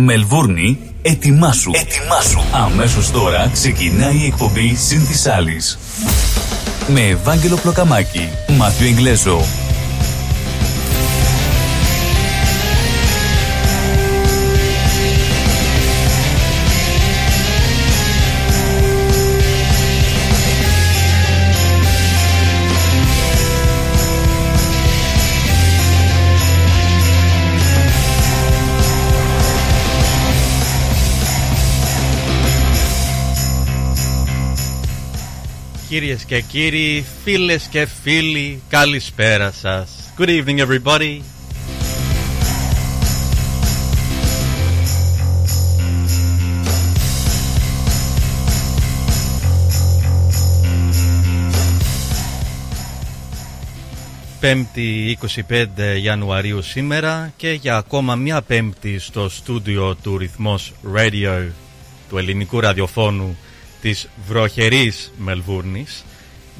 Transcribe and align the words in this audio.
Μελβούρνη, 0.00 0.78
ετοιμάσου. 1.02 1.70
Ετοιμάσου. 1.74 2.40
Αμέσως 2.52 3.10
τώρα 3.10 3.50
ξεκινάει 3.52 4.16
η 4.16 4.26
εκπομπή 4.26 4.74
Συν 4.74 5.06
της 5.06 5.26
Άλλης. 5.26 5.78
Με 6.88 7.00
Ευάγγελο 7.00 7.56
Πλοκαμάκη, 7.56 8.28
Μάθιο 8.56 8.86
Εγγλέζο, 8.86 9.40
Κυρίες 35.88 36.24
και 36.24 36.40
κύριοι, 36.40 37.04
φίλες 37.24 37.66
και 37.70 37.86
φίλοι, 38.02 38.62
καλησπέρα 38.68 39.52
σας. 39.52 39.90
Good 40.18 40.28
evening 40.28 40.58
everybody. 40.58 41.20
Πέμπτη 54.40 55.18
25 55.48 55.66
Ιανουαρίου 56.02 56.62
σήμερα 56.62 57.32
και 57.36 57.50
για 57.50 57.76
ακόμα 57.76 58.14
μια 58.14 58.42
πέμπτη 58.42 58.98
στο 58.98 59.28
στούντιο 59.28 59.94
του 59.94 60.18
Ρυθμός 60.18 60.72
Radio 60.96 61.46
του 62.08 62.18
ελληνικού 62.18 62.60
ραδιοφώνου 62.60 63.36
της 63.80 64.08
βροχερής 64.26 65.12
Μελβούρνης 65.18 66.04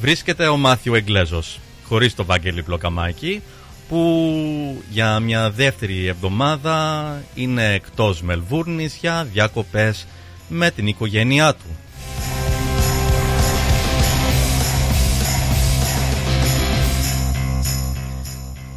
βρίσκεται 0.00 0.46
ο 0.46 0.56
Μάθιο 0.56 0.94
Εγγλέζος 0.94 1.60
χωρίς 1.84 2.14
το 2.14 2.24
Βάγγελη 2.24 2.62
Πλοκαμάκη 2.62 3.42
που 3.88 4.82
για 4.90 5.20
μια 5.20 5.50
δεύτερη 5.50 6.06
εβδομάδα 6.06 7.22
είναι 7.34 7.72
εκτός 7.72 8.22
Μελβούρνης 8.22 8.96
για 9.00 9.24
διακοπές 9.24 10.06
με 10.48 10.70
την 10.70 10.86
οικογένειά 10.86 11.54
του. 11.54 11.76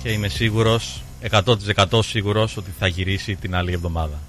Και 0.04 0.12
είμαι 0.12 0.28
σίγουρος, 0.28 1.02
100% 1.30 2.04
σίγουρος 2.04 2.58
ότι 2.58 2.74
θα 2.80 2.88
γυρίσει 2.88 3.36
την 3.36 3.56
άλλη 3.56 3.74
εβδομάδα. 3.74 4.20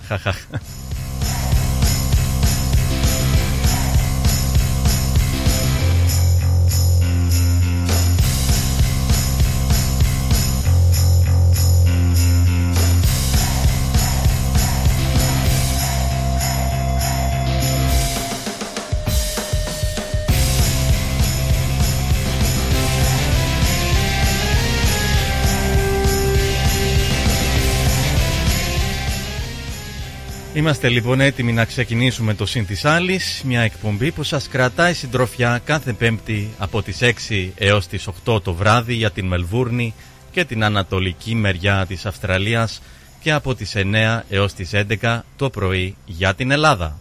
Είμαστε 30.62 30.88
λοιπόν 30.88 31.20
έτοιμοι 31.20 31.52
να 31.52 31.64
ξεκινήσουμε 31.64 32.34
το 32.34 32.46
Συν 32.46 32.66
της 32.66 32.84
Άλλης, 32.84 33.42
μια 33.44 33.60
εκπομπή 33.60 34.10
που 34.10 34.22
σας 34.22 34.48
κρατάει 34.48 34.94
συντροφιά 34.94 35.60
κάθε 35.64 35.92
πέμπτη 35.92 36.50
από 36.58 36.82
τις 36.82 36.98
6 37.02 37.50
έως 37.54 37.86
τις 37.86 38.08
8 38.26 38.42
το 38.42 38.54
βράδυ 38.54 38.94
για 38.94 39.10
την 39.10 39.26
Μελβούρνη 39.26 39.94
και 40.30 40.44
την 40.44 40.64
ανατολική 40.64 41.34
μεριά 41.34 41.86
της 41.88 42.06
Αυστραλίας 42.06 42.82
και 43.20 43.32
από 43.32 43.54
τις 43.54 43.76
9 43.76 44.22
έως 44.28 44.52
τις 44.52 44.70
11 44.72 45.20
το 45.36 45.50
πρωί 45.50 45.96
για 46.06 46.34
την 46.34 46.50
Ελλάδα. 46.50 46.98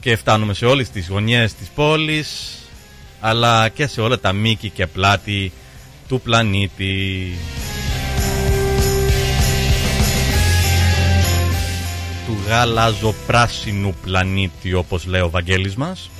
και 0.00 0.16
φτάνουμε 0.16 0.54
σε 0.54 0.66
όλες 0.66 0.90
τις 0.90 1.08
γωνιές 1.08 1.54
της 1.54 1.68
πόλης 1.68 2.58
αλλά 3.20 3.68
και 3.68 3.86
σε 3.86 4.00
όλα 4.00 4.18
τα 4.18 4.32
μήκη 4.32 4.70
και 4.70 4.86
πλάτη 4.86 5.52
του 6.08 6.20
πλανήτη. 6.20 7.32
Του 12.26 12.36
γαλαζοπράσινου 12.46 13.94
πλανήτη 14.02 14.74
όπως 14.74 15.06
λέει 15.06 15.20
ο 15.20 15.30
Βαγγέλης 15.30 15.76
μας. 15.76 16.10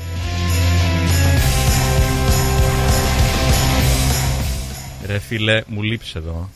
Ρε 5.08 5.18
φίλε, 5.18 5.62
μου 5.66 5.82
λείψε 5.82 6.18
εδώ. 6.18 6.50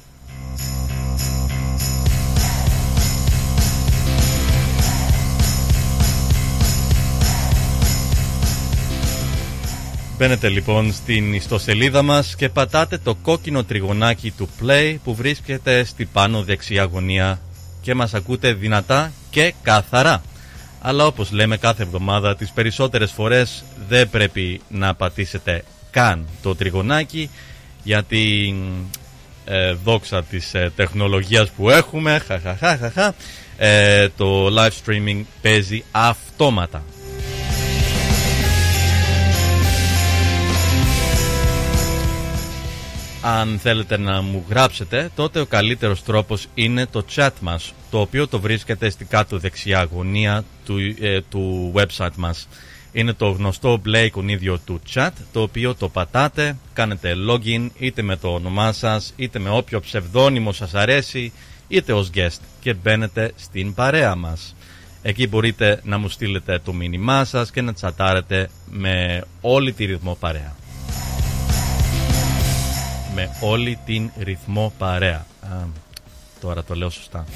Μπαίνετε 10.19 10.49
λοιπόν 10.49 10.93
στην 10.93 11.35
ιστοσελίδα 11.35 12.03
μας 12.03 12.37
και 12.37 12.49
πατάτε 12.49 12.99
το 12.99 13.15
κόκκινο 13.15 13.65
τριγωνάκι 13.65 14.31
του 14.31 14.49
play 14.63 14.97
που 15.05 15.15
βρίσκεται 15.15 15.85
στη 15.85 16.05
πάνω 16.05 16.43
δεξιά 16.43 16.85
γωνία 16.85 17.41
και 17.81 17.95
μας 17.95 18.15
ακούτε 18.15 18.53
δυνατά 18.53 19.13
και 19.31 19.55
καθαρά. 19.63 20.23
Αλλά 20.81 21.07
όπως 21.07 21.31
λέμε 21.31 21.57
κάθε 21.57 21.83
εβδομάδα 21.83 22.37
τις 22.37 22.51
περισσότερες 22.51 23.13
φορές 23.13 23.65
δεν 23.89 24.11
πρέπει 24.11 24.61
να 24.69 24.95
πατήσετε 24.95 25.65
καν 25.91 26.27
το 26.43 26.55
τριγωνάκι 26.55 27.31
για 27.83 28.03
την 28.03 28.57
ε, 29.45 29.73
δόξα 29.73 30.23
της 30.23 30.55
ε, 30.55 30.73
τεχνολογίας 30.77 31.51
που 31.51 31.71
έχουμε. 31.71 32.23
Χα, 32.59 33.15
ε, 33.57 34.09
το 34.17 34.47
live 34.47 34.71
streaming 34.85 35.23
παίζει 35.43 35.85
αυτόματα. 35.91 36.83
Αν 43.25 43.59
θέλετε 43.63 43.99
να 43.99 44.23
μου 44.23 44.45
γράψετε, 44.49 45.11
τότε 45.15 45.41
ο 45.41 45.47
καλύτερος 45.47 46.03
τρόπος 46.03 46.47
είναι 46.55 46.87
το 46.87 47.05
chat 47.15 47.31
μας, 47.41 47.75
το 47.91 48.01
οποίο 48.01 48.29
το 48.29 48.41
βρίσκεται 48.41 48.91
στην 48.91 49.07
κάτω 49.09 49.39
δεξιά 49.39 49.89
γωνία 49.93 50.45
του, 50.65 50.77
ε, 51.01 51.21
του 51.21 51.73
website 51.77 52.15
μας 52.17 52.49
είναι 52.93 53.13
το 53.13 53.29
γνωστό 53.29 53.79
μπλε 53.83 54.05
εικονίδιο 54.05 54.59
του 54.59 54.81
chat 54.95 55.11
το 55.33 55.43
οποίο 55.43 55.75
το 55.75 55.89
πατάτε, 55.89 56.57
κάνετε 56.73 57.15
login 57.31 57.69
είτε 57.79 58.03
με 58.03 58.17
το 58.17 58.29
όνομά 58.29 58.73
σας 58.73 59.13
είτε 59.17 59.39
με 59.39 59.51
όποιο 59.51 59.81
ψευδόνυμο 59.81 60.53
σας 60.53 60.75
αρέσει 60.75 61.33
είτε 61.69 61.93
ως 61.93 62.11
guest 62.15 62.41
και 62.61 62.75
μπαίνετε 62.75 63.33
στην 63.37 63.75
παρέα 63.75 64.15
μας. 64.15 64.55
Εκεί 65.03 65.29
μπορείτε 65.29 65.81
να 65.85 65.99
μου 65.99 66.09
στείλετε 66.09 66.59
το 66.65 66.73
μήνυμά 66.73 67.25
σας 67.25 67.51
και 67.51 67.61
να 67.61 67.73
τσατάρετε 67.73 68.51
με 68.71 69.25
όλη 69.41 69.73
τη 69.73 69.85
ρυθμό 69.85 70.15
παρέα. 70.21 70.57
Με 73.15 73.31
όλη 73.41 73.79
την 73.85 74.11
ρυθμό 74.19 74.73
παρέα. 74.79 75.27
τώρα 76.41 76.65
το 76.65 76.75
λέω 76.75 76.91
σωστά. 76.91 77.27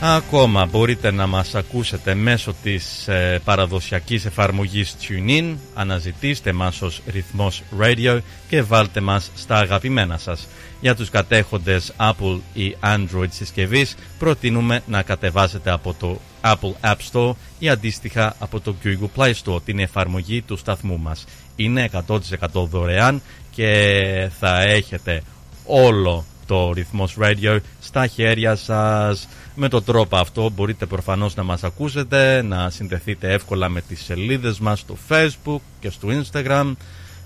Ακόμα 0.00 0.66
μπορείτε 0.66 1.10
να 1.10 1.26
μας 1.26 1.54
ακούσετε 1.54 2.14
μέσω 2.14 2.54
της 2.62 3.08
ε, 3.08 3.40
παραδοσιακής 3.44 4.24
εφαρμογής 4.24 4.96
TuneIn, 5.00 5.54
αναζητήστε 5.74 6.52
μας 6.52 6.82
ως 6.82 7.02
ρυθμός 7.06 7.62
Radio 7.80 8.18
και 8.48 8.62
βάλτε 8.62 9.00
μας 9.00 9.30
στα 9.34 9.56
αγαπημένα 9.56 10.18
σας. 10.18 10.48
Για 10.80 10.94
τους 10.94 11.10
κατέχοντες 11.10 11.92
Apple 11.96 12.38
ή 12.52 12.76
Android 12.82 13.28
συσκευής 13.28 13.94
προτείνουμε 14.18 14.82
να 14.86 15.02
κατεβάσετε 15.02 15.70
από 15.70 15.94
το 15.98 16.20
Apple 16.44 16.92
App 16.92 16.96
Store 17.12 17.32
ή 17.58 17.68
αντίστοιχα 17.68 18.34
από 18.38 18.60
το 18.60 18.74
Google 18.84 19.08
Play 19.16 19.32
Store 19.44 19.62
την 19.64 19.78
εφαρμογή 19.78 20.42
του 20.42 20.56
σταθμού 20.56 20.98
μας. 20.98 21.24
Είναι 21.56 21.90
100% 22.06 22.18
δωρεάν 22.52 23.22
και 23.50 24.30
θα 24.38 24.62
έχετε 24.62 25.22
όλο 25.64 26.24
το 26.48 26.72
ρυθμός 26.72 27.16
radio 27.20 27.58
στα 27.80 28.06
χέρια 28.06 28.56
σας. 28.56 29.28
Με 29.60 29.68
τον 29.68 29.84
τρόπο 29.84 30.16
αυτό 30.16 30.50
μπορείτε 30.50 30.86
προφανώς 30.86 31.34
να 31.34 31.42
μας 31.42 31.64
ακούσετε, 31.64 32.42
να 32.42 32.70
συνδεθείτε 32.70 33.32
εύκολα 33.32 33.68
με 33.68 33.80
τις 33.80 34.04
σελίδες 34.04 34.58
μας 34.58 34.78
στο 34.78 34.96
facebook 35.08 35.60
και 35.80 35.90
στο 35.90 36.08
instagram. 36.08 36.72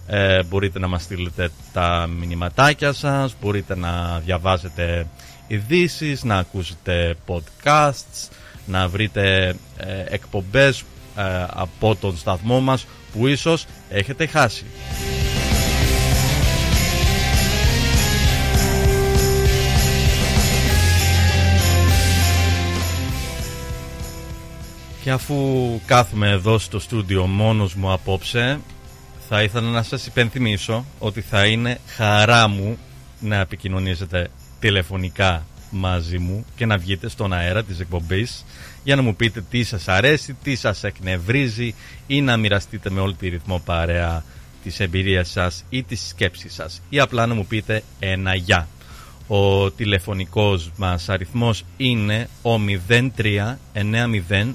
Ε, 0.06 0.42
μπορείτε 0.42 0.78
να 0.78 0.86
μας 0.88 1.02
στείλετε 1.02 1.50
τα 1.72 2.08
μηνυματάκια 2.18 2.92
σας, 2.92 3.34
μπορείτε 3.40 3.76
να 3.76 4.18
διαβάζετε 4.24 5.06
ειδήσεις, 5.46 6.24
να 6.24 6.36
ακούσετε 6.36 7.16
podcasts, 7.26 8.28
να 8.66 8.88
βρείτε 8.88 9.54
ε, 9.76 10.04
εκπομπές 10.08 10.80
ε, 11.16 11.22
από 11.48 11.96
τον 11.96 12.16
σταθμό 12.16 12.60
μας 12.60 12.86
που 13.12 13.26
ίσως 13.26 13.66
έχετε 13.88 14.26
χάσει. 14.26 14.64
Και 25.02 25.10
αφού 25.10 25.80
κάθομαι 25.86 26.28
εδώ 26.28 26.58
στο 26.58 26.78
στούντιο 26.78 27.26
μόνος 27.26 27.74
μου 27.74 27.92
απόψε 27.92 28.60
θα 29.28 29.42
ήθελα 29.42 29.70
να 29.70 29.82
σας 29.82 30.06
υπενθυμίσω 30.06 30.84
ότι 30.98 31.20
θα 31.20 31.46
είναι 31.46 31.78
χαρά 31.86 32.48
μου 32.48 32.78
να 33.20 33.36
επικοινωνήσετε 33.36 34.28
τηλεφωνικά 34.60 35.46
μαζί 35.70 36.18
μου 36.18 36.44
και 36.56 36.66
να 36.66 36.78
βγείτε 36.78 37.08
στον 37.08 37.32
αέρα 37.32 37.64
της 37.64 37.80
εκπομπής 37.80 38.44
για 38.84 38.96
να 38.96 39.02
μου 39.02 39.16
πείτε 39.16 39.44
τι 39.50 39.64
σας 39.64 39.88
αρέσει, 39.88 40.36
τι 40.42 40.54
σας 40.54 40.84
εκνευρίζει 40.84 41.74
ή 42.06 42.20
να 42.20 42.36
μοιραστείτε 42.36 42.90
με 42.90 43.00
όλη 43.00 43.14
τη 43.14 43.28
ρυθμό 43.28 43.58
παρέα 43.64 44.24
της 44.62 44.80
εμπειρίας 44.80 45.30
σας 45.30 45.64
ή 45.68 45.82
της 45.82 46.08
σκέψης 46.08 46.54
σας 46.54 46.82
ή 46.88 47.00
απλά 47.00 47.26
να 47.26 47.34
μου 47.34 47.46
πείτε 47.46 47.82
ένα 47.98 48.34
γεια. 48.34 48.68
Ο 49.26 49.70
τηλεφωνικός 49.70 50.70
μας 50.76 51.08
αριθμός 51.08 51.64
είναι 51.76 52.28
ο 52.42 52.54
03 53.16 53.56
90 53.74 54.52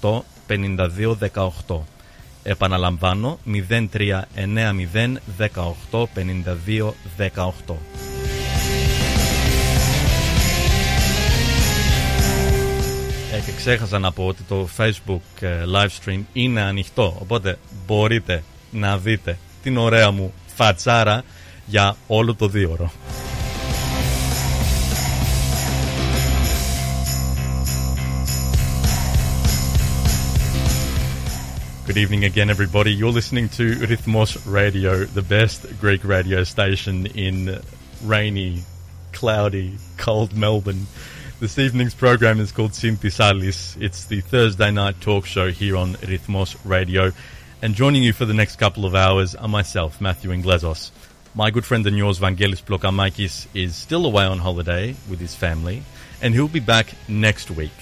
18 0.00 0.20
52 0.48 1.16
18. 1.66 1.76
Επαναλαμβάνω 2.42 3.38
03 3.46 4.22
90 4.34 5.16
18 5.90 6.04
52 6.14 6.92
18. 7.18 7.74
Ε, 13.32 13.40
και 13.46 13.52
ξέχασα 13.56 13.98
να 13.98 14.12
πω 14.12 14.26
ότι 14.26 14.42
το 14.42 14.68
Facebook 14.76 15.40
ε, 15.40 15.62
live 15.74 15.88
stream 16.04 16.20
είναι 16.32 16.60
ανοιχτό 16.60 17.16
οπότε 17.20 17.58
μπορείτε 17.86 18.42
να 18.70 18.98
δείτε 18.98 19.38
την 19.62 19.76
ωραία 19.76 20.10
μου 20.10 20.32
φατσάρα 20.54 21.22
για 21.66 21.96
όλο 22.06 22.34
το 22.34 22.48
δύο 22.48 22.76
Good 31.84 31.96
evening 31.96 32.24
again, 32.24 32.48
everybody. 32.48 32.92
You're 32.92 33.10
listening 33.10 33.48
to 33.50 33.74
Rhythmos 33.74 34.40
Radio, 34.46 35.04
the 35.04 35.20
best 35.20 35.66
Greek 35.80 36.04
radio 36.04 36.44
station 36.44 37.06
in 37.06 37.60
rainy, 38.04 38.62
cloudy, 39.12 39.78
cold 39.96 40.32
Melbourne. 40.32 40.86
This 41.40 41.58
evening's 41.58 41.92
program 41.92 42.38
is 42.38 42.52
called 42.52 42.76
Synthisalis. 42.76 43.76
It's 43.80 44.04
the 44.04 44.20
Thursday 44.20 44.70
night 44.70 45.00
talk 45.00 45.26
show 45.26 45.50
here 45.50 45.76
on 45.76 45.94
Rhythmos 45.94 46.56
Radio. 46.64 47.10
And 47.60 47.74
joining 47.74 48.04
you 48.04 48.12
for 48.12 48.26
the 48.26 48.34
next 48.34 48.56
couple 48.56 48.86
of 48.86 48.94
hours 48.94 49.34
are 49.34 49.48
myself, 49.48 50.00
Matthew 50.00 50.30
Inglesos. 50.30 50.92
My 51.34 51.50
good 51.50 51.64
friend 51.64 51.84
and 51.88 51.98
yours, 51.98 52.20
Vangelis 52.20 52.62
Plokamakis, 52.62 53.48
is 53.54 53.74
still 53.74 54.06
away 54.06 54.24
on 54.24 54.38
holiday 54.38 54.94
with 55.10 55.18
his 55.18 55.34
family, 55.34 55.82
and 56.22 56.32
he'll 56.32 56.46
be 56.46 56.60
back 56.60 56.94
next 57.08 57.50
week. 57.50 57.72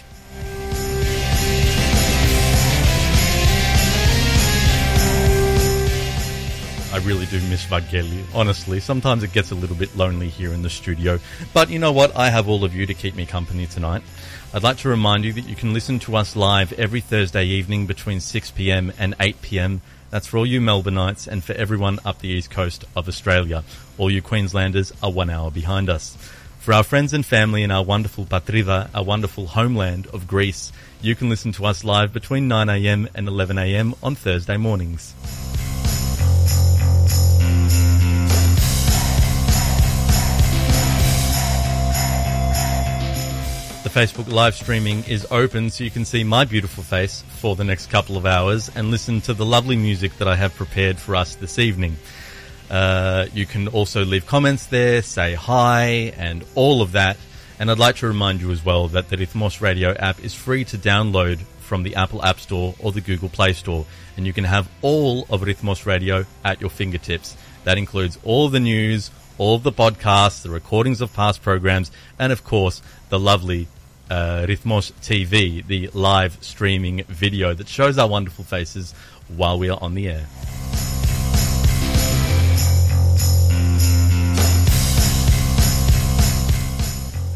I 6.92 6.98
really 6.98 7.26
do 7.26 7.40
miss 7.42 7.64
Vangeli, 7.66 8.24
honestly. 8.34 8.80
Sometimes 8.80 9.22
it 9.22 9.32
gets 9.32 9.52
a 9.52 9.54
little 9.54 9.76
bit 9.76 9.96
lonely 9.96 10.28
here 10.28 10.52
in 10.52 10.62
the 10.62 10.70
studio. 10.70 11.20
But 11.54 11.70
you 11.70 11.78
know 11.78 11.92
what? 11.92 12.16
I 12.16 12.30
have 12.30 12.48
all 12.48 12.64
of 12.64 12.74
you 12.74 12.84
to 12.86 12.94
keep 12.94 13.14
me 13.14 13.26
company 13.26 13.66
tonight. 13.66 14.02
I'd 14.52 14.64
like 14.64 14.78
to 14.78 14.88
remind 14.88 15.24
you 15.24 15.32
that 15.34 15.48
you 15.48 15.54
can 15.54 15.72
listen 15.72 16.00
to 16.00 16.16
us 16.16 16.34
live 16.34 16.72
every 16.72 17.00
Thursday 17.00 17.44
evening 17.44 17.86
between 17.86 18.18
6pm 18.18 18.92
and 18.98 19.16
8pm. 19.18 19.80
That's 20.10 20.26
for 20.26 20.38
all 20.38 20.46
you 20.46 20.60
Melbourneites 20.60 21.28
and 21.28 21.44
for 21.44 21.52
everyone 21.52 22.00
up 22.04 22.18
the 22.18 22.28
east 22.28 22.50
coast 22.50 22.84
of 22.96 23.06
Australia. 23.06 23.62
All 23.96 24.10
you 24.10 24.20
Queenslanders 24.20 24.92
are 25.00 25.12
one 25.12 25.30
hour 25.30 25.52
behind 25.52 25.88
us. 25.88 26.16
For 26.58 26.74
our 26.74 26.82
friends 26.82 27.12
and 27.12 27.24
family 27.24 27.62
in 27.62 27.70
our 27.70 27.84
wonderful 27.84 28.24
Patrida, 28.24 28.90
our 28.92 29.04
wonderful 29.04 29.46
homeland 29.46 30.08
of 30.08 30.26
Greece, 30.26 30.72
you 31.00 31.14
can 31.14 31.28
listen 31.28 31.52
to 31.52 31.66
us 31.66 31.84
live 31.84 32.12
between 32.12 32.48
9am 32.48 33.08
and 33.14 33.28
11am 33.28 33.96
on 34.02 34.16
Thursday 34.16 34.56
mornings. 34.56 35.14
Facebook 44.00 44.32
live 44.32 44.54
streaming 44.54 45.04
is 45.04 45.26
open 45.30 45.68
so 45.68 45.84
you 45.84 45.90
can 45.90 46.06
see 46.06 46.24
my 46.24 46.46
beautiful 46.46 46.82
face 46.82 47.22
for 47.36 47.54
the 47.54 47.64
next 47.64 47.90
couple 47.90 48.16
of 48.16 48.24
hours 48.24 48.70
and 48.74 48.90
listen 48.90 49.20
to 49.20 49.34
the 49.34 49.44
lovely 49.44 49.76
music 49.76 50.16
that 50.16 50.26
I 50.26 50.36
have 50.36 50.54
prepared 50.54 50.98
for 50.98 51.14
us 51.14 51.34
this 51.34 51.58
evening. 51.58 51.96
Uh, 52.70 53.26
you 53.34 53.44
can 53.44 53.68
also 53.68 54.02
leave 54.02 54.24
comments 54.24 54.64
there, 54.64 55.02
say 55.02 55.34
hi, 55.34 56.14
and 56.16 56.42
all 56.54 56.80
of 56.80 56.92
that. 56.92 57.18
And 57.58 57.70
I'd 57.70 57.78
like 57.78 57.96
to 57.96 58.06
remind 58.06 58.40
you 58.40 58.50
as 58.52 58.64
well 58.64 58.88
that 58.88 59.10
the 59.10 59.18
Rhythmos 59.18 59.60
Radio 59.60 59.92
app 59.92 60.24
is 60.24 60.32
free 60.32 60.64
to 60.64 60.78
download 60.78 61.40
from 61.58 61.82
the 61.82 61.96
Apple 61.96 62.24
App 62.24 62.40
Store 62.40 62.74
or 62.78 62.92
the 62.92 63.02
Google 63.02 63.28
Play 63.28 63.52
Store. 63.52 63.84
And 64.16 64.26
you 64.26 64.32
can 64.32 64.44
have 64.44 64.66
all 64.80 65.26
of 65.28 65.42
Rhythmos 65.42 65.84
Radio 65.84 66.24
at 66.42 66.62
your 66.62 66.70
fingertips. 66.70 67.36
That 67.64 67.76
includes 67.76 68.18
all 68.24 68.48
the 68.48 68.60
news, 68.60 69.10
all 69.36 69.58
the 69.58 69.72
podcasts, 69.72 70.40
the 70.40 70.48
recordings 70.48 71.02
of 71.02 71.12
past 71.12 71.42
programs, 71.42 71.90
and 72.18 72.32
of 72.32 72.44
course, 72.44 72.80
the 73.10 73.20
lovely 73.20 73.68
uh, 74.10 74.44
Rhythmos 74.46 74.92
TV, 75.00 75.66
the 75.66 75.88
live 75.94 76.36
streaming 76.42 77.04
video 77.04 77.54
that 77.54 77.68
shows 77.68 77.96
our 77.96 78.08
wonderful 78.08 78.44
faces 78.44 78.92
while 79.28 79.58
we 79.58 79.70
are 79.70 79.78
on 79.80 79.94
the 79.94 80.08
air. 80.08 80.26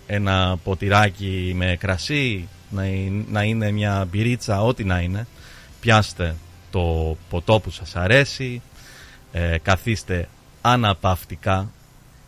ένα 0.06 0.58
ποτηράκι 0.64 1.52
με 1.56 1.76
κρασί, 1.80 2.48
να 3.30 3.42
είναι 3.42 3.70
μια 3.70 4.06
μπυρίτσα, 4.10 4.62
ό,τι 4.62 4.84
να 4.84 5.00
είναι. 5.00 5.26
Πιάστε 5.80 6.34
το 6.70 7.16
ποτό 7.30 7.60
που 7.60 7.70
σας 7.70 7.96
αρέσει, 7.96 8.62
ε, 9.32 9.58
καθίστε 9.58 10.28
αναπαυτικά 10.60 11.70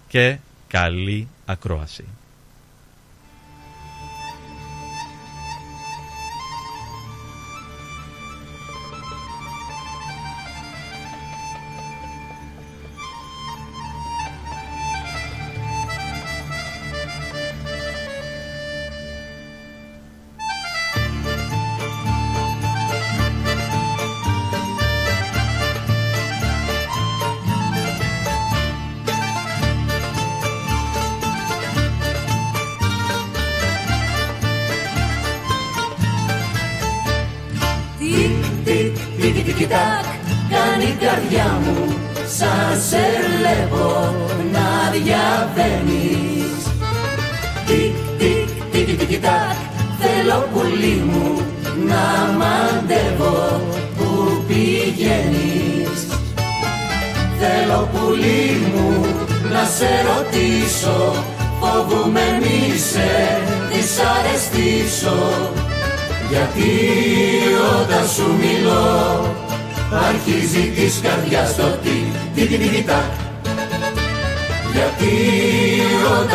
και 0.08 0.38
καλή 0.68 1.28
ακρόαση. 1.44 2.04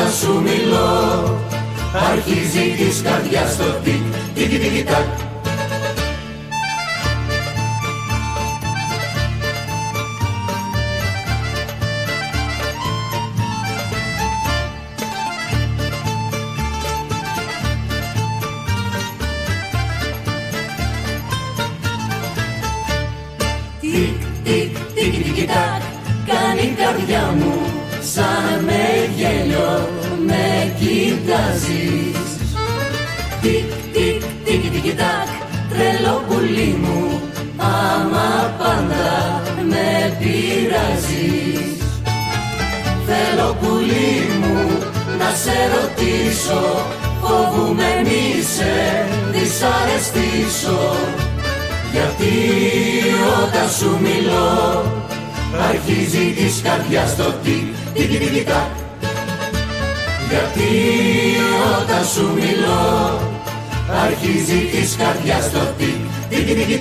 Όταν 0.07 0.19
σου 0.19 0.41
μιλώ 0.41 1.39
αρχίζει 2.11 2.75
της 2.77 3.01
καρδιάς 3.01 3.57
το 3.57 3.63
τι, 3.83 3.91
τι, 4.33 4.47
τι, 4.47 4.57
τι, 4.57 4.83
κοιτάζεις 31.27 32.31
Τικ, 33.41 33.71
τικ, 33.93 34.23
τικ, 34.45 34.71
τικ, 34.71 34.95
τακ, 34.95 35.29
τρελό 35.69 36.23
πουλί 36.27 36.79
μου 36.81 37.21
άμα 37.57 38.55
πάντα 38.57 39.41
με 39.69 40.15
πειράζεις. 40.19 41.83
Θέλω 43.07 43.57
πουλί 43.61 44.29
μου 44.39 44.77
να 45.19 45.29
σε 45.43 45.57
ρωτήσω 45.73 46.85
φοβούμαι 47.21 48.01
μη 48.03 48.43
σε 48.55 48.73
δυσαρεστήσω. 49.31 50.95
Γιατί 51.91 52.33
όταν 53.43 53.69
σου 53.69 53.99
μιλώ 54.01 54.83
αρχίζει 55.69 56.33
της 56.37 56.61
καρδιάς 56.63 57.15
το 57.15 57.33
τι, 57.43 57.55
τι, 57.93 58.05
τι, 58.07 58.17
τι, 58.17 58.29
τι, 58.29 58.43
Γιατί 60.29 60.69
όταν 61.81 62.05
σου 62.05 62.33
μιλώ 62.33 63.19
αρχίζει 64.03 64.59
της 64.71 64.95
καρδιάς 64.95 65.51
το 65.51 65.59
τι, 65.77 65.91
τι, 66.29 66.43
τι, 66.43 66.53
τι, 66.53 66.79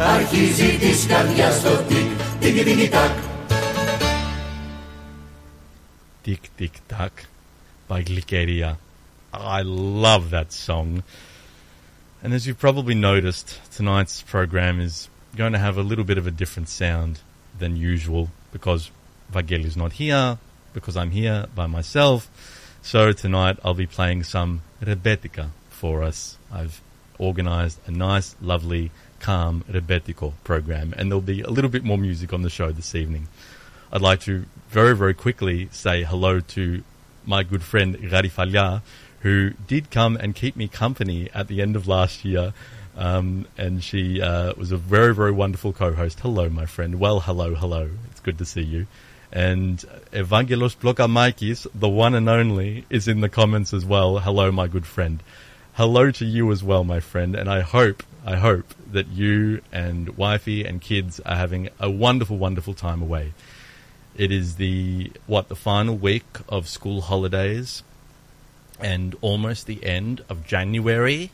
Αρχίζει 0.00 0.78
της 0.78 1.06
καρδιάς 1.06 1.62
το 1.62 1.76
τι, 1.88 1.94
τι, 2.40 2.52
τι, 2.52 2.64
τι, 2.64 2.88
τι, 2.88 2.90
Tick, 6.24 6.50
tick, 6.58 6.72
tack 6.88 7.26
by 7.88 8.02
Glikeria. 8.02 8.78
I 9.32 9.62
love 9.62 10.30
that 10.30 10.50
song. 10.50 11.04
And 12.22 12.34
as 12.34 12.46
you've 12.46 12.58
probably 12.58 12.94
noticed, 12.94 13.60
tonight's 13.70 14.22
program 14.22 14.80
is 14.80 15.08
going 15.36 15.52
to 15.52 15.58
have 15.58 15.76
a 15.78 15.82
little 15.82 16.04
bit 16.04 16.18
of 16.18 16.26
a 16.26 16.32
different 16.32 16.68
sound 16.68 17.20
than 17.56 17.76
usual 17.76 18.30
because 18.52 18.90
Vagel 19.32 19.64
is 19.64 19.76
not 19.76 19.92
here, 19.92 20.38
because 20.72 20.96
I'm 20.96 21.10
here 21.10 21.46
by 21.54 21.66
myself. 21.66 22.28
So 22.82 23.12
tonight 23.12 23.58
I'll 23.64 23.74
be 23.74 23.86
playing 23.86 24.24
some 24.24 24.62
Rebetica 24.82 25.50
for 25.70 26.02
us. 26.02 26.38
I've 26.52 26.80
organized 27.18 27.78
a 27.86 27.90
nice, 27.90 28.34
lovely, 28.40 28.90
calm 29.21 29.63
Rebetico 29.69 30.33
program, 30.43 30.93
and 30.97 31.09
there'll 31.09 31.21
be 31.21 31.41
a 31.41 31.49
little 31.49 31.69
bit 31.69 31.83
more 31.83 31.97
music 31.97 32.33
on 32.33 32.41
the 32.41 32.49
show 32.49 32.71
this 32.71 32.93
evening. 32.95 33.27
I'd 33.93 34.01
like 34.01 34.19
to 34.21 34.45
very, 34.69 34.95
very 34.95 35.13
quickly 35.13 35.69
say 35.71 36.03
hello 36.03 36.39
to 36.39 36.83
my 37.25 37.43
good 37.43 37.63
friend 37.63 37.95
Gari 37.95 38.31
Falya, 38.31 38.81
who 39.19 39.51
did 39.67 39.91
come 39.91 40.17
and 40.17 40.33
keep 40.35 40.55
me 40.55 40.67
company 40.67 41.29
at 41.33 41.47
the 41.47 41.61
end 41.61 41.75
of 41.75 41.87
last 41.87 42.25
year. 42.25 42.53
Um, 42.97 43.47
and 43.57 43.83
she 43.83 44.21
uh, 44.21 44.53
was 44.57 44.71
a 44.71 44.77
very, 44.77 45.13
very 45.13 45.31
wonderful 45.31 45.71
co-host. 45.71 46.19
Hello, 46.19 46.49
my 46.49 46.65
friend. 46.65 46.99
Well, 46.99 47.21
hello, 47.21 47.55
hello. 47.55 47.89
It's 48.09 48.19
good 48.19 48.37
to 48.39 48.45
see 48.45 48.63
you. 48.63 48.87
And 49.31 49.77
Evangelos 50.11 50.75
Blokamakis, 50.75 51.67
the 51.73 51.87
one 51.87 52.15
and 52.15 52.27
only, 52.27 52.85
is 52.89 53.07
in 53.07 53.21
the 53.21 53.29
comments 53.29 53.73
as 53.73 53.85
well. 53.85 54.19
Hello, 54.19 54.51
my 54.51 54.67
good 54.67 54.85
friend. 54.85 55.23
Hello 55.73 56.11
to 56.11 56.25
you 56.25 56.51
as 56.51 56.63
well, 56.63 56.83
my 56.83 56.99
friend. 56.99 57.35
And 57.35 57.49
I 57.49 57.61
hope, 57.61 58.03
I 58.25 58.35
hope 58.35 58.65
that 58.91 59.07
you 59.07 59.61
and 59.71 60.17
wifey 60.17 60.65
and 60.65 60.81
kids 60.81 61.19
are 61.21 61.35
having 61.35 61.69
a 61.79 61.89
wonderful, 61.89 62.37
wonderful 62.37 62.73
time 62.73 63.01
away. 63.01 63.33
It 64.15 64.31
is 64.31 64.55
the, 64.55 65.11
what, 65.27 65.47
the 65.47 65.55
final 65.55 65.95
week 65.95 66.25
of 66.49 66.67
school 66.67 67.01
holidays 67.01 67.83
and 68.79 69.15
almost 69.21 69.67
the 69.67 69.83
end 69.85 70.23
of 70.29 70.45
January. 70.45 71.31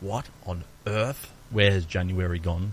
What 0.00 0.26
on 0.46 0.64
earth? 0.86 1.32
Where 1.50 1.72
has 1.72 1.84
January 1.84 2.38
gone? 2.38 2.72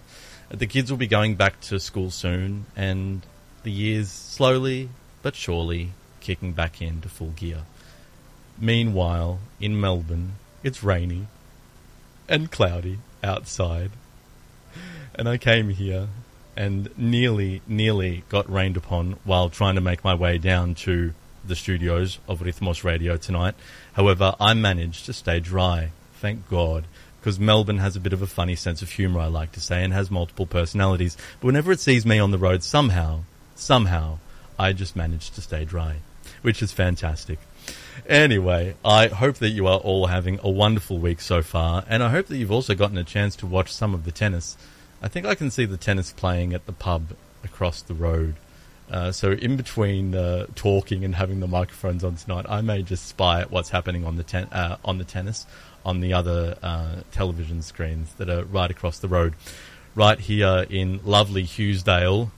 The 0.50 0.68
kids 0.68 0.92
will 0.92 0.98
be 0.98 1.08
going 1.08 1.36
back 1.36 1.60
to 1.62 1.80
school 1.80 2.10
soon, 2.12 2.68
and 2.76 3.22
the 3.64 3.72
year's 3.72 4.10
slowly 4.10 4.90
but 5.22 5.36
surely 5.36 5.92
kicking 6.22 6.54
back 6.54 6.82
into 6.82 7.10
full 7.10 7.32
gear. 7.32 7.64
Meanwhile, 8.58 9.40
in 9.60 9.80
Melbourne, 9.80 10.34
it's 10.64 10.84
rainy 10.84 11.28
and 12.30 12.52
cloudy 12.52 13.00
outside. 13.24 13.92
And 15.18 15.28
I 15.28 15.38
came 15.38 15.70
here 15.70 16.10
and 16.56 16.90
nearly, 16.96 17.64
nearly 17.68 18.24
got 18.30 18.52
rained 18.52 18.78
upon 18.78 19.18
while 19.24 19.50
trying 19.50 19.74
to 19.74 19.82
make 19.82 20.04
my 20.04 20.14
way 20.14 20.38
down 20.38 20.76
to 20.76 21.14
the 21.44 21.56
studios 21.56 22.20
of 22.28 22.42
Rhythmos 22.42 22.84
Radio 22.84 23.18
tonight. 23.18 23.56
However, 23.94 24.36
I 24.40 24.54
managed 24.54 25.08
to 25.08 25.14
stay 25.14 25.40
dry, 25.40 25.90
thank 26.14 26.48
God, 26.48 26.86
because 27.20 27.40
Melbourne 27.40 27.80
has 27.80 27.96
a 27.96 28.00
bit 28.00 28.14
of 28.14 28.22
a 28.22 28.28
funny 28.28 28.56
sense 28.56 28.84
of 28.84 28.92
humour, 28.92 29.22
I 29.22 29.28
like 29.28 29.54
to 29.54 29.60
say, 29.60 29.84
and 29.84 29.92
has 29.92 30.12
multiple 30.12 30.46
personalities. 30.46 31.18
But 31.40 31.48
whenever 31.48 31.72
it 31.72 31.80
sees 31.80 32.06
me 32.06 32.20
on 32.20 32.30
the 32.30 32.38
road, 32.38 32.62
somehow, 32.62 33.22
somehow, 33.56 34.20
I 34.60 34.72
just 34.72 34.96
manage 34.96 35.32
to 35.32 35.42
stay 35.42 35.66
dry, 35.66 35.96
which 36.44 36.62
is 36.62 36.72
fantastic. 36.72 37.40
Anyway, 38.08 38.76
I 38.86 39.08
hope 39.08 39.38
that 39.38 39.50
you 39.50 39.66
are 39.66 39.80
all 39.80 40.08
having 40.08 40.40
a 40.44 40.50
wonderful 40.50 41.00
week 41.00 41.22
so 41.22 41.42
far, 41.42 41.84
and 41.90 42.04
I 42.04 42.10
hope 42.10 42.28
that 42.28 42.38
you've 42.38 42.52
also 42.52 42.76
gotten 42.76 43.00
a 43.00 43.04
chance 43.04 43.36
to 43.38 43.48
watch 43.48 43.74
some 43.74 43.96
of 43.96 44.06
the 44.06 44.12
tennis. 44.12 44.58
I 45.02 45.08
think 45.08 45.26
I 45.26 45.36
can 45.36 45.52
see 45.52 45.66
the 45.66 45.78
tennis 45.78 46.12
playing 46.12 46.54
at 46.54 46.66
the 46.66 46.72
pub 46.74 47.10
across 47.44 47.82
the 47.82 47.94
road. 47.94 48.36
Uh, 48.90 49.12
so 49.12 49.32
in 49.32 49.58
between 49.58 50.16
uh, 50.16 50.48
talking 50.56 51.04
and 51.04 51.16
having 51.16 51.40
the 51.40 51.48
microphones 51.48 52.04
on 52.04 52.16
tonight, 52.16 52.46
I 52.48 52.62
may 52.62 52.82
just 52.84 53.06
spy 53.06 53.42
at 53.42 53.52
what's 53.52 53.70
happening 53.70 54.06
on 54.06 54.16
the 54.16 54.24
ten- 54.24 54.48
uh, 54.52 54.78
on 54.84 54.98
the 54.98 55.04
tennis 55.04 55.46
on 55.86 56.02
the 56.02 56.14
other 56.14 56.58
uh, 56.64 56.98
television 57.12 57.62
screens 57.62 58.14
that 58.16 58.30
are 58.30 58.44
right 58.44 58.70
across 58.70 59.00
the 59.00 59.08
road, 59.08 59.34
right 59.96 60.20
here 60.20 60.66
in 60.70 61.00
lovely 61.06 61.44
Hughesdale, 61.44 62.30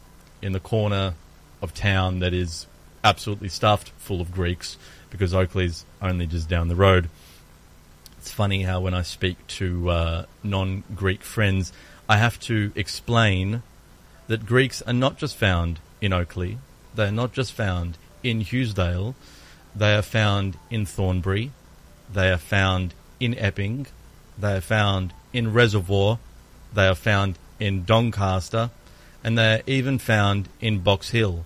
in 0.41 0.51
the 0.51 0.59
corner 0.59 1.15
of 1.61 1.73
town 1.73 2.19
that 2.19 2.33
is 2.33 2.67
absolutely 3.03 3.49
stuffed 3.49 3.89
full 3.97 4.21
of 4.21 4.31
Greeks 4.31 4.77
because 5.09 5.33
Oakley's 5.33 5.85
only 6.01 6.27
just 6.27 6.47
down 6.47 6.67
the 6.67 6.75
road. 6.75 7.09
It's 8.19 8.31
funny 8.31 8.63
how 8.63 8.81
when 8.81 8.93
I 8.93 9.01
speak 9.01 9.45
to 9.47 9.89
uh, 9.89 10.25
non-Greek 10.43 11.23
friends, 11.23 11.73
I 12.09 12.17
have 12.17 12.39
to 12.41 12.71
explain 12.75 13.61
that 14.27 14.47
Greeks 14.47 14.81
are 14.81 14.93
not 14.93 15.17
just 15.17 15.37
found 15.37 15.79
in 16.01 16.11
Oakley, 16.11 16.57
They're 16.95 17.11
not 17.11 17.33
just 17.33 17.53
found 17.53 17.97
in 18.23 18.41
Hughesdale, 18.41 19.13
they 19.75 19.93
are 19.95 20.01
found 20.01 20.57
in 20.71 20.87
Thornbury, 20.87 21.51
they 22.11 22.31
are 22.31 22.37
found 22.37 22.95
in 23.19 23.37
Epping, 23.37 23.85
they 24.37 24.57
are 24.57 24.61
found 24.61 25.13
in 25.31 25.53
Reservoir, 25.53 26.17
they 26.73 26.87
are 26.87 26.95
found 26.95 27.37
in 27.59 27.85
Doncaster, 27.85 28.71
and 29.23 29.37
they 29.37 29.55
are 29.55 29.61
even 29.67 29.99
found 29.99 30.49
in 30.59 30.79
Box 30.79 31.11
Hill. 31.11 31.45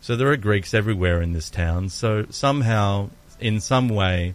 So 0.00 0.16
there 0.16 0.32
are 0.32 0.36
Greeks 0.36 0.74
everywhere 0.74 1.22
in 1.22 1.34
this 1.34 1.50
town. 1.50 1.88
So 1.88 2.26
somehow, 2.30 3.10
in 3.38 3.60
some 3.60 3.88
way, 3.88 4.34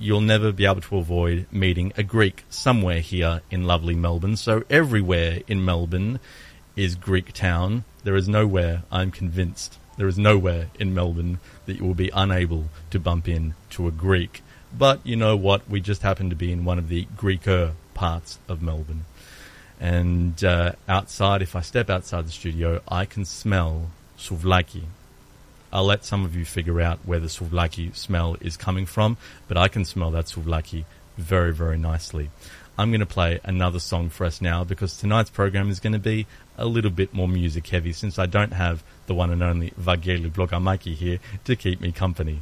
you'll 0.00 0.22
never 0.22 0.50
be 0.50 0.64
able 0.64 0.80
to 0.80 0.96
avoid 0.96 1.46
meeting 1.52 1.92
a 1.96 2.02
Greek 2.02 2.44
somewhere 2.48 3.00
here 3.00 3.42
in 3.50 3.64
lovely 3.64 3.94
Melbourne. 3.94 4.36
So 4.36 4.64
everywhere 4.70 5.40
in 5.46 5.64
Melbourne 5.64 6.18
is 6.74 6.96
Greek 6.96 7.32
town. 7.34 7.84
There 8.02 8.16
is 8.16 8.26
nowhere, 8.26 8.82
I'm 8.90 9.10
convinced, 9.10 9.78
there 9.98 10.08
is 10.08 10.18
nowhere 10.18 10.68
in 10.80 10.94
Melbourne 10.94 11.38
that 11.66 11.76
you 11.76 11.84
will 11.84 11.94
be 11.94 12.10
unable 12.14 12.64
to 12.90 12.98
bump 12.98 13.28
into 13.28 13.86
a 13.86 13.90
Greek. 13.90 14.42
But 14.76 15.04
you 15.04 15.16
know 15.16 15.36
what? 15.36 15.68
We 15.68 15.80
just 15.80 16.00
happen 16.00 16.30
to 16.30 16.36
be 16.36 16.50
in 16.50 16.64
one 16.64 16.78
of 16.78 16.88
the 16.88 17.06
Greeker 17.16 17.72
parts 17.92 18.38
of 18.48 18.62
Melbourne. 18.62 19.04
And 19.78 20.42
uh, 20.42 20.72
outside, 20.88 21.42
if 21.42 21.54
I 21.54 21.60
step 21.60 21.90
outside 21.90 22.26
the 22.26 22.32
studio, 22.32 22.80
I 22.88 23.04
can 23.04 23.26
smell 23.26 23.90
souvlaki. 24.18 24.84
I'll 25.72 25.84
let 25.84 26.04
some 26.04 26.24
of 26.24 26.34
you 26.34 26.44
figure 26.44 26.80
out 26.80 26.98
where 27.04 27.20
the 27.20 27.28
souvlaki 27.28 27.94
smell 27.94 28.36
is 28.40 28.56
coming 28.56 28.86
from, 28.86 29.16
but 29.46 29.56
I 29.56 29.68
can 29.68 29.84
smell 29.84 30.10
that 30.12 30.26
souvlaki 30.26 30.84
very, 31.16 31.52
very 31.52 31.78
nicely. 31.78 32.30
I'm 32.76 32.90
going 32.90 33.00
to 33.00 33.06
play 33.06 33.40
another 33.44 33.78
song 33.78 34.08
for 34.08 34.24
us 34.24 34.40
now 34.40 34.64
because 34.64 34.96
tonight's 34.96 35.30
program 35.30 35.70
is 35.70 35.80
going 35.80 35.92
to 35.92 35.98
be 35.98 36.26
a 36.56 36.64
little 36.64 36.90
bit 36.90 37.12
more 37.12 37.28
music 37.28 37.66
heavy 37.68 37.92
since 37.92 38.18
I 38.18 38.26
don't 38.26 38.54
have 38.54 38.82
the 39.06 39.14
one 39.14 39.30
and 39.30 39.42
only 39.42 39.70
Vageli 39.78 40.30
Blogamaki 40.30 40.94
here 40.94 41.18
to 41.44 41.56
keep 41.56 41.80
me 41.80 41.92
company. 41.92 42.40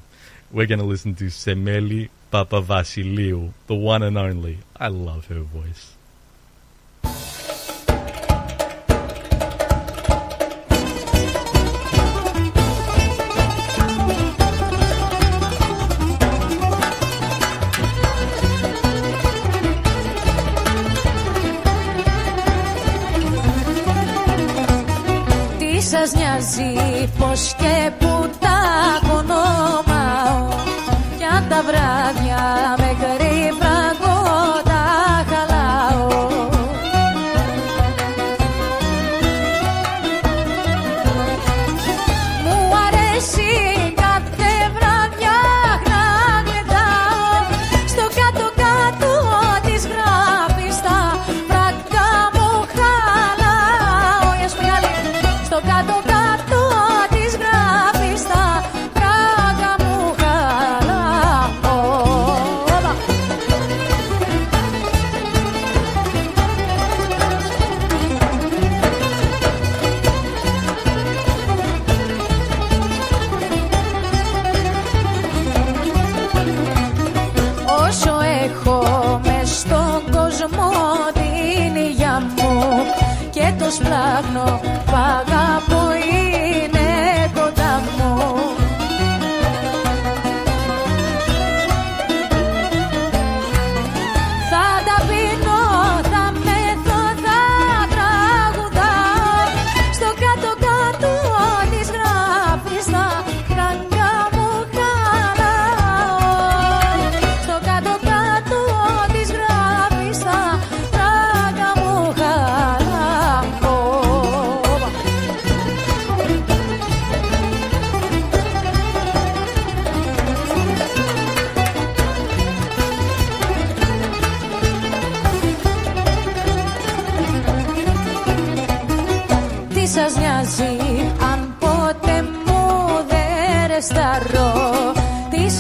We're 0.50 0.66
going 0.66 0.78
to 0.78 0.84
listen 0.84 1.14
to 1.16 1.24
Semeli 1.24 2.08
Papavasiliou, 2.32 3.52
the 3.66 3.74
one 3.74 4.02
and 4.02 4.16
only. 4.16 4.58
I 4.76 4.88
love 4.88 5.26
her 5.26 5.40
voice. 5.40 5.97
Νοιάζει 26.38 27.08
πως 27.18 27.54
και 27.58 27.90
που 27.98 28.30
τα 28.38 28.58
κονόμαω 29.08 30.48
Κι 31.18 31.24
αν 31.24 31.48
τα 31.48 31.62
βράδια 31.62 32.74
με 32.78 32.87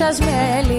Τι 0.08 0.77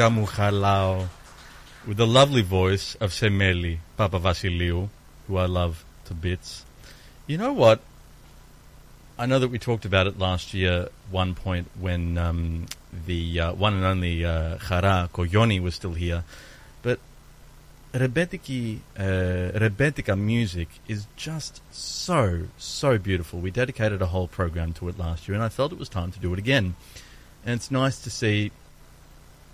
With 0.00 1.98
the 1.98 2.06
lovely 2.06 2.40
voice 2.40 2.94
of 3.02 3.10
Semeli 3.10 3.80
Papa 3.98 4.18
Vasiliou, 4.18 4.88
who 5.28 5.36
I 5.36 5.44
love 5.44 5.84
to 6.06 6.14
bits. 6.14 6.64
You 7.26 7.36
know 7.36 7.52
what? 7.52 7.80
I 9.18 9.26
know 9.26 9.38
that 9.38 9.48
we 9.48 9.58
talked 9.58 9.84
about 9.84 10.06
it 10.06 10.18
last 10.18 10.54
year, 10.54 10.88
one 11.10 11.34
point 11.34 11.68
when 11.78 12.16
um, 12.16 12.64
the 13.04 13.40
uh, 13.40 13.52
one 13.52 13.74
and 13.74 13.84
only 13.84 14.24
uh, 14.24 14.56
Khara 14.56 15.10
Koyoni 15.10 15.60
was 15.60 15.74
still 15.74 15.92
here, 15.92 16.24
but 16.80 16.98
Rebetiki, 17.92 18.78
uh, 18.96 19.58
Rebetika 19.58 20.18
music 20.18 20.68
is 20.88 21.08
just 21.16 21.60
so, 21.70 22.44
so 22.56 22.96
beautiful. 22.96 23.38
We 23.38 23.50
dedicated 23.50 24.00
a 24.00 24.06
whole 24.06 24.28
program 24.28 24.72
to 24.74 24.88
it 24.88 24.98
last 24.98 25.28
year, 25.28 25.34
and 25.34 25.44
I 25.44 25.50
felt 25.50 25.72
it 25.72 25.78
was 25.78 25.90
time 25.90 26.10
to 26.12 26.18
do 26.18 26.32
it 26.32 26.38
again. 26.38 26.74
And 27.44 27.56
it's 27.56 27.70
nice 27.70 28.00
to 28.00 28.08
see 28.08 28.52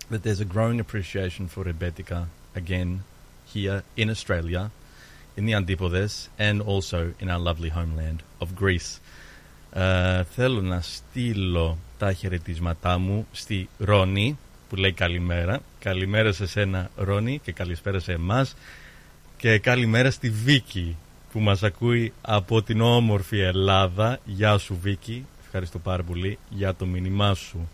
that 0.09 0.23
there's 0.23 0.39
a 0.39 0.45
growing 0.45 0.79
appreciation 0.79 1.47
for 1.47 1.63
Rebetika 1.63 2.27
again 2.55 3.03
here 3.53 3.83
in 3.95 4.09
Australia, 4.09 4.71
in 5.35 5.45
the 5.45 5.53
Antipodes, 5.53 6.29
and 6.39 6.61
also 6.61 7.13
in 7.19 7.29
our 7.29 7.39
lovely 7.39 7.69
homeland 7.69 8.23
of 8.39 8.55
Greece. 8.55 8.99
Uh, 9.73 10.23
θέλω 10.35 10.61
να 10.61 10.81
στείλω 10.81 11.77
τα 11.97 12.13
χαιρετίσματά 12.13 12.97
μου 12.97 13.27
στη 13.31 13.69
Ρόνη 13.77 14.37
που 14.69 14.75
λέει 14.75 14.91
καλημέρα. 14.91 15.59
Καλημέρα 15.79 16.31
σε 16.31 16.47
σένα 16.47 16.89
Ρόνη 16.95 17.39
και 17.43 17.51
καλησπέρα 17.51 17.99
σε 17.99 18.11
εμάς 18.11 18.55
και 19.37 19.59
καλημέρα 19.59 20.11
στη 20.11 20.29
Βίκη 20.29 20.97
που 21.31 21.39
μας 21.39 21.63
ακούει 21.63 22.13
από 22.21 22.61
την 22.61 22.81
όμορφη 22.81 23.39
Ελλάδα. 23.39 24.19
Γεια 24.25 24.57
σου 24.57 24.77
Βίκη, 24.81 25.25
ευχαριστώ 25.45 25.79
πάρα 25.79 26.03
πολύ 26.03 26.37
για 26.49 26.75
το 26.75 26.85
μήνυμά 26.85 27.33
σου. 27.33 27.69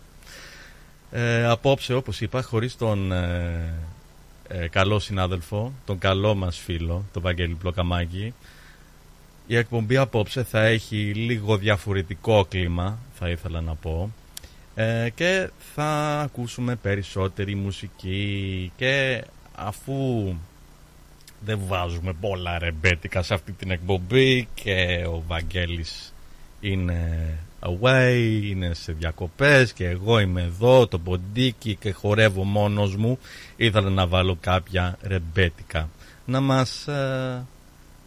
Ε, 1.16 1.44
απόψε 1.44 1.94
όπως 1.94 2.20
είπα 2.20 2.42
χωρίς 2.42 2.76
τον 2.76 3.12
ε, 3.12 3.74
ε, 4.48 4.68
καλό 4.68 4.98
συνάδελφο, 4.98 5.72
τον 5.84 5.98
καλό 5.98 6.34
μας 6.34 6.58
φίλο, 6.58 7.04
τον 7.12 7.22
Βαγγέλη 7.22 7.54
Πλοκαμάκη 7.54 8.34
η 9.46 9.56
εκπομπή 9.56 9.96
απόψε 9.96 10.42
θα 10.42 10.64
έχει 10.64 10.96
λίγο 11.14 11.56
διαφορετικό 11.56 12.44
κλίμα 12.48 12.98
θα 13.18 13.28
ήθελα 13.28 13.60
να 13.60 13.74
πω 13.74 14.12
ε, 14.74 15.08
και 15.14 15.50
θα 15.74 16.20
ακούσουμε 16.20 16.74
περισσότερη 16.76 17.54
μουσική 17.54 18.72
και 18.76 19.24
αφού 19.54 20.34
δεν 21.40 21.60
βάζουμε 21.66 22.12
πολλά 22.20 22.58
ρεμπέτικα 22.58 23.22
σε 23.22 23.34
αυτή 23.34 23.52
την 23.52 23.70
εκπομπή 23.70 24.48
και 24.54 25.04
ο 25.06 25.22
Βαγγέλης 25.26 26.14
είναι 26.60 27.28
away, 27.64 28.40
είναι 28.44 28.74
σε 28.74 28.92
διακοπές 28.92 29.72
και 29.72 29.88
εγώ 29.88 30.18
είμαι 30.18 30.42
εδώ 30.42 30.86
το 30.86 30.98
ποντίκι 30.98 31.74
και 31.74 31.92
χορεύω 31.92 32.44
μόνος 32.44 32.96
μου. 32.96 33.18
Ήθελα 33.56 33.90
να 33.90 34.06
βάλω 34.06 34.36
κάποια 34.40 34.98
ρεμπέτικα. 35.02 35.88
Να 36.24 36.40
μας, 36.40 36.88
ε, 36.88 37.44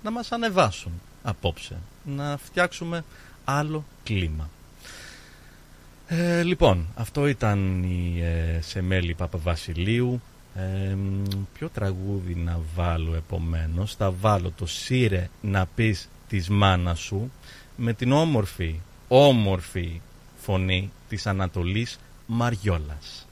να 0.04 0.12
μας 0.12 0.32
ανεβάσουν 0.32 0.92
απόψε. 1.24 1.78
Να 2.04 2.38
φτιάξουμε 2.38 3.04
άλλο 3.46 3.86
κλίμα. 4.04 4.50
Ε, 6.08 6.44
λοιπόν, 6.44 6.88
αυτό 6.96 7.28
ήταν 7.28 7.84
η 7.84 8.22
ε, 8.22 8.62
Σεμέλη 8.62 9.14
Παπαβασιλείου. 9.14 10.22
Ε, 10.56 10.96
ποιο 11.54 11.70
τραγούδι 11.70 12.36
να 12.36 12.60
βάλω 12.76 13.16
επομένως. 13.16 13.96
Θα 13.96 14.12
βάλω 14.12 14.52
το 14.58 14.66
«Σύρε 14.66 15.30
να 15.42 15.66
πεις 15.76 16.10
της 16.28 16.50
μάνας 16.50 17.00
σου» 17.00 17.32
με 17.76 17.94
την 17.94 18.12
όμορφη, 18.12 18.80
όμορφη 19.08 20.02
φωνή 20.38 20.92
της 21.10 21.28
Ανατολής 21.28 22.00
Μαριόλας. 22.26 23.27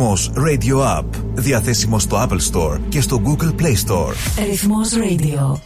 Ρυθμός 0.00 0.32
Radio 0.36 0.98
App. 0.98 1.04
Διαθέσιμο 1.34 1.98
στο 1.98 2.26
Apple 2.28 2.52
Store 2.52 2.80
και 2.88 3.00
στο 3.00 3.22
Google 3.24 3.60
Play 3.60 3.74
Store. 3.86 4.44
Ρυθμός 4.48 4.88
Radio. 4.94 5.60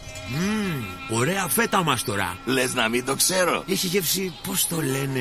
Ωραία 1.09 1.47
φέτα 1.47 1.83
μας 1.83 2.03
τώρα. 2.03 2.37
Λες 2.45 2.73
να 2.73 2.89
μην 2.89 3.05
το 3.05 3.15
ξέρω. 3.15 3.63
Έχει 3.67 3.87
γεύση, 3.87 4.33
πώς 4.47 4.67
το 4.67 4.75
λένε; 4.75 5.19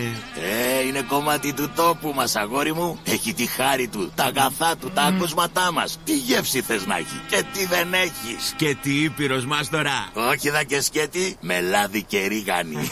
Ε, 0.78 0.86
είναι 0.86 1.04
κομμάτι 1.08 1.52
του 1.52 1.70
τόπου 1.76 2.12
μας, 2.14 2.36
αγόρι 2.36 2.74
μου. 2.74 2.98
Έχει 3.04 3.34
τη 3.34 3.46
χάρη 3.46 3.88
του, 3.88 4.12
τα 4.14 4.24
αγαθά 4.24 4.76
του, 4.80 4.90
τα 4.94 5.02
ακούσματά 5.02 5.72
μας. 5.72 5.98
Τι 6.04 6.16
γεύση 6.16 6.60
θες 6.60 6.86
να 6.86 6.96
έχει 6.96 7.20
και 7.28 7.44
τι 7.52 7.66
δεν 7.66 7.94
έχεις. 7.94 8.48
Σκέτη 8.48 9.02
ήπειρος 9.02 9.46
μας 9.46 9.68
τώρα. 9.70 10.10
Όχι 10.30 10.50
δα 10.50 10.62
και 10.62 10.80
σκέτη, 10.80 11.36
με 11.40 11.60
λάδι 11.60 12.02
και 12.02 12.26
ρίγανη. 12.26 12.76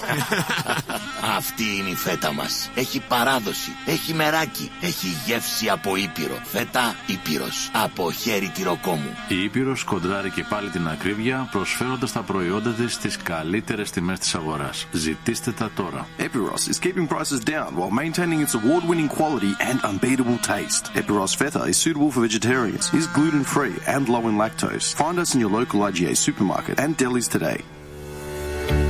Αυτή 1.24 1.76
είναι 1.78 1.88
η 1.88 1.94
φέτα 1.94 2.32
μας. 2.32 2.70
Έχει 2.74 3.02
παράδοση, 3.08 3.70
έχει 3.86 4.14
μεράκι, 4.14 4.70
έχει 4.80 5.06
γεύση 5.26 5.68
από 5.68 5.96
ήπειρο. 5.96 6.40
Φέτα 6.44 6.94
ήπειρος, 7.06 7.70
από 7.72 8.12
χέρι 8.12 8.48
τυροκόμου. 8.54 9.16
Η 9.28 9.42
Ήπειρος 9.42 9.84
κοντράρει 9.84 10.30
και 10.30 10.44
πάλι 10.48 10.70
την 10.70 10.88
ακρίβεια 10.88 11.48
προσφέροντας 11.50 12.12
τα 12.12 12.20
προϊόντα 12.20 12.70
της 12.70 12.92
στις 12.92 13.16
καλύτερες 13.16 13.90
τιμές 13.90 14.18
της 14.18 14.34
αγοράς. 14.34 14.86
Ζητήστε 14.92 15.52
τα 15.52 15.70
τώρα. 15.76 16.06
Epiros 16.18 16.70
is 16.70 16.78
keeping 16.78 17.06
prices 17.08 17.40
down 17.44 17.70
while 17.76 17.90
maintaining 18.02 18.40
its 18.40 18.54
award-winning 18.54 19.10
quality 19.18 19.52
and 19.70 19.78
unbeatable 19.90 20.38
taste. 20.54 20.84
Epiros 21.00 21.34
Feta 21.40 21.62
is 21.72 21.76
suitable 21.84 22.10
for 22.14 22.20
vegetarians, 22.28 22.84
is 23.00 23.06
gluten-free 23.16 23.76
and 23.94 24.02
low 24.14 24.24
in 24.30 24.36
lactose. 24.42 24.86
Find 25.02 25.16
us 25.22 25.30
in 25.34 25.40
your 25.42 25.52
local 25.60 25.78
IGA 25.90 26.12
supermarket 26.26 26.76
and 26.82 26.90
delis 27.00 27.28
today. 27.36 27.60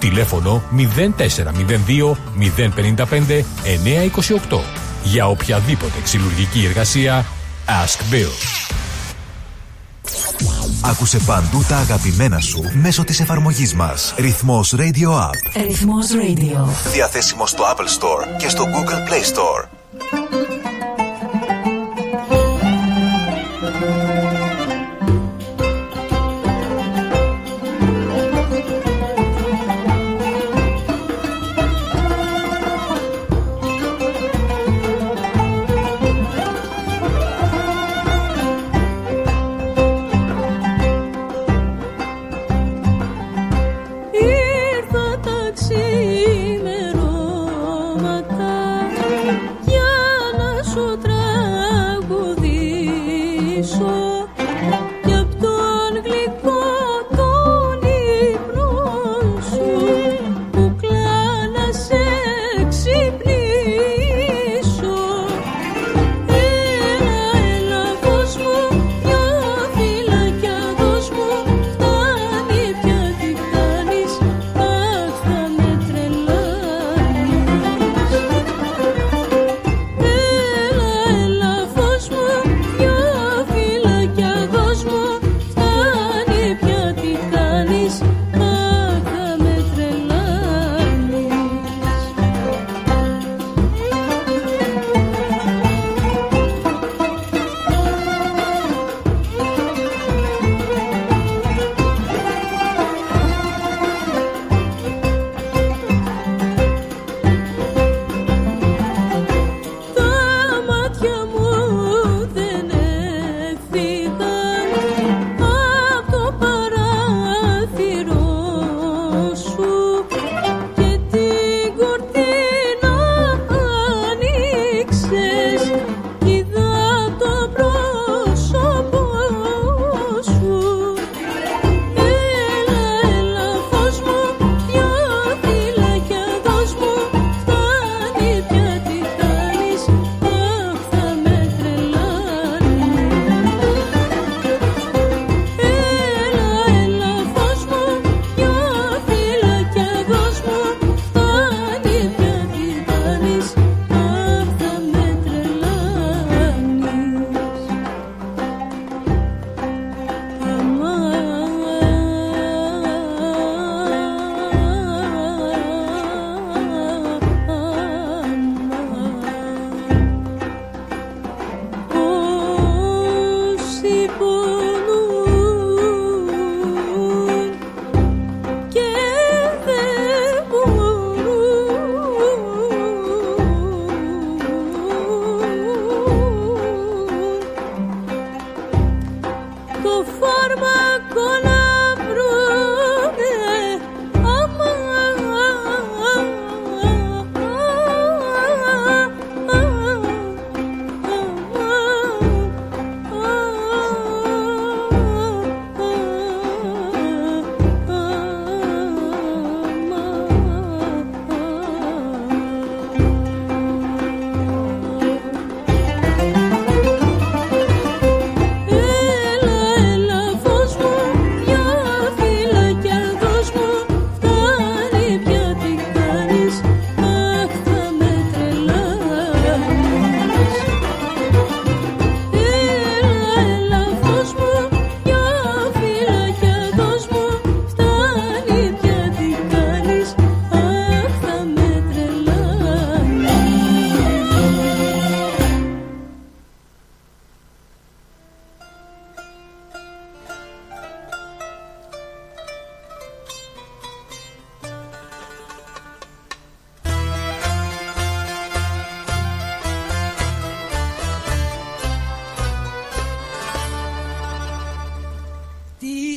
Τηλέφωνο 0.00 0.62
0402 0.76 2.16
055 2.66 3.44
928 4.50 4.58
Για 5.02 5.28
οποιαδήποτε 5.28 6.00
ξυλουργική 6.02 6.64
εργασία 6.64 7.26
Ask 7.66 8.14
Bill. 8.14 8.60
Άκουσε 10.82 11.18
παντού 11.18 11.64
τα 11.68 11.76
αγαπημένα 11.76 12.40
σου 12.40 12.62
μέσω 12.72 13.04
της 13.04 13.20
εφαρμογής 13.20 13.74
μας. 13.74 14.14
Ρυθμός 14.16 14.74
Radio 14.76 15.08
App. 15.08 15.62
Ρυθμός 15.66 16.06
Radio. 16.10 16.90
Διαθέσιμο 16.92 17.46
στο 17.46 17.64
Apple 17.64 17.98
Store 17.98 18.36
και 18.38 18.48
στο 18.48 18.64
Google 18.64 19.10
Play 19.10 19.34
Store. 19.34 20.59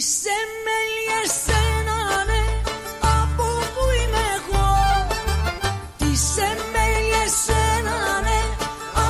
Είσαι 0.06 0.38
μέλη 0.66 1.06
εσένα 1.24 1.98
ναι 2.30 2.42
Από 3.20 3.48
που 3.74 3.84
είμαι 4.00 4.26
εγώ. 4.38 4.70
Είσαι 6.08 6.48
μέλη 6.74 7.16
εσένα 7.26 7.98
ναι 8.26 8.40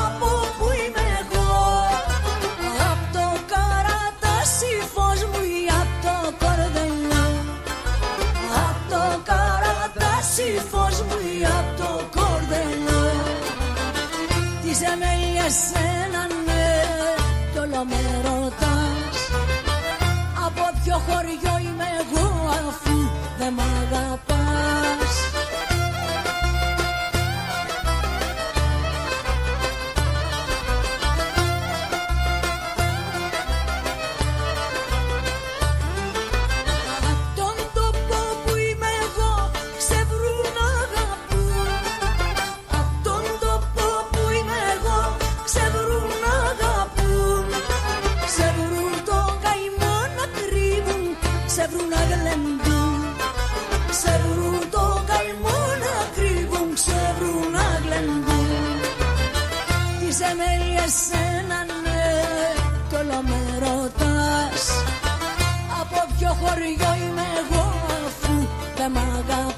Από 0.03 0.29
που 0.57 0.67
είμαι 0.81 1.05
εγώ. 1.21 1.51
Απ' 2.91 3.05
το 3.15 3.27
καρατάσι 3.51 4.73
φως 4.93 5.19
μου 5.29 5.41
Ή 5.57 5.61
απ' 5.81 5.95
το 6.05 6.15
κορδελό 6.41 7.25
Απ' 8.67 8.81
το 8.91 9.03
καρατάσι 9.29 10.49
φως 10.71 10.97
μου 11.07 11.17
Ή 11.33 11.45
απ' 11.57 11.71
το 11.79 11.91
κορδελό 12.15 13.03
Τι 14.61 14.69
μέλη 15.01 15.31
εσένα. 15.47 15.92
Χωριό 21.07 21.52
αφού 68.85 69.52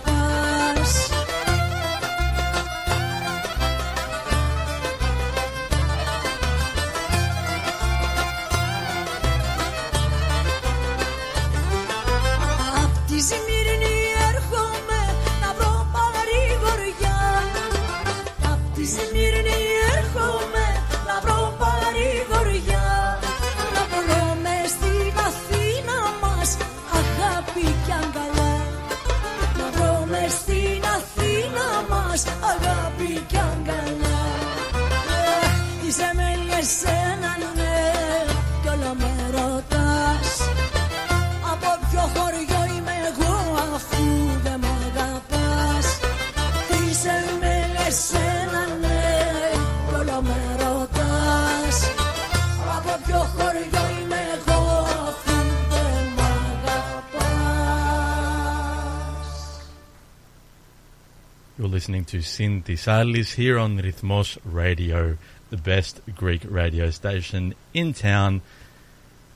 Sinti 62.36 63.34
here 63.36 63.58
on 63.58 63.78
Rhythmos 63.78 64.38
Radio, 64.44 65.18
the 65.52 65.56
best 65.56 66.02
Greek 66.18 66.42
radio 66.44 66.90
station 66.90 67.56
in 67.74 67.94
town. 67.94 68.42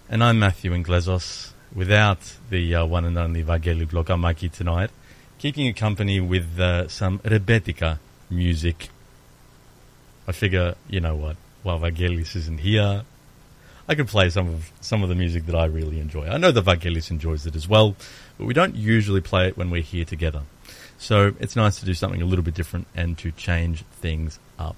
And 0.10 0.22
I'm 0.22 0.38
Matthew 0.38 0.72
Inglesos, 0.72 1.54
without 1.74 2.20
the 2.50 2.76
uh, 2.76 2.86
one 2.86 3.06
and 3.06 3.18
only 3.18 3.42
Vageli 3.42 3.86
Blokamaki 3.86 4.52
tonight, 4.52 4.90
keeping 5.38 5.66
you 5.66 5.74
company 5.74 6.20
with 6.20 6.60
uh, 6.60 6.90
some 6.90 7.20
Rebetika 7.20 8.00
music. 8.30 8.90
I 10.28 10.34
figure, 10.34 10.76
you 10.90 11.00
know 11.00 11.16
what, 11.16 11.38
while 11.64 11.80
Vagelis 11.80 12.36
isn't 12.36 12.60
here, 12.60 13.04
I 13.88 13.96
could 13.96 14.10
play 14.10 14.30
some 14.30 14.50
of 14.50 14.74
some 14.82 15.04
of 15.04 15.10
the 15.10 15.16
music 15.16 15.46
that 15.46 15.56
I 15.56 15.68
really 15.68 16.02
enjoy. 16.02 16.28
I 16.28 16.38
know 16.38 16.52
that 16.52 16.66
Vagelis 16.66 17.12
enjoys 17.12 17.46
it 17.46 17.56
as 17.56 17.66
well, 17.66 17.96
but 18.38 18.46
we 18.46 18.54
don't 18.54 18.76
usually 18.76 19.22
play 19.22 19.48
it 19.48 19.56
when 19.56 19.70
we're 19.70 19.84
here 19.84 20.04
together. 20.04 20.42
So 21.08 21.16
it's 21.40 21.56
nice 21.56 21.80
to 21.80 21.86
do 21.86 21.94
something 21.94 22.22
a 22.22 22.26
little 22.26 22.44
bit 22.50 22.56
different 22.62 22.86
and 22.96 23.18
to 23.18 23.32
change 23.32 23.84
things 24.02 24.40
up. 24.58 24.76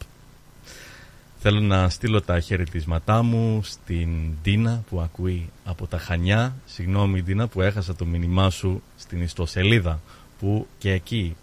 Θέλω 1.43 1.59
να 1.59 1.89
στείλω 1.89 2.21
τα 2.21 2.39
χαιρετίσματά 2.39 3.23
μου 3.23 3.63
στην 3.63 4.09
Ντίνα 4.41 4.83
που 4.89 5.01
ακούει 5.01 5.49
από 5.63 5.87
τα 5.87 5.97
Χανιά. 5.97 6.55
Συγγνώμη 6.65 7.23
Ντίνα 7.23 7.47
που 7.47 7.61
έχασα 7.61 7.95
το 7.95 8.05
μήνυμά 8.05 8.49
σου 8.49 8.81
στην 8.97 9.21
ιστοσελίδα 9.21 10.01
που 10.39 10.67
και 10.77 10.91
εκεί 10.91 11.35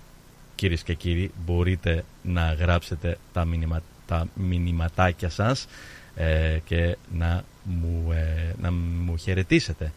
κυρίες 0.54 0.82
και 0.82 0.94
κύριοι 0.94 1.30
μπορείτε 1.44 2.04
να 2.22 2.52
γράψετε 2.52 3.18
τα, 3.32 3.44
μηνυμα, 3.44 3.82
τα 4.06 4.26
μηνυματάκια 4.34 5.28
σας 5.28 5.66
ε, 6.14 6.58
και 6.64 6.96
να 7.12 7.44
μου, 7.64 8.12
ε, 8.12 8.54
να 8.60 8.72
μου 8.72 9.16
χαιρετήσετε. 9.16 9.92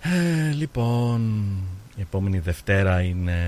Ε, 0.00 0.52
λοιπόν, 0.52 1.54
η 1.96 2.00
επόμενη 2.00 2.38
Δευτέρα 2.38 3.02
είναι, 3.02 3.38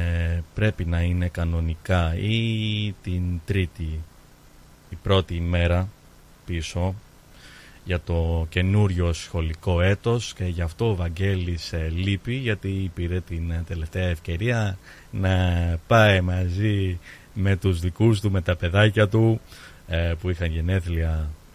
πρέπει 0.54 0.84
να 0.84 1.00
είναι 1.00 1.28
κανονικά 1.28 2.14
ή 2.16 2.94
την 3.02 3.22
Τρίτη, 3.44 4.00
η 4.90 4.96
πρώτη 5.02 5.34
ημέρα 5.34 5.88
πίσω 6.46 6.94
για 7.84 8.00
το 8.00 8.46
καινούριο 8.48 9.12
σχολικό 9.12 9.80
έτος 9.80 10.34
και 10.34 10.44
γι' 10.44 10.62
αυτό 10.62 10.90
ο 10.90 10.94
Βαγγέλης 10.94 11.72
ε, 11.72 11.92
λείπει 11.94 12.34
γιατί 12.34 12.90
πήρε 12.94 13.20
την 13.20 13.50
ε, 13.50 13.64
τελευταία 13.66 14.08
ευκαιρία 14.08 14.78
να 15.10 15.38
πάει 15.86 16.20
μαζί 16.20 16.98
με 17.34 17.56
τους 17.56 17.80
δικούς 17.80 18.20
του, 18.20 18.30
με 18.30 18.40
τα 18.40 18.56
παιδάκια 18.56 19.08
του 19.08 19.40
ε, 19.86 20.14
που 20.20 20.30
είχαν 20.30 20.50
γενέθλια 20.50 21.08
ε, 21.08 21.45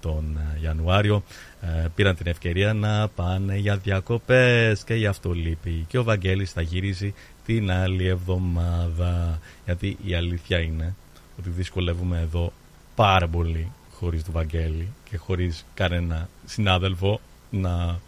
τον 0.00 0.38
ε, 0.56 0.60
Ιανουάριο 0.62 1.22
ε, 1.60 1.86
πήραν 1.94 2.16
την 2.16 2.26
ευκαιρία 2.26 2.72
να 2.72 3.08
πάνε 3.08 3.56
για 3.56 3.76
διακοπές 3.76 4.84
και 4.84 4.94
γι' 4.94 5.06
αυτό 5.06 5.32
λείπει 5.32 5.84
και 5.88 5.98
ο 5.98 6.02
Βαγγέλης 6.02 6.52
θα 6.52 6.62
γυρίσει 6.62 7.14
την 7.46 7.70
άλλη 7.70 8.06
εβδομάδα 8.06 9.38
γιατί 9.64 9.96
η 10.04 10.14
αλήθεια 10.14 10.58
είναι 10.58 10.94
ότι 11.38 11.50
δυσκολεύουμε 11.50 12.18
εδώ 12.18 12.52
πάρα 12.94 13.28
πολύ 13.28 13.72
χωρίς 13.92 14.24
του 14.24 14.32
Βαγγέλη 14.32 14.88
και 15.10 15.16
χωρίς 15.16 15.64
κανένα 15.74 16.28
συνάδελφο 16.46 17.20
να 17.50 18.00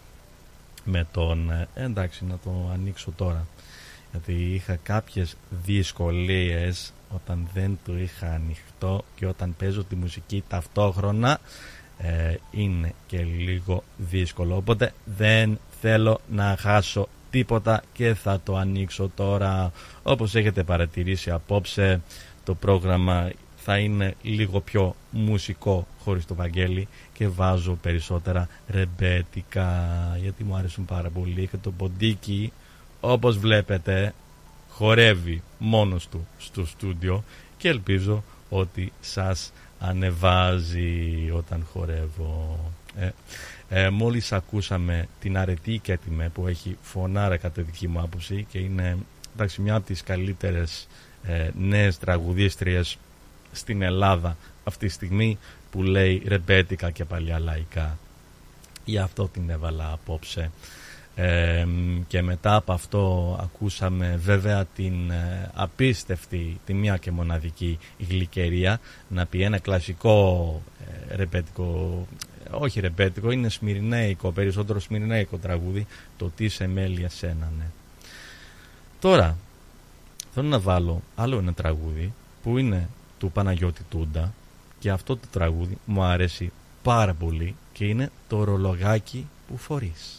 με 0.84 1.07
τον... 1.11 1.51
Ε, 1.51 1.67
εντάξει 1.74 2.26
να 2.26 2.38
το 2.43 2.70
ανοίξω 2.74 3.11
τώρα 3.15 3.47
γιατί 4.11 4.34
είχα 4.34 4.76
κάποιες 4.76 5.36
δυσκολίες 5.65 6.93
όταν 7.15 7.47
δεν 7.53 7.80
το 7.86 7.97
είχα 7.97 8.32
ανοιχτό 8.32 9.03
και 9.15 9.26
όταν 9.26 9.55
παίζω 9.57 9.84
τη 9.84 9.95
μουσική 9.95 10.43
ταυτόχρονα 10.47 11.39
ε, 12.02 12.36
είναι 12.52 12.93
και 13.08 13.24
λίγο 13.24 13.84
δύσκολο. 13.97 14.56
Οπότε 14.56 14.93
δεν 15.06 15.60
θέλω 15.82 16.20
να 16.32 16.56
χάσω 16.60 17.08
τίποτα 17.30 17.84
και 17.93 18.14
θα 18.14 18.39
το 18.43 18.56
ανοίξω 18.56 19.12
τώρα. 19.16 19.72
Όπως 20.04 20.36
έχετε 20.36 20.64
παρατηρήσει 20.64 21.32
απόψε 21.32 22.02
το 22.43 22.56
πρόγραμμα 22.56 23.32
θα 23.56 23.78
είναι 23.78 24.16
λίγο 24.22 24.60
πιο 24.60 24.95
μουσικό 25.12 25.88
χωρίς 26.04 26.26
το 26.26 26.36
Βαγγέλη 26.36 26.88
και 27.14 27.28
βάζω 27.28 27.78
περισσότερα 27.82 28.47
ρεμπέτικα 28.68 29.70
γιατί 30.22 30.43
μου 30.43 30.56
αρέσουν 30.56 30.86
πάρα 30.86 31.10
πολύ. 31.10 31.47
Και 31.47 31.58
το 31.58 31.72
ποντίκι 31.72 32.52
όπως 33.00 33.38
βλέπετε 33.38 34.14
χορεύει 34.70 35.41
μόνος 35.58 36.08
του 36.08 36.28
στο 36.38 36.66
στούντιο 36.66 37.24
και 37.58 37.70
ελπίζω 37.70 38.24
ότι 38.50 38.91
σας 39.02 39.52
ανεβάζει 39.80 41.30
όταν 41.34 41.66
χορεύω. 41.72 42.60
Ε, 43.00 43.10
ε, 43.70 43.90
μόλις 43.90 44.32
ακούσαμε 44.32 45.08
την 45.20 45.38
αρετή 45.38 45.80
και 45.80 45.92
έτοιμε 45.92 46.30
που 46.30 46.48
έχει 46.48 46.78
φωνάρα 46.82 47.38
κατά 47.38 47.62
δική 47.62 47.88
μου 47.88 48.00
άποψη 48.00 48.46
και 48.50 48.60
είναι 48.60 48.98
εντάξει, 49.34 49.62
μια 49.62 49.76
από 49.76 49.86
τις 49.86 50.04
καλύτερες 50.04 50.88
ε, 51.24 51.50
νέες 51.58 51.98
τραγουδίστριες 51.98 52.98
στην 53.52 53.82
Ελλάδα 53.82 54.38
αυτή 54.64 54.86
τη 54.88 54.92
στιγμή 54.92 55.38
που 55.72 55.84
λέει 55.84 56.24
ρεμπέτικα 56.26 56.92
και 56.92 57.06
παλιά 57.06 57.40
λαϊκά. 57.40 57.98
Γι' 58.86 58.98
αυτό 59.00 59.28
την 59.28 59.50
έβαλα 59.50 59.92
απόψε. 59.92 60.52
Ε, 61.22 61.67
και 62.07 62.22
μετά 62.22 62.55
από 62.55 62.74
αυτό 62.74 63.36
ακούσαμε 63.41 64.20
βέβαια 64.24 64.65
την 64.65 65.09
ε, 65.11 65.51
απίστευτη, 65.53 66.59
τη 66.65 66.74
μία 66.74 66.97
και 66.97 67.11
μοναδική 67.11 67.80
γλυκερία 68.09 68.80
να 69.07 69.26
πει 69.26 69.41
ένα 69.41 69.59
κλασικό 69.59 70.61
ε, 71.09 71.15
ρεμπέτικο, 71.15 72.07
όχι 72.51 72.80
ρεμπέτικο, 72.80 73.32
είναι 73.32 73.49
σμυρνέικο, 73.49 74.32
περισσότερο 74.32 74.80
σμυρνέικο 74.80 75.38
τραγούδι, 75.38 75.88
το 76.17 76.32
«Τι 76.36 76.49
σε 76.49 76.67
μέλη 76.67 77.05
σένα, 77.09 77.51
ναι». 77.57 77.65
Τώρα, 78.99 79.38
θέλω 80.34 80.47
να 80.47 80.59
βάλω 80.59 81.01
άλλο 81.15 81.38
ένα 81.38 81.53
τραγούδι 81.53 82.13
που 82.43 82.57
είναι 82.57 82.89
του 83.20 83.32
Παναγιώτη 83.32 83.82
Τούντα 83.89 84.34
και 84.80 84.89
αυτό 84.89 85.17
το 85.17 85.28
τραγούδι 85.32 85.78
μου 85.86 86.03
αρέσει 86.03 86.51
πάρα 86.84 87.13
πολύ 87.13 87.55
και 87.74 87.86
είναι 87.86 88.11
το 88.28 88.43
ρολογάκι 88.43 89.28
που 89.47 89.57
φορείς. 89.57 90.18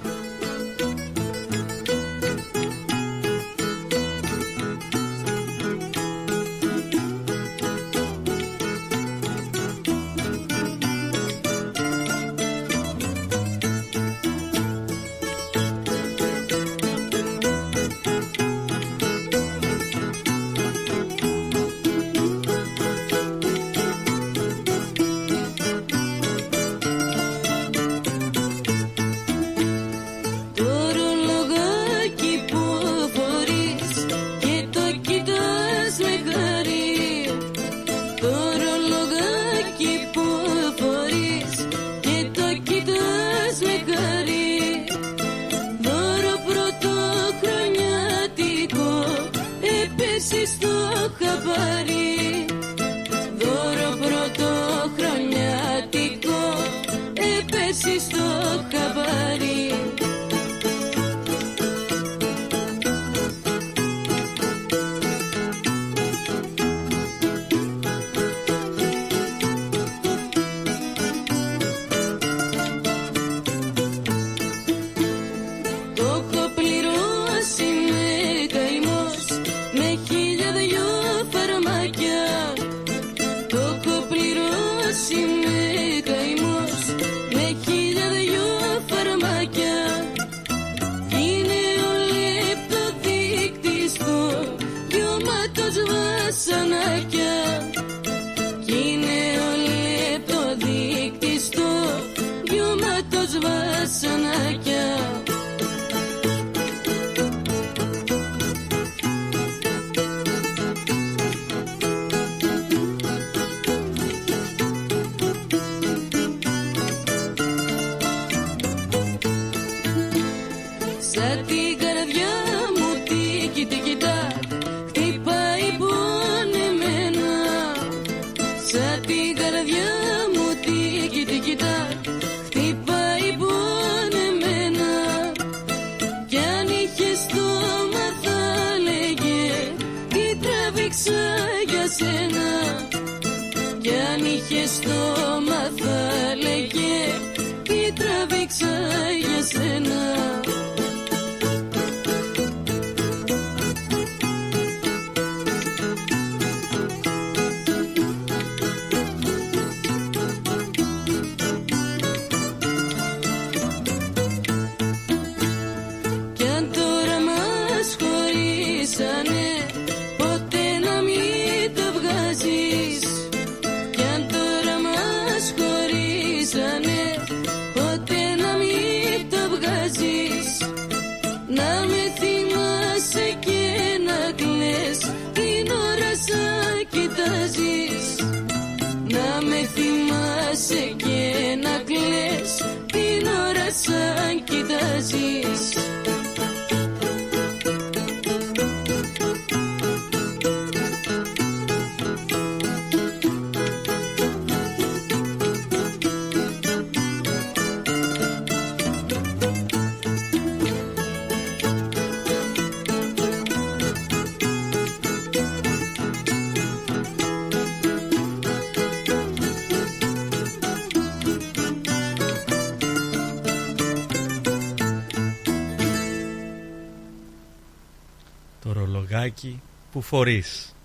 Το 229.21 229.27
ρολογάκι 229.27 229.61
που 229.91 230.01
φορείς. 230.01 230.75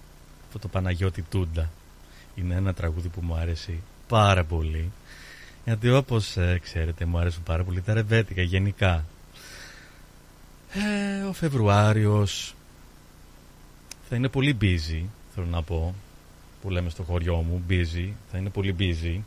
Από 0.49 0.59
το 0.59 0.69
Παναγιώτη 0.69 1.23
Τούντα. 1.23 1.71
Είναι 2.35 2.55
ένα 2.55 2.75
τραγούδι 2.75 3.09
που 3.09 3.21
μου 3.23 3.35
άρεσε 3.35 3.79
πάρα 4.09 4.45
πολύ. 4.45 4.93
Γιατί 5.65 5.91
όπως 5.91 6.37
ε, 6.37 6.59
ξέρετε 6.63 7.05
μου 7.05 7.19
αρέσουν 7.19 7.43
πάρα 7.43 7.65
πολύ 7.65 7.81
τα 7.81 7.95
ρεβέτικα 7.95 8.43
γενικά. 8.43 9.05
Ε, 10.73 11.23
ο 11.23 11.33
Φεβρουάριος 11.33 12.55
θα 14.09 14.17
είναι 14.17 14.29
πολύ 14.29 14.57
busy, 14.61 15.05
θέλω 15.35 15.47
να 15.47 15.63
πω, 15.63 15.95
που 16.63 16.71
λέμε 16.71 16.91
στο 16.91 17.03
χωριό 17.03 17.37
μου, 17.37 17.63
busy, 17.69 18.09
θα 18.31 18.39
είναι 18.39 18.51
πολύ 18.51 18.77
busy, 18.79 19.21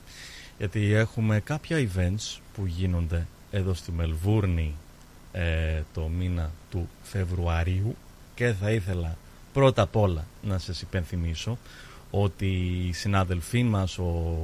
γιατί 0.57 0.93
έχουμε 0.93 1.39
κάποια 1.39 1.77
events 1.77 2.39
που 2.55 2.65
γίνονται 2.65 3.27
εδώ 3.51 3.73
στη 3.73 3.91
Μελβούρνη 3.91 4.75
ε, 5.31 5.81
το 5.93 6.07
μήνα 6.07 6.51
του 6.71 6.89
Φεβρουαρίου 7.03 7.95
και 8.39 8.53
θα 8.61 8.71
ήθελα 8.71 9.17
πρώτα 9.53 9.81
απ' 9.81 9.95
όλα 9.95 10.25
να 10.41 10.57
σας 10.57 10.81
υπενθυμίσω 10.81 11.57
ότι 12.11 12.45
οι 12.87 12.91
συνάδελφοί 12.91 13.63
μας 13.63 13.97
ο 13.97 14.37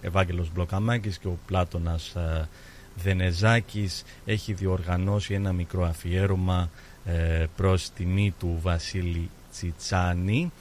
Ευάγγελος 0.00 0.52
Μπλοκαμάκης 0.52 1.18
και 1.18 1.26
ο 1.26 1.38
Πλάτωνας 1.46 2.14
ε, 2.14 2.48
Δενεζάκης 2.94 4.02
έχει 4.24 4.52
διοργανώσει 4.52 5.34
ένα 5.34 5.52
μικρό 5.52 5.84
αφιέρωμα 5.84 6.70
ε, 7.04 7.46
προς 7.56 7.90
τιμή 7.90 8.34
του 8.38 8.58
Βασίλη 8.62 9.30
Τσιτσάνη 9.52 10.52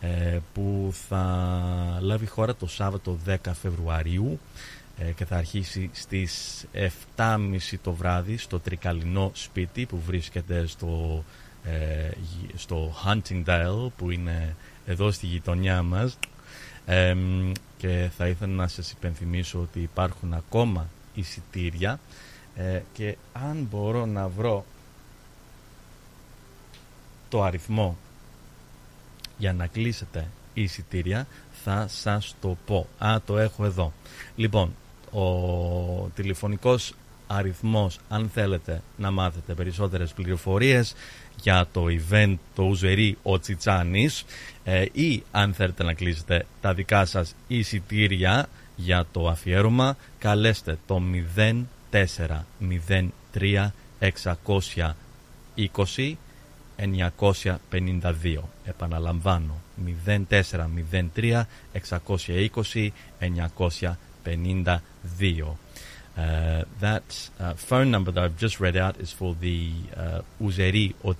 ε, 0.00 0.38
που 0.54 0.94
θα 1.08 1.98
λάβει 2.00 2.26
χώρα 2.26 2.54
το 2.54 2.66
Σάββατο 2.66 3.18
10 3.26 3.36
Φεβρουαρίου 3.62 4.40
ε, 4.98 5.10
και 5.12 5.24
θα 5.24 5.36
αρχίσει 5.36 5.90
στις 5.92 6.64
7.30 7.16 7.58
το 7.82 7.92
βράδυ 7.92 8.36
στο 8.36 8.60
τρικαλινό 8.60 9.30
σπίτι 9.34 9.86
που 9.86 10.00
βρίσκεται 10.06 10.66
στο, 10.66 11.24
ε, 11.28 11.45
στο 12.54 12.94
Huntingdale 13.04 13.88
που 13.96 14.10
είναι 14.10 14.56
εδώ 14.86 15.10
στη 15.10 15.26
γειτονιά 15.26 15.82
μας 15.82 16.18
ε, 16.86 17.16
και 17.78 18.10
θα 18.16 18.28
ήθελα 18.28 18.52
να 18.52 18.68
σας 18.68 18.90
υπενθυμίσω 18.90 19.60
ότι 19.60 19.80
υπάρχουν 19.80 20.34
ακόμα 20.34 20.88
εισιτήρια 21.14 22.00
ε, 22.56 22.80
και 22.92 23.16
αν 23.32 23.66
μπορώ 23.70 24.06
να 24.06 24.28
βρω 24.28 24.64
το 27.28 27.42
αριθμό 27.42 27.96
για 29.38 29.52
να 29.52 29.66
κλείσετε 29.66 30.28
εισιτήρια 30.54 31.26
θα 31.64 31.86
σας 31.88 32.34
το 32.40 32.56
πω. 32.66 32.86
Α, 32.98 33.20
το 33.26 33.38
έχω 33.38 33.64
εδώ. 33.64 33.92
Λοιπόν, 34.36 34.74
ο 35.12 36.10
τηλεφωνικός 36.14 36.94
αριθμός 37.26 37.98
αν 38.08 38.30
θέλετε 38.34 38.82
να 38.96 39.10
μάθετε 39.10 39.54
περισσότερες 39.54 40.12
πληροφορίες 40.12 40.94
για 41.42 41.66
το 41.72 41.84
event 41.88 42.34
το 42.54 42.62
Ουζερί 42.62 43.18
ο 43.22 43.38
Τσιτσάνης 43.38 44.24
ε, 44.64 44.84
ή 44.92 45.22
αν 45.30 45.54
θέλετε 45.54 45.84
να 45.84 45.92
κλείσετε 45.92 46.46
τα 46.60 46.74
δικά 46.74 47.04
σας 47.04 47.34
εισιτήρια 47.46 48.48
για 48.76 49.06
το 49.12 49.28
αφιέρωμα 49.28 49.96
καλέστε 50.18 50.78
το 50.86 51.02
0403 51.92 52.06
620 54.00 56.12
952 56.78 58.38
επαναλαμβάνω 58.64 59.60
0403 60.06 61.42
620 61.72 62.90
952 63.20 63.92
Uh, 66.16 66.64
that 66.80 67.28
uh, 67.38 67.52
phone 67.54 67.90
number 67.90 68.10
that 68.10 68.24
I've 68.24 68.38
just 68.38 68.58
read 68.58 68.76
out 68.76 68.98
is 68.98 69.12
for 69.12 69.34
the 69.34 69.70
uh, 69.94 70.22
Uzeri 70.40 70.94
or 71.02 71.14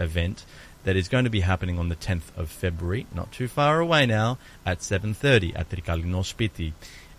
event 0.00 0.44
that 0.84 0.96
is 0.96 1.08
going 1.08 1.24
to 1.24 1.30
be 1.30 1.40
happening 1.40 1.78
on 1.78 1.90
the 1.90 1.96
10th 1.96 2.34
of 2.36 2.48
February, 2.48 3.06
not 3.14 3.30
too 3.32 3.48
far 3.48 3.80
away 3.80 4.06
now, 4.06 4.38
at 4.64 4.78
7.30 4.78 5.58
at 5.58 5.68
Trikalino 5.68 6.22
Spiti 6.22 6.72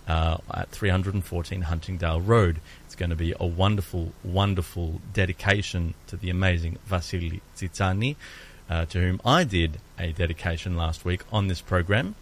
uh, 0.07 0.37
at 0.51 0.69
314 0.71 1.61
Huntingdale 1.61 2.21
Road. 2.21 2.59
It's 2.85 2.95
going 2.95 3.11
to 3.11 3.15
be 3.15 3.35
a 3.39 3.45
wonderful, 3.45 4.11
wonderful 4.23 5.01
dedication 5.13 5.93
to 6.07 6.17
the 6.17 6.31
amazing 6.31 6.79
Vasily 6.87 7.41
Tsitsani, 7.55 8.15
uh, 8.69 8.85
to 8.85 8.99
whom 8.99 9.21
I 9.23 9.43
did 9.43 9.79
a 9.99 10.11
dedication 10.11 10.75
last 10.75 11.05
week 11.05 11.21
on 11.31 11.47
this 11.47 11.61
program. 11.61 12.15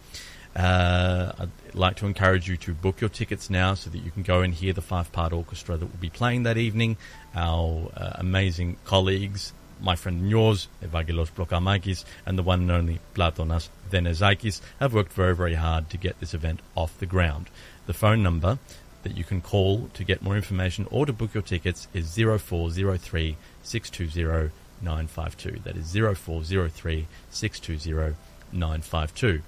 Uh, 0.58 1.32
I'd 1.38 1.74
like 1.74 1.96
to 1.98 2.06
encourage 2.06 2.48
you 2.48 2.56
to 2.56 2.74
book 2.74 3.00
your 3.00 3.10
tickets 3.10 3.48
now 3.48 3.74
so 3.74 3.90
that 3.90 3.98
you 3.98 4.10
can 4.10 4.24
go 4.24 4.40
and 4.40 4.52
hear 4.52 4.72
the 4.72 4.82
five 4.82 5.12
part 5.12 5.32
orchestra 5.32 5.76
that 5.76 5.86
will 5.86 6.00
be 6.00 6.10
playing 6.10 6.42
that 6.42 6.56
evening. 6.56 6.96
Our 7.32 7.92
uh, 7.96 8.14
amazing 8.16 8.76
colleagues, 8.84 9.52
my 9.80 9.94
friend 9.94 10.22
and 10.22 10.28
yours, 10.30 10.66
Evangelos 10.82 11.30
Blokamakis, 11.30 12.04
and 12.26 12.36
the 12.36 12.42
one 12.42 12.62
and 12.62 12.72
only 12.72 12.98
Platonas 13.14 13.68
Venezakis, 13.88 14.60
have 14.80 14.92
worked 14.94 15.12
very, 15.12 15.36
very 15.36 15.54
hard 15.54 15.90
to 15.90 15.96
get 15.96 16.18
this 16.18 16.34
event 16.34 16.58
off 16.74 16.98
the 16.98 17.06
ground. 17.06 17.46
The 17.86 17.94
phone 17.94 18.24
number 18.24 18.58
that 19.04 19.16
you 19.16 19.22
can 19.22 19.40
call 19.40 19.88
to 19.94 20.02
get 20.02 20.22
more 20.22 20.34
information 20.34 20.88
or 20.90 21.06
to 21.06 21.12
book 21.12 21.34
your 21.34 21.44
tickets 21.44 21.86
is 21.94 22.16
0403 22.16 23.36
620 23.62 24.50
952. 24.82 25.60
That 25.62 25.76
is 25.76 25.92
0403 25.92 27.06
620 27.30 28.16
952. 28.52 29.42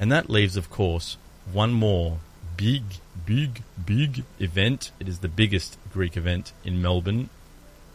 And 0.00 0.12
that 0.12 0.30
leaves, 0.30 0.56
of 0.56 0.70
course, 0.70 1.16
one 1.52 1.72
more 1.72 2.18
big, 2.56 2.82
big, 3.26 3.62
big 3.84 4.24
event. 4.38 4.90
It 5.00 5.08
is 5.08 5.20
the 5.20 5.28
biggest 5.28 5.78
Greek 5.92 6.16
event 6.16 6.52
in 6.64 6.80
Melbourne 6.80 7.30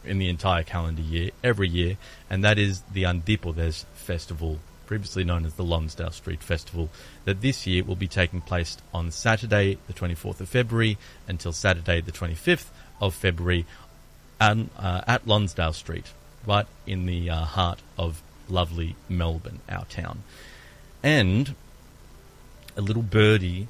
in 0.04 0.18
the 0.18 0.28
entire 0.28 0.62
calendar 0.62 1.02
year, 1.02 1.30
every 1.42 1.68
year, 1.68 1.96
and 2.28 2.44
that 2.44 2.58
is 2.58 2.82
the 2.92 3.06
Antipodes 3.06 3.86
Festival, 3.94 4.58
previously 4.86 5.24
known 5.24 5.46
as 5.46 5.54
the 5.54 5.64
Lonsdale 5.64 6.10
Street 6.10 6.42
Festival, 6.42 6.90
that 7.24 7.40
this 7.40 7.66
year 7.66 7.82
will 7.82 7.96
be 7.96 8.08
taking 8.08 8.40
place 8.40 8.76
on 8.92 9.10
Saturday, 9.10 9.78
the 9.86 9.92
24th 9.92 10.40
of 10.40 10.48
February, 10.48 10.98
until 11.26 11.52
Saturday, 11.52 12.00
the 12.00 12.12
25th 12.12 12.66
of 13.00 13.14
February, 13.14 13.64
and, 14.40 14.68
uh, 14.78 15.00
at 15.06 15.26
Lonsdale 15.26 15.72
Street, 15.72 16.12
right 16.46 16.66
in 16.86 17.06
the 17.06 17.30
uh, 17.30 17.44
heart 17.44 17.80
of 17.96 18.22
lovely 18.48 18.96
Melbourne, 19.08 19.60
our 19.68 19.86
town. 19.86 20.22
And 21.02 21.54
a 22.76 22.80
little 22.80 23.02
birdie 23.02 23.68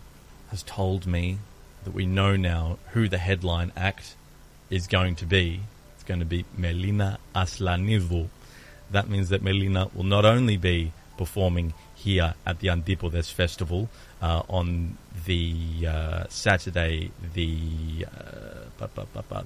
has 0.51 0.63
told 0.63 1.07
me 1.07 1.39
that 1.85 1.93
we 1.93 2.07
know 2.07 2.37
now 2.37 2.79
who 2.93 3.09
the 3.09 3.19
headline 3.19 3.73
act 3.77 4.15
is 4.71 4.87
going 4.87 5.17
to 5.17 5.27
be. 5.27 5.61
It's 5.95 6.05
going 6.05 6.21
to 6.21 6.27
be 6.27 6.45
Melina 6.57 7.19
Aslanidou. 7.35 8.29
That 8.91 9.09
means 9.09 9.29
that 9.29 9.43
Melina 9.43 9.91
will 9.95 10.05
not 10.05 10.25
only 10.25 10.57
be 10.57 10.93
performing 11.17 11.75
here 11.95 12.35
at 12.47 12.61
the 12.61 12.69
Antipodes 12.69 13.31
Festival 13.31 13.89
uh, 14.21 14.43
on 14.49 14.99
the 15.27 15.87
uh, 15.87 16.25
Saturday, 16.29 17.11
the 17.35 18.07
uh, 18.07 18.87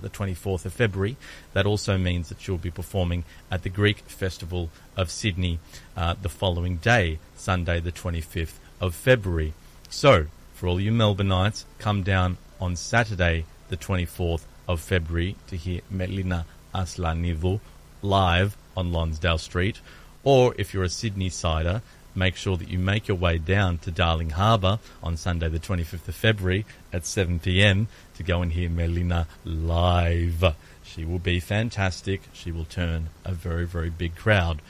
the 0.00 0.10
24th 0.10 0.64
of 0.64 0.72
February. 0.72 1.16
That 1.52 1.66
also 1.66 1.98
means 1.98 2.28
that 2.28 2.40
she'll 2.40 2.58
be 2.58 2.70
performing 2.70 3.24
at 3.50 3.62
the 3.62 3.68
Greek 3.68 3.98
Festival 3.98 4.70
of 4.96 5.10
Sydney 5.10 5.60
uh, 5.96 6.14
the 6.20 6.28
following 6.28 6.76
day, 6.76 7.18
Sunday, 7.36 7.78
the 7.78 7.92
25th 7.92 8.54
of 8.80 8.94
February. 8.94 9.52
So, 9.88 10.26
for 10.54 10.66
all 10.66 10.80
you 10.80 10.92
Melbourneites, 10.92 11.64
come 11.78 12.02
down 12.02 12.36
on 12.60 12.76
Saturday, 12.76 13.44
the 13.68 13.76
24th 13.76 14.42
of 14.66 14.80
February, 14.80 15.36
to 15.46 15.56
hear 15.56 15.80
Melina 15.90 16.46
Aslanidou 16.74 17.60
live 18.02 18.56
on 18.76 18.92
Lonsdale 18.92 19.38
Street. 19.38 19.80
Or 20.24 20.54
if 20.58 20.74
you're 20.74 20.84
a 20.84 20.88
Sydney 20.88 21.30
sider, 21.30 21.82
make 22.14 22.36
sure 22.36 22.56
that 22.56 22.68
you 22.68 22.78
make 22.78 23.08
your 23.08 23.16
way 23.16 23.38
down 23.38 23.78
to 23.78 23.90
Darling 23.90 24.30
Harbour 24.30 24.78
on 25.02 25.16
Sunday, 25.16 25.48
the 25.48 25.60
25th 25.60 26.08
of 26.08 26.14
February 26.14 26.66
at 26.92 27.06
7 27.06 27.38
pm 27.38 27.88
to 28.16 28.22
go 28.22 28.42
and 28.42 28.52
hear 28.52 28.68
Melina 28.68 29.26
live. 29.44 30.54
She 30.82 31.04
will 31.04 31.18
be 31.18 31.38
fantastic. 31.38 32.22
She 32.32 32.50
will 32.50 32.64
turn 32.64 33.10
a 33.24 33.32
very, 33.32 33.66
very 33.66 33.90
big 33.90 34.16
crowd. 34.16 34.60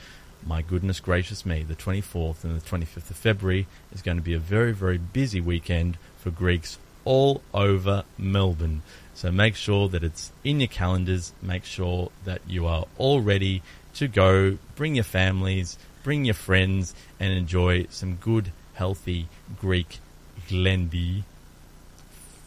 My 0.49 0.63
goodness 0.63 0.99
gracious 0.99 1.45
me, 1.45 1.61
the 1.61 1.75
24th 1.75 2.43
and 2.43 2.59
the 2.59 2.65
25th 2.65 3.11
of 3.11 3.17
February 3.17 3.67
is 3.91 4.01
going 4.01 4.17
to 4.17 4.23
be 4.23 4.33
a 4.33 4.39
very, 4.39 4.71
very 4.71 4.97
busy 4.97 5.39
weekend 5.39 5.99
for 6.17 6.31
Greeks 6.31 6.79
all 7.05 7.43
over 7.53 8.03
Melbourne. 8.17 8.81
So 9.13 9.31
make 9.31 9.55
sure 9.55 9.87
that 9.89 10.03
it's 10.03 10.31
in 10.43 10.59
your 10.59 10.67
calendars. 10.67 11.33
Make 11.39 11.65
sure 11.65 12.09
that 12.25 12.41
you 12.47 12.65
are 12.65 12.87
all 12.97 13.21
ready 13.21 13.61
to 13.93 14.07
go. 14.07 14.57
Bring 14.75 14.95
your 14.95 15.03
families, 15.03 15.77
bring 16.01 16.25
your 16.25 16.33
friends, 16.33 16.95
and 17.19 17.31
enjoy 17.31 17.85
some 17.91 18.15
good, 18.15 18.51
healthy 18.73 19.27
Greek 19.59 19.99
Glendi 20.47 21.25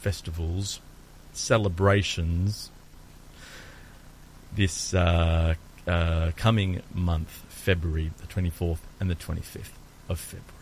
festivals, 0.01 0.81
celebrations 1.33 2.69
this 4.57 4.93
uh, 4.93 5.55
uh, 5.87 6.31
coming 6.37 6.83
month, 6.95 7.45
February, 7.62 8.12
the 8.18 8.28
24th 8.28 8.80
and 9.00 9.10
the 9.10 9.16
25th 9.16 9.74
of 10.10 10.20
February. 10.20 10.54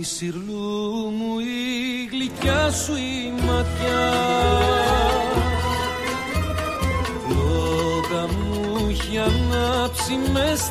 Η 0.00 0.04
σιρλού 0.04 1.10
μου 1.10 1.38
η 1.38 2.08
γλυκιά 2.10 2.70
σου 2.70 2.96
η 2.96 3.32
ματιά 3.46 4.25
αλλάζει 10.17 10.31
μες 10.31 10.67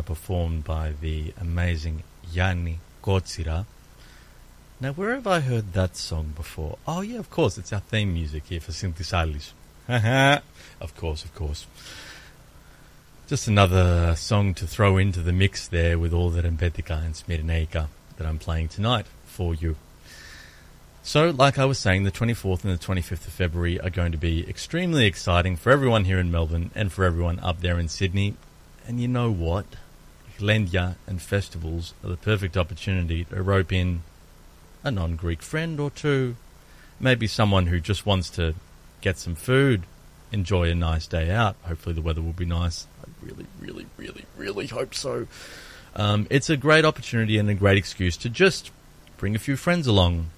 uh, 0.00 0.02
performed 0.02 0.64
by 0.64 0.92
the 1.00 1.32
amazing 1.40 2.02
Yanni 2.32 2.78
Kotsira. 3.02 3.66
Now, 4.80 4.92
where 4.92 5.14
have 5.14 5.26
I 5.26 5.40
heard 5.40 5.74
that 5.74 5.96
song 5.96 6.32
before? 6.34 6.78
Oh, 6.88 7.02
yeah, 7.02 7.18
of 7.18 7.30
course, 7.30 7.58
it's 7.58 7.72
our 7.72 7.80
theme 7.80 8.14
music 8.14 8.44
here 8.48 8.60
for 8.60 8.72
Synthesalis. 8.72 9.52
of 9.88 10.96
course, 10.96 11.24
of 11.24 11.34
course. 11.34 11.66
Just 13.28 13.46
another 13.46 14.16
song 14.16 14.54
to 14.54 14.66
throw 14.66 14.96
into 14.96 15.20
the 15.20 15.32
mix 15.32 15.68
there 15.68 15.98
with 15.98 16.14
all 16.14 16.30
the 16.30 16.42
Rembetika 16.42 17.04
and 17.04 17.14
Smirneika 17.14 17.88
that 18.16 18.26
I'm 18.26 18.38
playing 18.38 18.68
tonight 18.68 19.06
for 19.26 19.54
you. 19.54 19.76
So, 21.02 21.30
like 21.30 21.58
I 21.58 21.64
was 21.64 21.78
saying, 21.78 22.04
the 22.04 22.10
24th 22.10 22.64
and 22.64 22.72
the 22.72 22.82
25th 22.82 23.26
of 23.26 23.32
February 23.32 23.80
are 23.80 23.90
going 23.90 24.12
to 24.12 24.18
be 24.18 24.48
extremely 24.48 25.06
exciting 25.06 25.56
for 25.56 25.70
everyone 25.70 26.04
here 26.04 26.18
in 26.18 26.30
Melbourne 26.30 26.70
and 26.74 26.90
for 26.90 27.04
everyone 27.04 27.38
up 27.40 27.60
there 27.60 27.78
in 27.78 27.88
Sydney. 27.88 28.36
And 28.86 29.00
you 29.00 29.08
know 29.08 29.30
what? 29.30 29.66
Glendia 30.40 30.96
and 31.06 31.20
festivals 31.20 31.92
are 32.02 32.08
the 32.08 32.16
perfect 32.16 32.56
opportunity 32.56 33.24
to 33.24 33.42
rope 33.42 33.72
in 33.72 34.02
a 34.82 34.90
non 34.90 35.14
Greek 35.14 35.42
friend 35.42 35.78
or 35.78 35.90
two, 35.90 36.36
maybe 36.98 37.26
someone 37.26 37.66
who 37.66 37.78
just 37.78 38.06
wants 38.06 38.30
to 38.30 38.54
get 39.02 39.18
some 39.18 39.34
food, 39.34 39.82
enjoy 40.32 40.70
a 40.70 40.74
nice 40.74 41.06
day 41.06 41.30
out. 41.30 41.56
Hopefully, 41.64 41.94
the 41.94 42.00
weather 42.00 42.22
will 42.22 42.32
be 42.32 42.46
nice. 42.46 42.86
I 43.02 43.08
really, 43.22 43.46
really, 43.60 43.86
really, 43.98 44.24
really 44.38 44.66
hope 44.66 44.94
so. 44.94 45.26
Um, 45.94 46.26
it's 46.30 46.48
a 46.48 46.56
great 46.56 46.86
opportunity 46.86 47.36
and 47.36 47.50
a 47.50 47.54
great 47.54 47.76
excuse 47.76 48.16
to 48.18 48.30
just 48.30 48.70
bring 49.18 49.34
a 49.34 49.38
few 49.38 49.56
friends 49.56 49.86
along. 49.86 50.30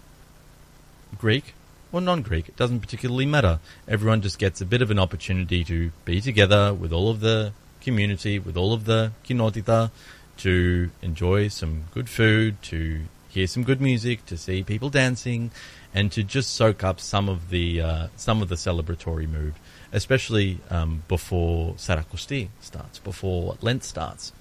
Greek 1.17 1.55
or 1.93 2.01
non 2.01 2.23
Greek, 2.23 2.49
it 2.49 2.57
doesn't 2.57 2.81
particularly 2.81 3.27
matter. 3.27 3.61
Everyone 3.87 4.21
just 4.21 4.41
gets 4.41 4.61
a 4.61 4.67
bit 4.67 4.83
of 4.83 4.91
an 4.91 4.99
opportunity 4.99 5.63
to 5.63 5.93
be 6.05 6.21
together 6.21 6.75
with 6.75 6.93
all 6.93 7.09
of 7.09 7.21
the 7.21 7.53
community, 7.83 8.39
with 8.39 8.57
all 8.57 8.73
of 8.73 8.85
the 8.85 9.13
kinotita, 9.25 9.91
to 10.39 10.91
enjoy 11.03 11.49
some 11.49 11.85
good 11.93 12.09
food, 12.09 12.61
to 12.63 13.03
hear 13.29 13.47
some 13.47 13.65
good 13.65 13.81
music, 13.81 14.25
to 14.27 14.37
see 14.37 14.63
people 14.63 14.91
dancing, 14.91 15.51
and 15.95 16.11
to 16.13 16.23
just 16.23 16.55
soak 16.55 16.83
up 16.83 16.99
some 17.01 17.29
of 17.29 17.51
the 17.51 17.81
uh, 17.81 18.09
some 18.17 18.43
of 18.43 18.49
the 18.49 18.55
celebratory 18.55 19.29
mood, 19.29 19.55
especially 19.93 20.59
um, 20.71 21.03
before 21.09 21.75
Sarakosti 21.75 22.49
starts, 22.61 22.99
before 22.99 23.57
Lent 23.61 23.85
starts. 23.85 24.33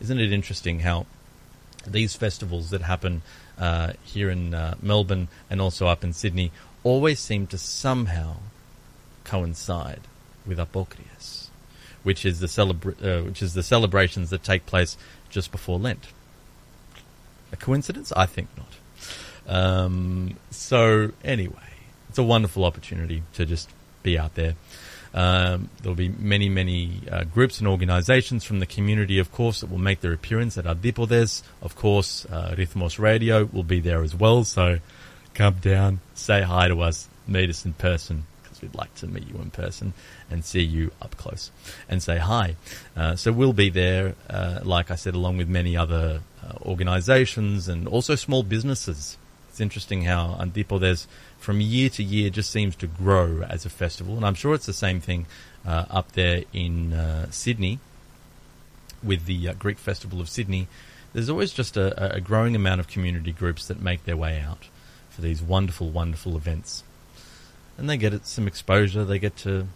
Isn't 0.00 0.20
it 0.20 0.32
interesting 0.32 0.80
how 0.80 1.06
these 1.86 2.14
festivals 2.14 2.70
that 2.70 2.82
happen 2.82 3.22
uh, 3.58 3.92
here 4.04 4.30
in 4.30 4.54
uh, 4.54 4.74
Melbourne 4.82 5.28
and 5.48 5.60
also 5.60 5.86
up 5.86 6.04
in 6.04 6.12
Sydney 6.12 6.52
always 6.82 7.18
seem 7.20 7.46
to 7.48 7.58
somehow 7.58 8.36
coincide 9.24 10.00
with 10.46 10.58
Apokrias, 10.58 11.39
which 12.02 12.24
is 12.24 12.40
the 12.40 12.46
celebra- 12.46 13.02
uh, 13.02 13.24
which 13.24 13.42
is 13.42 13.54
the 13.54 13.62
celebrations 13.62 14.30
that 14.30 14.42
take 14.42 14.66
place 14.66 14.96
just 15.28 15.52
before 15.52 15.78
Lent. 15.78 16.08
A 17.52 17.56
coincidence? 17.56 18.12
I 18.16 18.26
think 18.26 18.48
not. 18.56 18.76
Um, 19.46 20.36
so 20.50 21.10
anyway, 21.24 21.56
it's 22.08 22.18
a 22.18 22.22
wonderful 22.22 22.64
opportunity 22.64 23.22
to 23.34 23.44
just 23.44 23.68
be 24.02 24.18
out 24.18 24.34
there. 24.34 24.54
Um, 25.12 25.70
there'll 25.82 25.96
be 25.96 26.08
many, 26.08 26.48
many 26.48 27.00
uh, 27.10 27.24
groups 27.24 27.58
and 27.58 27.66
organizations 27.66 28.44
from 28.44 28.60
the 28.60 28.66
community, 28.66 29.18
of 29.18 29.32
course, 29.32 29.60
that 29.60 29.70
will 29.70 29.78
make 29.78 30.00
their 30.00 30.12
appearance 30.12 30.56
at 30.56 30.66
Adipodes. 30.66 31.42
Of 31.60 31.74
course, 31.74 32.26
uh, 32.26 32.54
Rhythmos 32.56 32.98
Radio 32.98 33.44
will 33.44 33.64
be 33.64 33.80
there 33.80 34.02
as 34.02 34.14
well. 34.14 34.44
So 34.44 34.78
come 35.34 35.54
down, 35.54 36.00
say 36.14 36.42
hi 36.42 36.68
to 36.68 36.80
us, 36.82 37.08
meet 37.26 37.50
us 37.50 37.64
in 37.64 37.72
person, 37.72 38.24
because 38.42 38.62
we'd 38.62 38.74
like 38.74 38.94
to 38.96 39.08
meet 39.08 39.26
you 39.28 39.34
in 39.40 39.50
person 39.50 39.94
and 40.30 40.44
see 40.44 40.62
you 40.62 40.92
up 41.02 41.16
close 41.16 41.50
and 41.88 42.02
say 42.02 42.18
hi. 42.18 42.56
Uh, 42.96 43.16
so 43.16 43.32
we'll 43.32 43.52
be 43.52 43.70
there, 43.70 44.14
uh, 44.28 44.60
like 44.62 44.90
I 44.90 44.96
said, 44.96 45.14
along 45.14 45.36
with 45.36 45.48
many 45.48 45.76
other 45.76 46.20
uh, 46.44 46.52
organizations 46.62 47.68
and 47.68 47.86
also 47.88 48.14
small 48.14 48.42
businesses. 48.42 49.18
It's 49.48 49.60
interesting 49.60 50.02
how 50.02 50.36
Antipodes, 50.40 51.06
from 51.38 51.60
year 51.60 51.90
to 51.90 52.02
year, 52.02 52.30
just 52.30 52.50
seems 52.50 52.76
to 52.76 52.86
grow 52.86 53.42
as 53.42 53.66
a 53.66 53.70
festival, 53.70 54.16
and 54.16 54.24
I'm 54.24 54.34
sure 54.34 54.54
it's 54.54 54.66
the 54.66 54.72
same 54.72 55.00
thing 55.00 55.26
uh, 55.66 55.86
up 55.90 56.12
there 56.12 56.44
in 56.52 56.92
uh, 56.92 57.30
Sydney 57.30 57.80
with 59.02 59.26
the 59.26 59.48
uh, 59.48 59.54
Greek 59.54 59.78
Festival 59.78 60.20
of 60.20 60.28
Sydney. 60.28 60.68
there's 61.12 61.30
always 61.30 61.52
just 61.52 61.76
a, 61.76 62.14
a 62.14 62.20
growing 62.20 62.54
amount 62.54 62.80
of 62.80 62.86
community 62.86 63.32
groups 63.32 63.66
that 63.66 63.80
make 63.80 64.04
their 64.04 64.16
way 64.16 64.40
out 64.40 64.68
for 65.08 65.22
these 65.22 65.42
wonderful, 65.42 65.90
wonderful 65.90 66.36
events. 66.36 66.84
And 67.76 67.88
they 67.88 67.96
get 67.96 68.26
some 68.26 68.46
exposure, 68.46 69.04
they 69.04 69.18
get 69.18 69.36
to 69.38 69.66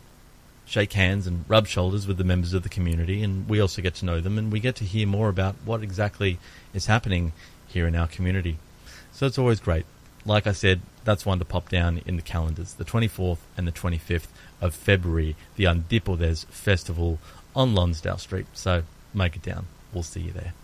shake 0.66 0.92
hands 0.94 1.26
and 1.26 1.44
rub 1.48 1.66
shoulders 1.66 2.06
with 2.06 2.18
the 2.18 2.24
members 2.24 2.54
of 2.54 2.62
the 2.62 2.68
community, 2.68 3.22
and 3.22 3.48
we 3.48 3.60
also 3.60 3.82
get 3.82 3.94
to 3.96 4.04
know 4.04 4.20
them, 4.20 4.38
and 4.38 4.50
we 4.52 4.60
get 4.60 4.76
to 4.76 4.84
hear 4.84 5.06
more 5.06 5.28
about 5.28 5.56
what 5.64 5.82
exactly 5.82 6.38
is 6.72 6.86
happening 6.86 7.32
here 7.66 7.86
in 7.86 7.94
our 7.94 8.06
community. 8.06 8.58
So 9.12 9.26
it's 9.26 9.38
always 9.38 9.60
great. 9.60 9.86
Like 10.26 10.46
I 10.46 10.52
said, 10.52 10.80
that's 11.04 11.26
one 11.26 11.38
to 11.38 11.44
pop 11.44 11.68
down 11.68 12.00
in 12.06 12.16
the 12.16 12.22
calendars 12.22 12.74
the 12.74 12.84
24th 12.84 13.38
and 13.56 13.66
the 13.66 13.72
25th 13.72 14.28
of 14.60 14.74
February, 14.74 15.36
the 15.56 15.66
Antipodes 15.66 16.44
Festival 16.44 17.18
on 17.54 17.74
Lonsdale 17.74 18.18
Street. 18.18 18.46
So 18.54 18.84
make 19.12 19.36
it 19.36 19.42
down. 19.42 19.66
We'll 19.92 20.02
see 20.02 20.20
you 20.20 20.32
there. 20.32 20.54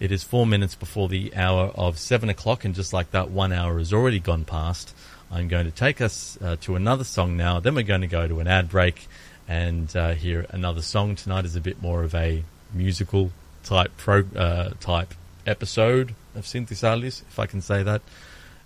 It 0.00 0.12
is 0.12 0.22
four 0.22 0.46
minutes 0.46 0.76
before 0.76 1.08
the 1.08 1.34
hour 1.34 1.72
of 1.74 1.98
seven 1.98 2.28
o'clock, 2.28 2.64
and 2.64 2.74
just 2.74 2.92
like 2.92 3.10
that, 3.10 3.30
one 3.30 3.52
hour 3.52 3.78
has 3.78 3.92
already 3.92 4.20
gone 4.20 4.44
past. 4.44 4.94
I'm 5.30 5.48
going 5.48 5.66
to 5.66 5.70
take 5.70 6.00
us 6.00 6.38
uh, 6.40 6.56
to 6.62 6.76
another 6.76 7.04
song 7.04 7.36
now. 7.36 7.60
Then 7.60 7.74
we're 7.74 7.82
going 7.82 8.00
to 8.00 8.06
go 8.06 8.26
to 8.26 8.40
an 8.40 8.46
ad 8.46 8.70
break 8.70 9.06
and 9.46 9.94
uh, 9.96 10.14
hear 10.14 10.46
another 10.50 10.82
song. 10.82 11.16
Tonight 11.16 11.44
is 11.44 11.56
a 11.56 11.60
bit 11.60 11.82
more 11.82 12.02
of 12.02 12.14
a 12.14 12.44
musical 12.72 13.30
type 13.62 13.92
pro 13.96 14.24
uh, 14.36 14.70
type 14.80 15.14
episode 15.46 16.14
of 16.34 16.46
Synthisalis, 16.46 17.22
if 17.28 17.38
I 17.38 17.46
can 17.46 17.60
say 17.60 17.82
that. 17.82 18.02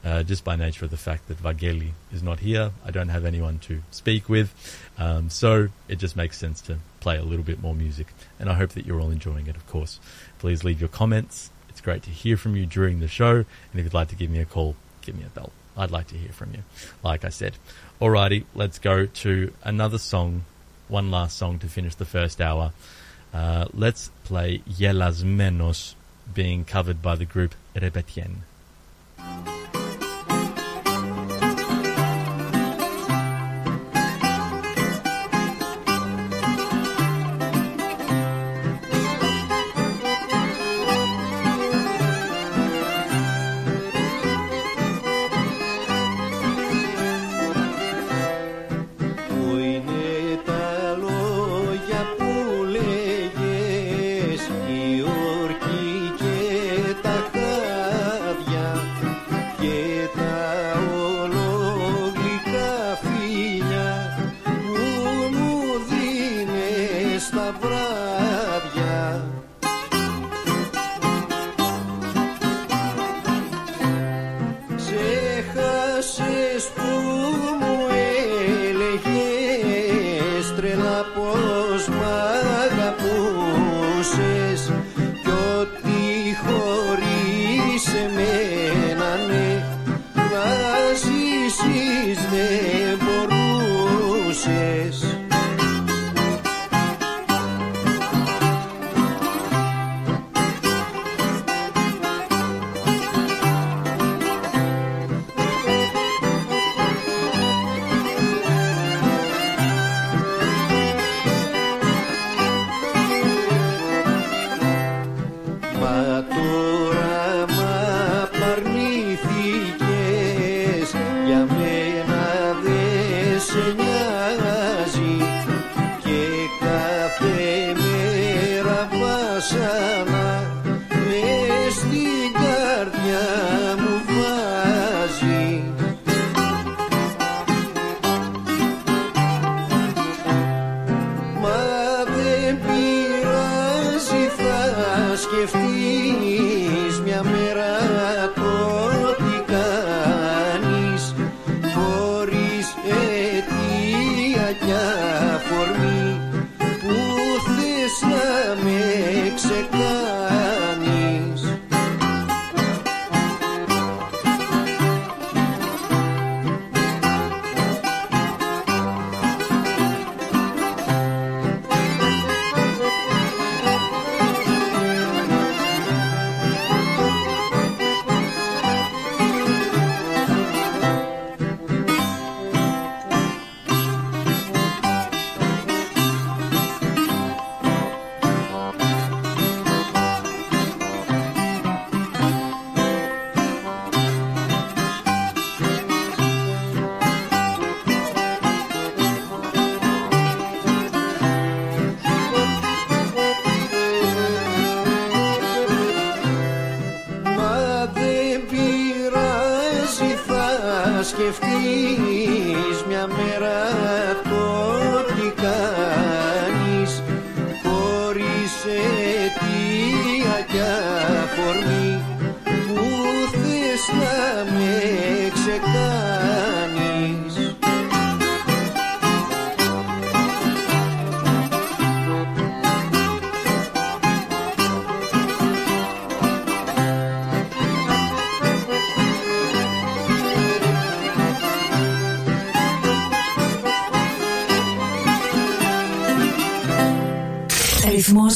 Uh, 0.05 0.25
just 0.25 0.43
by 0.43 0.57
nature 0.57 0.85
of 0.85 0.91
the 0.91 0.97
fact 0.97 1.29
that 1.29 1.39
Vageli 1.39 1.93
is 2.13 2.25
not 2.25 2.41
here, 2.41 2.73
I 2.85 2.91
don't 2.91 3.11
have 3.11 3.25
anyone 3.25 3.61
to 3.61 3.83
speak 3.93 4.29
with, 4.29 4.53
um, 4.99 5.31
so 5.31 5.69
it 5.87 6.01
just 6.01 6.17
makes 6.17 6.37
sense 6.37 6.61
to 6.63 6.79
play 6.99 7.19
a 7.19 7.23
little 7.23 7.45
bit 7.45 7.63
more 7.63 7.73
music. 7.73 8.09
And 8.41 8.51
I 8.51 8.55
hope 8.55 8.71
that 8.71 8.85
you're 8.85 9.01
all 9.01 9.13
enjoying 9.13 9.47
it, 9.47 9.55
of 9.55 9.65
course. 9.69 10.01
Please 10.41 10.65
leave 10.65 10.81
your 10.81 10.89
comments. 10.89 11.51
It's 11.69 11.81
great 11.81 12.03
to 12.03 12.11
hear 12.11 12.37
from 12.37 12.57
you 12.57 12.67
during 12.67 12.99
the 12.99 13.07
show, 13.07 13.37
and 13.37 13.75
if 13.75 13.85
you'd 13.85 13.95
like 13.95 14.09
to 14.09 14.17
give 14.17 14.29
me 14.29 14.41
a 14.41 14.45
call, 14.45 14.75
give 15.03 15.15
me 15.15 15.23
a 15.25 15.29
bell. 15.29 15.53
I'd 15.77 15.91
like 15.91 16.09
to 16.09 16.17
hear 16.17 16.33
from 16.33 16.53
you, 16.53 16.63
like 17.03 17.25
I 17.25 17.29
said. 17.29 17.57
Alrighty, 18.01 18.45
let's 18.55 18.79
go 18.79 19.07
to 19.07 19.53
another 19.63 19.99
song, 19.99 20.45
one 20.89 21.11
last 21.11 21.39
song 21.39 21.59
to 21.61 21.67
finish 21.67 21.95
the 21.95 22.05
first 22.05 22.41
hour. 22.41 22.73
Uh, 23.33 23.67
let's 23.73 24.11
play 24.25 24.59
Yelas 24.69 25.23
Menos, 25.25 25.95
being 26.33 26.65
covered 26.65 27.01
by 27.01 27.17
the 27.17 27.25
group 27.25 27.55
Repetien. 27.75 28.43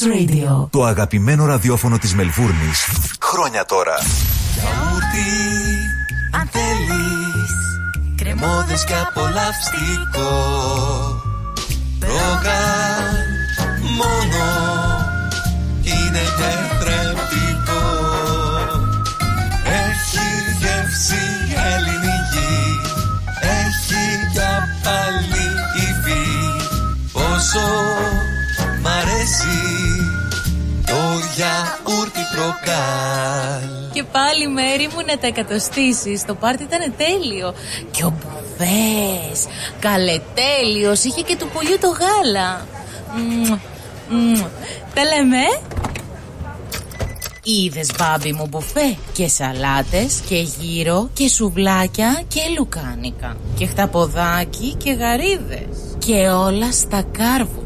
Radio. 0.07 0.69
Το 0.71 0.85
αγαπημένο 0.85 1.47
ραδιόφωνο 1.47 1.99
της 1.99 2.15
Μελβούρνης. 2.15 2.89
Χρόνια 3.21 3.65
τώρα. 3.65 3.97
Γιαούρτι, 4.55 5.31
αν 6.31 6.49
θέλεις 6.53 7.51
Κρεμόδες 8.17 8.85
και 8.85 8.95
απολαυστικό 8.95 10.33
Ρόγαν 12.01 13.27
μόνο 13.99 14.45
Είναι 15.83 16.25
τετρεπτικό 16.39 17.85
Έχει 19.65 20.29
γεύση 20.61 21.25
ελληνική 21.75 22.81
Έχει 23.41 24.31
για 24.33 24.69
πάλι 24.83 25.47
υφή 25.77 26.27
Πόσο 27.13 27.67
μ' 28.83 28.87
αρέσει 28.87 29.76
Το 29.76 29.76
γιαούρτι 31.37 32.21
προκάλ 32.35 33.69
Και 33.93 34.03
πάλι 34.03 34.49
μέρη 34.49 34.89
μου 34.95 35.03
να 35.07 35.19
τα 35.19 35.27
εκατοστήσεις. 35.27 36.25
Το 36.25 36.35
πάρτι 36.35 36.63
ήταν 36.63 36.95
τέλειο. 36.97 37.55
Και 37.91 38.05
ο 38.05 38.13
Μπουβές 38.19 39.47
Καλετέλειος 39.81 41.05
Είχε 41.05 41.21
και 41.21 41.37
του 41.37 41.49
πολιού 41.53 41.79
το 41.81 41.89
γάλα. 41.89 42.67
Μμμ, 43.17 43.59
μμμ. 44.09 44.43
Τα 44.95 45.05
λέμε. 45.05 45.37
Ε; 45.37 45.61
Είδες 47.43 47.91
μπάμπι 47.99 48.33
μου 48.33 48.47
μπουφέ. 48.47 48.97
Και 49.13 49.29
σαλάτες 49.29 50.21
και 50.29 50.37
γύρο 50.37 51.11
Και 51.13 51.29
σουβλάκια 51.29 52.23
και 52.29 52.41
λουκάνικα. 52.59 53.37
Και 53.59 53.67
χταποδάκι 53.67 54.75
και 54.75 54.93
γαρίδες. 54.93 55.97
Και 55.99 56.29
όλα 56.29 56.73
στα 56.73 57.03
κάρβουνα 57.13 57.66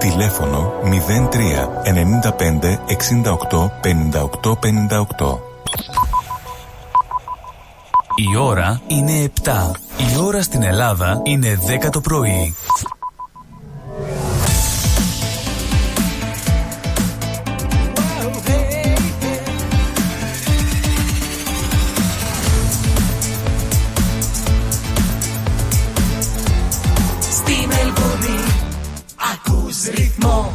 Τηλέφωνο 0.00 0.72
03 0.82 0.88
95 1.84 2.78
68 3.50 3.70
58 3.82 4.52
58. 4.52 5.38
Η 8.14 8.36
ώρα 8.38 8.80
είναι 8.86 9.32
7. 9.44 9.50
Η 9.96 10.18
ώρα 10.24 10.42
στην 10.42 10.62
Ελλάδα 10.62 11.20
είναι 11.24 11.58
10 11.84 11.88
το 11.90 12.00
πρωί. 12.00 12.54
Ακούς 29.70 29.84
ρυθμό 29.84 30.52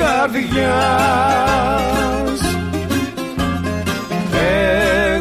καρδιάς. 0.00 1.90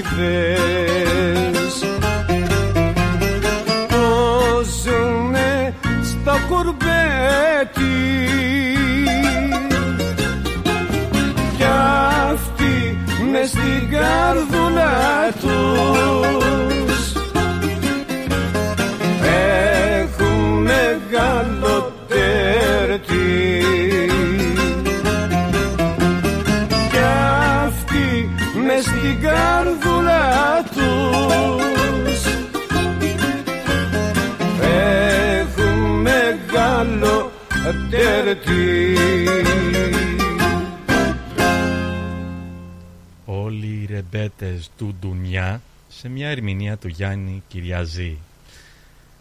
θες 0.00 1.84
Ποζουνε 3.88 5.74
στα 6.02 6.36
κορμπέτι 6.48 7.96
Κι 11.56 11.64
αυτοί 12.32 12.98
μες 13.32 13.48
στην 13.48 13.90
καρδούλα 13.90 15.32
τους. 15.40 16.61
Ρεμπέτες 44.62 44.70
του 44.76 44.94
Ντουνιά 45.00 45.62
σε 45.88 46.08
μια 46.08 46.28
ερμηνεία 46.28 46.76
του 46.76 46.88
Γιάννη 46.88 47.42
Κυριαζή. 47.48 48.18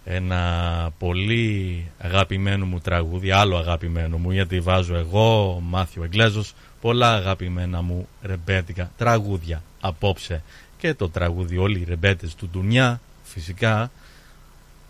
Ένα 0.06 0.92
πολύ 1.00 1.86
αγαπημένο 2.00 2.66
μου 2.66 2.80
τραγούδι, 2.80 3.32
άλλο 3.32 3.58
αγαπημένο 3.58 4.18
μου 4.18 4.32
γιατί 4.32 4.60
βάζω 4.60 4.96
εγώ, 4.96 5.56
ο 5.56 5.60
Μάθιο 5.60 6.04
Εγκλέζος, 6.04 6.54
πολλά 6.82 7.14
αγαπημένα 7.14 7.82
μου 7.82 8.08
ρεμπέτικα 8.22 8.92
τραγούδια 8.98 9.64
απόψε. 9.82 10.44
Και 10.78 10.94
το 10.94 11.10
τραγούδι 11.10 11.58
όλοι 11.58 11.80
οι 11.80 11.84
ρεμπέτες 11.84 12.36
του 12.36 12.50
Ντουνιά 12.50 13.02
φυσικά 13.24 13.92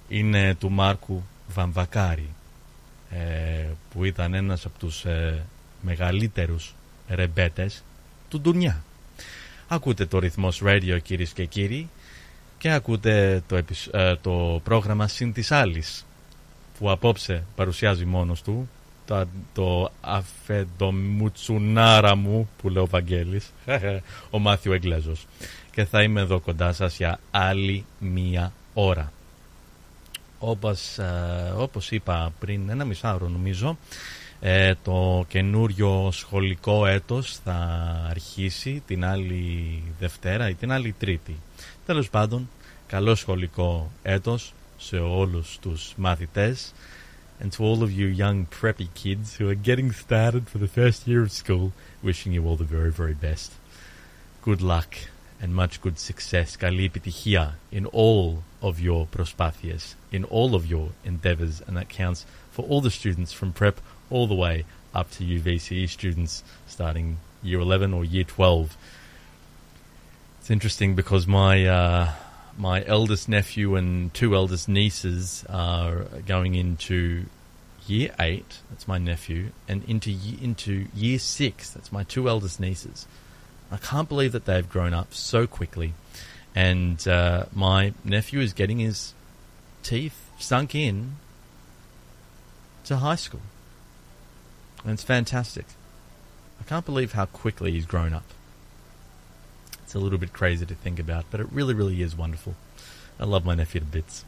είναι 0.08 0.56
του 0.56 0.72
Μάρκου 0.72 1.24
Βαμβακάρη 1.48 2.30
ε, 3.10 3.68
που 3.94 4.06
ήταν 4.06 4.34
ένας 4.34 4.66
από 4.66 4.80
τους 4.80 5.06
ε, 5.06 5.46
μεγαλύτερους 5.82 6.76
ρεμπέτες 7.08 7.84
του 8.30 8.42
Ντουνιά. 8.42 8.84
Ακούτε 9.74 10.06
το 10.06 10.20
ρυθμός 10.20 10.62
radio 10.66 10.98
κυρίες 11.04 11.32
και 11.32 11.46
κύριοι 11.46 11.90
και 12.58 12.72
ακούτε 12.72 13.44
το, 13.48 13.56
επεισ- 13.56 13.94
ε, 13.96 14.16
το 14.22 14.62
πρόγραμμα 14.64 15.08
Συν 15.08 15.34
της 15.34 15.52
Άλλης 15.52 16.06
που 16.80 16.92
απόψε 16.92 17.44
παρουσιάζει 17.56 18.06
μόνος 18.06 18.42
του 18.42 18.70
το, 19.06 19.26
το 19.54 19.92
αφεντομουτσουνάρα 20.02 22.16
μου 22.16 22.50
που 22.62 22.70
λέει 22.70 22.84
ο 22.84 22.88
Βαγγέλης 22.88 23.52
ο 24.32 24.40
Μάθιο 24.40 24.74
Εγκλέζος. 24.74 25.28
Και 25.72 25.86
θα 25.86 26.04
είμαι 26.04 26.22
εδώ 26.22 26.40
κοντά 26.40 26.74
σας 26.74 26.98
για 26.98 27.20
άλλη 27.32 27.86
μία 28.00 28.52
ώρα. 28.74 29.12
Όπως, 30.40 30.98
ε, 30.98 31.54
όπως 31.58 31.92
είπα 31.92 32.34
πριν 32.40 32.70
ένα 32.70 32.86
μισάωρο 32.86 33.28
νομίζω 33.30 33.78
ε, 34.44 34.74
το 34.84 35.26
καινούριο 35.28 36.10
σχολικό 36.12 36.86
έτος 36.86 37.38
θα 37.44 37.54
αρχίσει 38.10 38.84
την 38.88 39.06
άλλη 39.06 39.84
Δευτέρα 40.00 40.50
ή 40.50 40.54
την 40.54 40.72
άλλη 40.72 40.96
Τρίτη. 41.00 41.36
Τέλος 41.86 42.10
πάντων, 42.10 42.50
καλό 42.88 43.16
σχολικό 43.16 43.92
έτος 44.04 44.54
σε 44.78 44.98
όλους 44.98 45.58
τους 45.62 45.94
μαθητές 45.98 46.74
and 47.42 47.52
to 47.54 47.64
all 47.64 47.82
of 47.82 47.92
you 47.92 48.06
young 48.06 48.46
preppy 48.46 48.88
kids 48.94 49.38
who 49.38 49.50
are 49.50 49.56
getting 49.56 49.92
started 49.92 50.48
for 50.48 50.60
the 50.60 50.68
first 50.68 51.08
year 51.08 51.24
of 51.24 51.32
school, 51.32 51.74
wishing 52.04 52.32
you 52.34 52.46
all 52.46 52.56
the 52.56 52.64
very, 52.64 52.92
very 52.92 53.16
best. 53.16 53.50
Good 54.44 54.62
luck 54.62 54.94
and 55.42 55.56
much 55.56 55.82
good 55.82 55.98
success. 55.98 56.56
Καλή 56.58 56.86
επιτυχία 56.86 57.60
in 57.72 57.86
all 57.86 58.44
of 58.62 58.80
your 58.80 59.08
προσπάθειες, 59.16 59.96
in 60.12 60.24
all 60.24 60.54
of 60.54 60.66
your 60.72 60.90
endeavors, 61.04 61.62
and 61.68 61.76
that 61.78 61.90
counts 61.90 62.26
for 62.52 62.64
all 62.70 62.82
the 62.82 62.92
students 62.92 63.34
from 63.34 63.52
prep 63.52 63.80
all 64.12 64.28
the 64.28 64.36
way 64.36 64.66
up 64.94 65.10
to 65.12 65.24
you 65.24 65.40
VCE 65.40 65.90
students 65.90 66.44
starting 66.68 67.18
year 67.42 67.60
11 67.60 67.94
or 67.94 68.06
year 68.06 68.24
12. 68.24 68.78
It's 70.40 70.52
interesting 70.52 70.96
because 70.96 71.28
my 71.28 71.66
uh, 71.66 72.12
my 72.58 72.84
eldest 72.86 73.30
nephew 73.30 73.76
and 73.76 74.14
two 74.14 74.36
eldest 74.36 74.68
nieces 74.68 75.46
are 75.50 76.06
going 76.26 76.56
into 76.56 77.26
year 77.88 78.14
eight. 78.20 78.60
That's 78.70 78.88
my 78.88 78.98
nephew, 78.98 79.52
and 79.68 79.84
into 79.86 80.16
into 80.42 80.88
year 80.94 81.20
six. 81.20 81.70
That's 81.70 81.92
my 81.92 82.04
two 82.04 82.28
eldest 82.28 82.60
nieces. 82.60 83.08
I 83.72 83.78
can't 83.78 84.10
believe 84.10 84.32
that 84.34 84.46
they've 84.46 84.68
grown 84.68 84.94
up 84.94 85.14
so 85.14 85.48
quickly, 85.48 85.94
and 86.56 87.06
uh, 87.08 87.46
my 87.54 87.94
nephew 88.04 88.40
is 88.40 88.54
getting 88.54 88.80
his 88.80 89.14
teeth 89.84 90.30
sunk 90.40 90.76
in 90.76 91.16
to 92.86 92.98
high 92.98 93.16
school, 93.16 93.42
and 94.84 94.94
it's 94.94 95.04
fantastic. 95.04 95.66
I 96.60 96.64
can't 96.64 96.86
believe 96.86 97.14
how 97.14 97.26
quickly 97.26 97.72
he's 97.72 97.86
grown 97.86 98.14
up. 98.14 98.24
It's 99.84 99.96
a 99.96 100.00
little 100.00 100.20
bit 100.20 100.34
crazy 100.34 100.66
to 100.66 100.76
think 100.76 101.00
about, 101.00 101.26
but 101.32 101.40
it 101.40 101.48
really, 101.52 101.74
really 101.74 102.02
is 102.02 102.16
wonderful. 102.16 102.56
I 103.20 103.26
love 103.26 103.46
my 103.46 103.56
nephew 103.56 103.82
to 103.82 103.86
bits. 103.86 104.26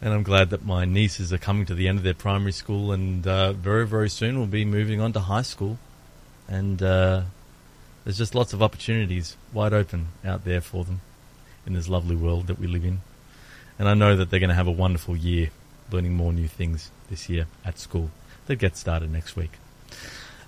And 0.00 0.12
I'm 0.12 0.22
glad 0.22 0.50
that 0.50 0.64
my 0.64 0.84
nieces 0.84 1.32
are 1.32 1.38
coming 1.38 1.66
to 1.66 1.74
the 1.74 1.88
end 1.88 1.98
of 1.98 2.04
their 2.04 2.14
primary 2.14 2.52
school 2.52 2.92
and 2.92 3.26
uh, 3.26 3.52
very, 3.52 3.86
very 3.86 4.10
soon 4.10 4.38
will 4.38 4.46
be 4.46 4.64
moving 4.64 5.00
on 5.00 5.12
to 5.14 5.20
high 5.20 5.42
school. 5.42 5.78
And 6.46 6.82
uh, 6.82 7.22
there's 8.04 8.18
just 8.18 8.34
lots 8.34 8.52
of 8.52 8.62
opportunities 8.62 9.36
wide 9.52 9.72
open 9.72 10.08
out 10.24 10.44
there 10.44 10.60
for 10.60 10.84
them 10.84 11.00
in 11.66 11.72
this 11.72 11.88
lovely 11.88 12.16
world 12.16 12.46
that 12.48 12.58
we 12.58 12.66
live 12.66 12.84
in. 12.84 13.00
And 13.78 13.88
I 13.88 13.94
know 13.94 14.14
that 14.14 14.30
they're 14.30 14.40
going 14.40 14.50
to 14.50 14.54
have 14.54 14.66
a 14.66 14.72
wonderful 14.72 15.16
year 15.16 15.50
learning 15.90 16.14
more 16.14 16.32
new 16.32 16.48
things 16.48 16.90
this 17.10 17.28
year 17.28 17.46
at 17.64 17.78
school. 17.78 18.10
They 18.46 18.56
get 18.56 18.76
started 18.76 19.10
next 19.10 19.36
week. 19.36 19.52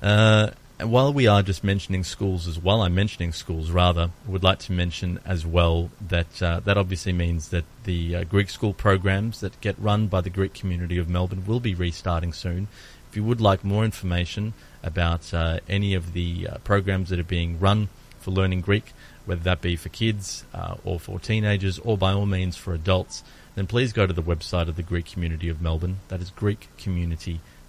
Uh, 0.03 0.51
while 0.81 1.11
we 1.11 1.27
are 1.27 1.43
just 1.43 1.65
mentioning 1.65 2.05
schools 2.05 2.47
as 2.47 2.59
well, 2.59 2.83
I'm 2.83 2.95
mentioning 2.95 3.33
schools 3.33 3.71
rather, 3.71 4.11
I 4.27 4.31
would 4.31 4.45
like 4.45 4.59
to 4.61 4.73
mention 4.73 5.19
as 5.25 5.47
well 5.47 5.91
that 6.07 6.43
uh, 6.43 6.61
that 6.61 6.77
obviously 6.77 7.15
means 7.15 7.49
that 7.49 7.65
the 7.85 8.17
uh, 8.17 8.25
Greek 8.25 8.51
school 8.51 8.75
programs 8.75 9.41
that 9.41 9.59
get 9.63 9.79
run 9.79 10.07
by 10.09 10.21
the 10.21 10.29
Greek 10.29 10.53
community 10.53 10.99
of 10.99 11.09
Melbourne 11.09 11.47
will 11.47 11.61
be 11.61 11.75
restarting 11.75 12.35
soon. 12.35 12.69
If 13.09 13.17
you 13.17 13.25
would 13.25 13.41
like 13.41 13.65
more 13.65 13.87
information 13.87 14.53
about 14.83 15.33
uh, 15.33 15.61
any 15.67 15.95
of 15.95 16.13
the 16.13 16.49
uh, 16.49 16.59
programs 16.59 17.09
that 17.09 17.19
are 17.19 17.25
being 17.25 17.59
run 17.59 17.89
for 18.19 18.31
learning 18.31 18.61
Greek, 18.61 18.93
whether 19.25 19.43
that 19.45 19.63
be 19.63 19.77
for 19.77 19.89
kids 19.89 20.45
uh, 20.53 20.75
or 20.85 21.01
for 21.01 21.19
teenagers 21.19 21.79
or 21.79 21.97
by 21.97 22.13
all 22.13 22.27
means 22.27 22.57
for 22.57 22.75
adults, 22.75 23.25
then 23.55 23.67
please 23.67 23.95
go 23.95 24.07
to 24.07 24.13
the 24.13 24.23
website 24.23 24.69
of 24.69 24.77
the 24.77 24.83
Greek 24.83 25.07
community 25.07 25.49
of 25.49 25.63
Melbourne. 25.63 26.01
That 26.09 26.21
is 26.21 26.31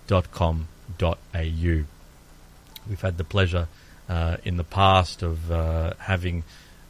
greekcommunity.com.au. 0.08 1.86
We've 2.90 3.02
had 3.02 3.18
the 3.18 3.24
pleasure 3.24 3.68
uh, 4.10 4.38
in 4.44 4.58
the 4.58 4.64
past 4.64 5.22
of 5.22 5.52
uh, 5.52 5.94
having 6.00 6.44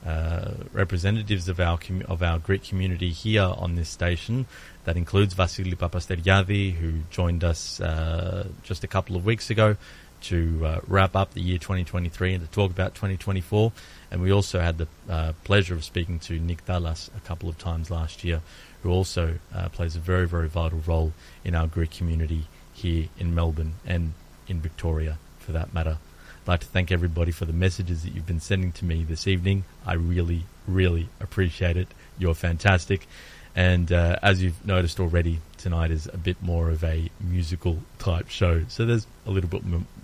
uh, 0.05 0.51
representatives 0.71 1.49
of 1.49 1.59
our 1.59 1.79
of 2.05 2.21
our 2.21 2.37
Greek 2.39 2.63
community 2.63 3.09
here 3.09 3.51
on 3.57 3.75
this 3.75 3.89
station. 3.89 4.45
That 4.85 4.95
includes 4.95 5.33
Vasily 5.33 5.75
Papasteriadi, 5.75 6.75
who 6.75 7.01
joined 7.09 7.43
us 7.43 7.81
uh, 7.81 8.47
just 8.63 8.83
a 8.83 8.87
couple 8.87 9.15
of 9.15 9.25
weeks 9.25 9.49
ago 9.49 9.75
to 10.19 10.65
uh, 10.65 10.79
wrap 10.87 11.15
up 11.15 11.33
the 11.33 11.41
year 11.41 11.57
2023 11.57 12.33
and 12.33 12.45
to 12.45 12.51
talk 12.51 12.71
about 12.71 12.95
2024. 12.95 13.71
And 14.09 14.21
we 14.21 14.31
also 14.31 14.59
had 14.59 14.77
the 14.77 14.87
uh, 15.09 15.33
pleasure 15.43 15.73
of 15.73 15.83
speaking 15.83 16.19
to 16.19 16.39
Nick 16.39 16.65
Dallas 16.65 17.11
a 17.15 17.19
couple 17.19 17.49
of 17.49 17.57
times 17.57 17.91
last 17.91 18.23
year, 18.23 18.41
who 18.81 18.91
also 18.91 19.39
plays 19.73 19.95
a 19.95 19.99
very, 19.99 20.27
very 20.27 20.47
vital 20.47 20.81
role 20.87 21.11
in 21.43 21.53
our 21.53 21.67
Greek 21.67 21.91
community 21.91 22.45
here 22.77 23.07
in 23.17 23.33
Melbourne 23.33 23.73
and 23.85 24.13
in 24.47 24.61
Victoria 24.61 25.17
for 25.39 25.51
that 25.51 25.73
matter. 25.73 25.97
I'd 26.43 26.47
like 26.47 26.59
to 26.61 26.67
thank 26.67 26.91
everybody 26.91 27.31
for 27.31 27.45
the 27.45 27.53
messages 27.53 28.03
that 28.03 28.13
you've 28.13 28.27
been 28.27 28.39
sending 28.39 28.71
to 28.73 28.85
me 28.85 29.03
this 29.03 29.27
evening. 29.27 29.65
I 29.85 29.93
really, 29.93 30.43
really 30.67 31.09
appreciate 31.19 31.75
it. 31.75 31.87
You're 32.19 32.35
fantastic. 32.35 33.07
And 33.55 33.91
uh, 33.91 34.17
as 34.21 34.43
you've 34.43 34.63
noticed 34.65 34.99
already, 34.99 35.39
tonight 35.57 35.89
is 35.89 36.05
a 36.13 36.17
bit 36.17 36.41
more 36.41 36.69
of 36.69 36.83
a 36.83 37.09
musical 37.19 37.79
type 37.97 38.29
show. 38.29 38.65
So 38.67 38.85
there's 38.85 39.07
a 39.25 39.31
little 39.31 39.49
bit, 39.49 39.63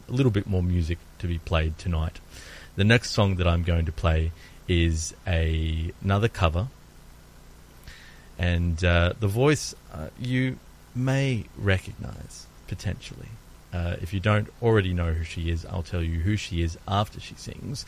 a 0.10 0.12
little 0.12 0.32
bit 0.32 0.48
more 0.48 0.64
music 0.64 0.98
to 1.20 1.28
be 1.28 1.38
played 1.38 1.78
tonight. 1.78 2.20
The 2.76 2.84
next 2.84 3.12
song 3.12 3.36
that 3.36 3.48
I'm 3.48 3.62
going 3.62 3.86
to 3.86 3.92
play 3.92 4.32
is 4.68 5.14
a, 5.28 5.92
another 6.04 6.28
cover. 6.28 6.70
And 8.40 8.84
uh, 8.84 9.14
the 9.20 9.28
voice 9.28 9.76
uh, 9.94 10.08
you 10.20 10.58
may 10.96 11.46
recognize 11.56 12.48
potentially. 12.76 13.32
Uh, 13.72 13.96
if 14.02 14.14
you 14.14 14.20
don't 14.20 14.48
already 14.62 14.94
know 14.94 15.12
who 15.14 15.24
she 15.24 15.52
is, 15.54 15.66
I'll 15.66 15.90
tell 15.94 16.02
you 16.02 16.20
who 16.28 16.36
she 16.36 16.64
is 16.64 16.78
after 16.88 17.20
she 17.20 17.36
sings. 17.36 17.86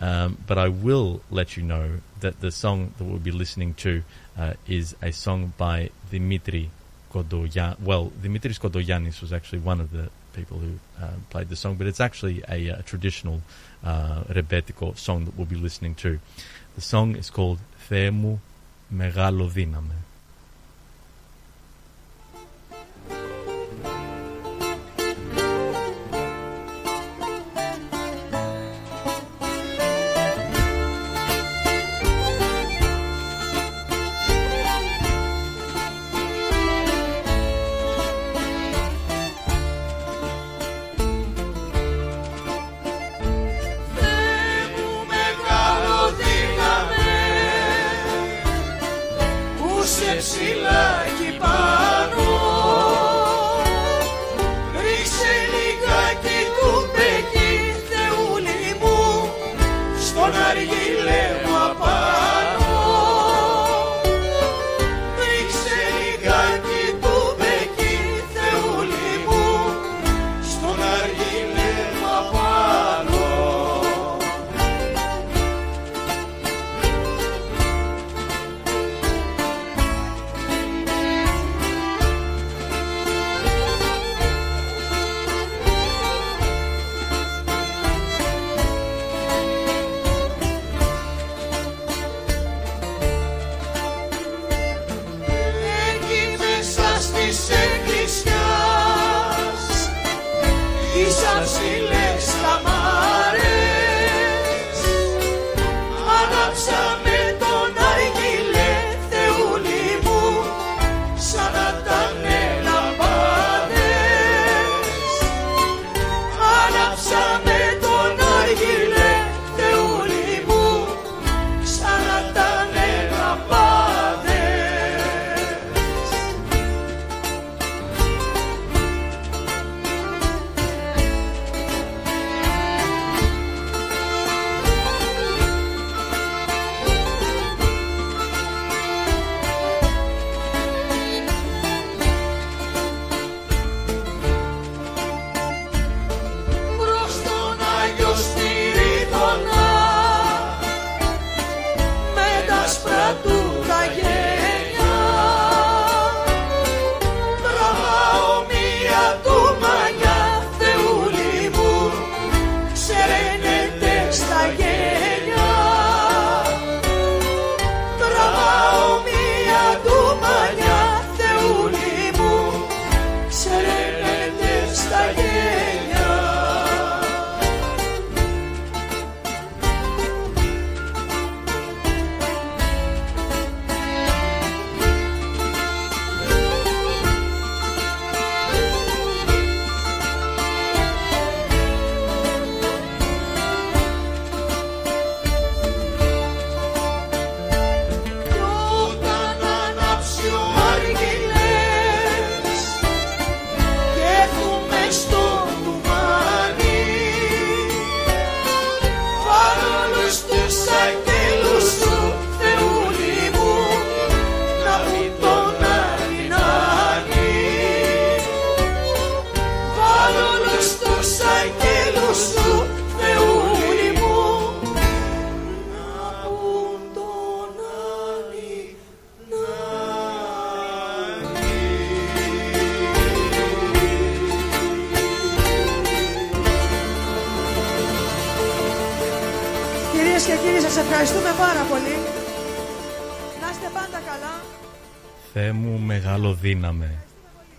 Um, 0.00 0.38
but 0.46 0.56
I 0.58 0.68
will 0.68 1.20
let 1.30 1.56
you 1.56 1.62
know 1.62 1.88
that 2.20 2.40
the 2.40 2.50
song 2.50 2.78
that 2.96 3.04
we'll 3.04 3.18
be 3.18 3.30
listening 3.30 3.74
to 3.86 4.02
uh, 4.38 4.54
is 4.66 4.96
a 5.02 5.12
song 5.12 5.52
by 5.58 5.90
Dimitri 6.10 6.70
Kodoyan. 7.12 7.78
Well, 7.80 8.10
Dimitris 8.22 8.58
Kodoyanis 8.58 9.20
was 9.20 9.32
actually 9.32 9.60
one 9.60 9.80
of 9.80 9.92
the 9.92 10.10
people 10.32 10.58
who 10.58 10.72
uh, 11.00 11.08
played 11.28 11.50
the 11.50 11.56
song, 11.56 11.76
but 11.76 11.86
it's 11.86 12.00
actually 12.00 12.42
a, 12.48 12.68
a 12.68 12.82
traditional 12.82 13.42
uh, 13.84 14.22
rebetiko 14.30 14.96
song 14.96 15.26
that 15.26 15.36
we'll 15.36 15.46
be 15.46 15.56
listening 15.56 15.94
to. 15.96 16.18
The 16.74 16.80
song 16.80 17.16
is 17.16 17.28
called 17.30 17.58
Themu 17.88 18.38
Megalodiname. 18.92 20.01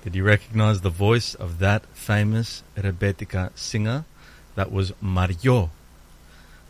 Did 0.03 0.15
you 0.15 0.23
recognize 0.23 0.81
the 0.81 0.89
voice 0.89 1.33
of 1.33 1.59
that 1.59 1.85
famous 1.93 2.63
rebetika 2.77 3.57
singer? 3.57 4.05
That 4.55 4.71
was 4.71 4.93
Mario, 5.01 5.71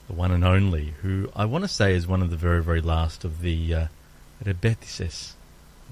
the 0.07 0.13
one 0.13 0.31
and 0.31 0.45
only, 0.45 0.93
who 1.01 1.29
I 1.35 1.45
want 1.45 1.63
to 1.63 1.67
say 1.67 1.93
is 1.93 2.07
one 2.07 2.21
of 2.21 2.29
the 2.29 2.37
very, 2.37 2.63
very 2.63 2.81
last 2.81 3.23
of 3.25 3.41
the 3.41 3.73
uh, 3.73 3.87
Rebetices 4.43 5.33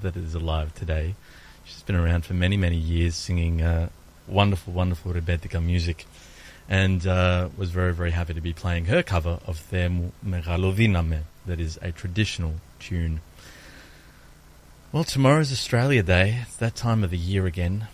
that 0.01 0.15
is 0.15 0.35
alive 0.35 0.73
today. 0.75 1.15
She's 1.65 1.83
been 1.83 1.95
around 1.95 2.25
for 2.25 2.33
many, 2.33 2.57
many 2.57 2.77
years 2.77 3.15
singing 3.15 3.61
uh, 3.61 3.89
wonderful, 4.27 4.73
wonderful 4.73 5.13
rebetika 5.13 5.63
music 5.63 6.05
and 6.69 7.05
uh, 7.05 7.49
was 7.57 7.69
very, 7.71 7.93
very 7.93 8.11
happy 8.11 8.33
to 8.33 8.41
be 8.41 8.53
playing 8.53 8.85
her 8.85 9.03
cover 9.03 9.39
of 9.45 9.57
Thermo 9.57 10.11
Megalovina, 10.25 11.05
me. 11.05 11.19
that 11.45 11.59
is 11.59 11.77
a 11.81 11.91
traditional 11.91 12.55
tune 12.79 13.19
well, 14.93 15.05
tomorrow's 15.05 15.53
Australia 15.53 16.03
Day. 16.03 16.39
It's 16.41 16.57
that 16.57 16.76
time 16.76 17.05
of 17.05 17.11
the 17.11 17.18
year 17.18 17.45
again. 17.45 17.88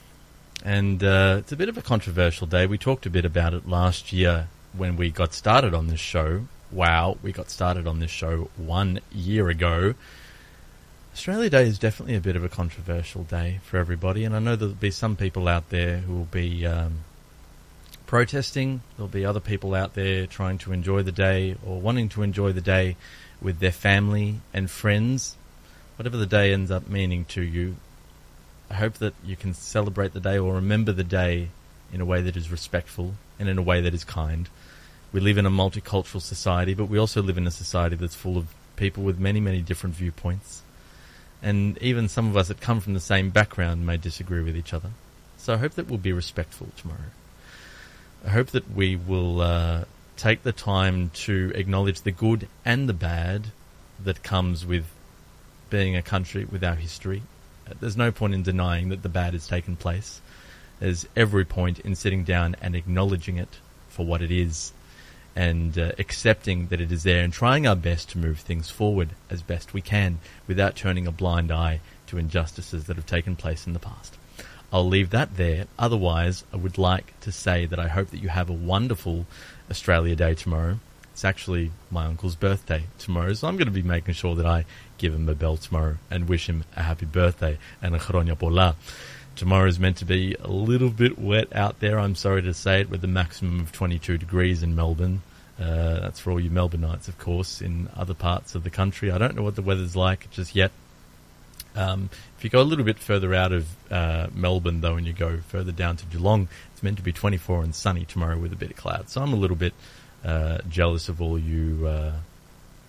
And 0.66 1.04
uh, 1.04 1.36
it's 1.38 1.52
a 1.52 1.56
bit 1.56 1.70
of 1.70 1.78
a 1.78 1.84
controversial 1.84 2.48
day. 2.48 2.66
We 2.66 2.80
talked 2.80 3.06
a 3.06 3.12
bit 3.12 3.24
about 3.24 3.54
it 3.54 3.70
last 3.70 4.12
year 4.12 4.48
when 4.74 4.98
we 4.98 5.12
got 5.12 5.32
started 5.36 5.76
on 5.76 5.90
this 5.90 6.00
show. 6.00 6.48
Wow, 6.72 7.20
we 7.22 7.32
got 7.32 7.52
started 7.52 7.86
on 7.86 8.00
this 8.00 8.10
show 8.10 8.50
one 8.58 9.00
year 9.12 9.48
ago. 9.48 9.94
Australia 11.14 11.52
Day 11.52 11.68
is 11.68 11.78
definitely 11.78 12.16
a 12.16 12.20
bit 12.20 12.36
of 12.36 12.44
a 12.44 12.50
controversial 12.50 13.22
day 13.22 13.60
for 13.64 13.78
everybody, 13.78 14.24
and 14.24 14.36
I 14.36 14.40
know 14.40 14.56
there'll 14.56 14.74
be 14.74 14.90
some 14.90 15.16
people 15.16 15.48
out 15.48 15.70
there 15.70 15.98
who 15.98 16.16
will 16.16 16.26
be 16.26 16.66
um, 16.66 17.02
protesting. 18.08 18.82
There'll 18.96 19.08
be 19.08 19.24
other 19.24 19.40
people 19.40 19.76
out 19.76 19.94
there 19.94 20.26
trying 20.26 20.58
to 20.60 20.74
enjoy 20.74 21.04
the 21.04 21.12
day 21.12 21.58
or 21.64 21.80
wanting 21.80 22.10
to 22.10 22.24
enjoy 22.24 22.54
the 22.54 22.62
day 22.62 22.96
with 23.40 23.60
their 23.60 23.72
family 23.72 24.42
and 24.52 24.68
friends. 24.68 25.38
Whatever 25.98 26.18
the 26.18 26.28
day 26.28 26.54
ends 26.54 26.70
up 26.70 26.88
meaning 26.88 27.26
to 27.26 27.42
you, 27.42 27.76
I 28.70 28.76
hope 28.76 28.96
that 28.96 29.16
you 29.26 29.36
can 29.36 29.56
celebrate 29.56 30.14
the 30.14 30.20
day 30.20 30.38
or 30.38 30.54
remember 30.54 30.92
the 30.92 31.04
day 31.04 31.50
in 31.92 32.02
a 32.02 32.06
way 32.06 32.22
that 32.22 32.38
is 32.38 32.52
respectful 32.52 33.16
and 33.40 33.50
in 33.50 33.58
a 33.58 33.64
way 33.64 33.82
that 33.82 33.96
is 33.96 34.04
kind. 34.04 34.48
We 35.12 35.22
live 35.22 35.40
in 35.40 35.48
a 35.48 35.50
multicultural 35.50 36.22
society, 36.22 36.76
but 36.76 36.86
we 36.86 37.00
also 37.00 37.24
live 37.24 37.38
in 37.38 37.48
a 37.48 37.52
society 37.52 37.96
that's 37.96 38.14
full 38.14 38.38
of 38.38 38.54
people 38.76 39.04
with 39.04 39.18
many, 39.18 39.40
many 39.40 39.62
different 39.62 39.96
viewpoints. 39.96 40.62
And 41.42 41.78
even 41.80 42.10
some 42.10 42.28
of 42.28 42.38
us 42.38 42.50
that 42.50 42.62
come 42.62 42.80
from 42.80 42.94
the 42.94 43.00
same 43.00 43.32
background 43.32 43.86
may 43.86 43.98
disagree 43.98 44.44
with 44.44 44.56
each 44.56 44.74
other. 44.74 44.92
So 45.38 45.56
I 45.56 45.58
hope 45.58 45.74
that 45.74 45.88
we'll 45.88 45.98
be 45.98 46.14
respectful 46.14 46.68
tomorrow. 46.78 47.10
I 48.24 48.30
hope 48.30 48.48
that 48.48 48.70
we 48.70 48.96
will 48.96 49.42
uh, 49.42 49.86
take 50.16 50.44
the 50.44 50.52
time 50.52 51.10
to 51.26 51.52
acknowledge 51.56 52.02
the 52.02 52.12
good 52.12 52.48
and 52.64 52.88
the 52.88 52.94
bad 52.94 53.48
that 54.04 54.22
comes 54.22 54.64
with 54.64 54.86
being 55.70 55.96
a 55.96 56.02
country 56.02 56.46
with 56.46 56.64
our 56.64 56.76
history. 56.76 57.24
Uh, 57.70 57.74
There's 57.80 57.98
no 57.98 58.12
point 58.12 58.34
in 58.34 58.44
denying 58.44 58.90
that 58.90 59.04
the 59.04 59.10
bad 59.10 59.34
has 59.34 59.48
taken 59.48 59.76
place. 59.76 60.22
There's 60.80 61.08
every 61.16 61.46
point 61.46 61.80
in 61.80 61.96
sitting 61.96 62.24
down 62.24 62.56
and 62.62 62.76
acknowledging 62.76 63.38
it 63.38 63.60
for 63.90 64.06
what 64.06 64.22
it 64.22 64.32
is 64.32 64.74
and 65.36 65.78
uh, 65.78 65.92
accepting 66.00 66.68
that 66.68 66.82
it 66.82 66.92
is 66.92 67.04
there 67.04 67.24
and 67.24 67.32
trying 67.32 67.68
our 67.68 67.76
best 67.76 68.10
to 68.10 68.18
move 68.18 68.40
things 68.40 68.70
forward 68.70 69.10
as 69.30 69.42
best 69.44 69.74
we 69.74 69.82
can 69.82 70.20
without 70.48 70.76
turning 70.76 71.06
a 71.06 71.12
blind 71.12 71.52
eye 71.52 71.80
to 72.08 72.18
injustices 72.18 72.86
that 72.86 72.96
have 72.96 73.06
taken 73.06 73.36
place 73.36 73.68
in 73.68 73.74
the 73.74 73.80
past. 73.80 74.18
I'll 74.72 74.88
leave 74.88 75.12
that 75.12 75.38
there. 75.38 75.68
Otherwise, 75.78 76.44
I 76.52 76.58
would 76.58 76.78
like 76.78 77.18
to 77.22 77.32
say 77.32 77.66
that 77.68 77.80
I 77.80 77.88
hope 77.88 78.10
that 78.10 78.22
you 78.22 78.30
have 78.30 78.50
a 78.50 78.54
wonderful 78.54 79.26
Australia 79.70 80.16
Day 80.16 80.34
tomorrow. 80.34 80.80
It's 81.18 81.26
actually 81.26 81.72
my 81.90 82.06
uncle's 82.06 82.36
birthday 82.36 82.84
tomorrow, 83.00 83.34
so 83.34 83.48
I'm 83.48 83.58
going 83.58 83.66
to 83.66 83.72
be 83.72 83.82
making 83.82 84.14
sure 84.14 84.36
that 84.36 84.46
I 84.46 84.66
give 85.00 85.16
him 85.16 85.28
a 85.28 85.34
bell 85.34 85.58
tomorrow 85.58 85.98
and 86.12 86.30
wish 86.30 86.48
him 86.48 86.64
a 86.76 86.84
happy 86.84 87.08
birthday 87.08 87.58
and 87.82 87.96
a 87.96 87.98
chronia 87.98 88.38
pola. 88.38 88.76
Tomorrow 89.36 89.66
is 89.66 89.80
meant 89.80 89.98
to 89.98 90.06
be 90.06 90.36
a 90.40 90.48
little 90.48 90.92
bit 90.92 91.18
wet 91.18 91.56
out 91.56 91.80
there, 91.80 91.98
I'm 91.98 92.14
sorry 92.14 92.44
to 92.44 92.54
say 92.54 92.82
it, 92.82 92.92
with 92.92 93.04
a 93.04 93.08
maximum 93.08 93.60
of 93.62 93.72
22 93.72 94.20
degrees 94.20 94.62
in 94.62 94.76
Melbourne. 94.76 95.24
Uh, 95.60 96.02
that's 96.02 96.20
for 96.20 96.30
all 96.30 96.40
you 96.40 96.52
Melbourneites, 96.52 97.08
of 97.08 97.18
course. 97.18 97.64
In 97.64 97.90
other 97.98 98.14
parts 98.14 98.54
of 98.54 98.64
the 98.64 98.70
country, 98.70 99.10
I 99.10 99.18
don't 99.18 99.36
know 99.36 99.42
what 99.42 99.56
the 99.56 99.64
weather's 99.64 99.96
like 99.96 100.30
just 100.30 100.56
yet. 100.56 100.72
Um, 101.76 102.12
if 102.38 102.44
you 102.44 102.52
go 102.52 102.62
a 102.62 102.64
little 102.64 102.86
bit 102.86 103.00
further 103.00 103.34
out 103.34 103.54
of 103.54 103.68
uh, 103.92 104.28
Melbourne, 104.36 104.82
though, 104.82 104.98
and 104.98 105.08
you 105.08 105.14
go 105.14 105.40
further 105.48 105.72
down 105.72 105.98
to 105.98 106.06
Geelong, 106.06 106.48
it's 106.74 106.84
meant 106.84 106.98
to 106.98 107.04
be 107.04 107.12
24 107.12 107.64
and 107.64 107.74
sunny 107.74 108.06
tomorrow 108.06 108.38
with 108.38 108.54
a 108.54 108.56
bit 108.56 108.70
of 108.70 108.78
cloud. 108.78 109.10
So 109.10 109.24
I'm 109.24 109.34
a 109.34 109.38
little 109.38 109.58
bit 109.58 109.74
uh, 110.24 110.60
jealous 110.70 111.10
of 111.10 111.22
all 111.22 111.38
you 111.38 111.88
uh, 111.88 112.14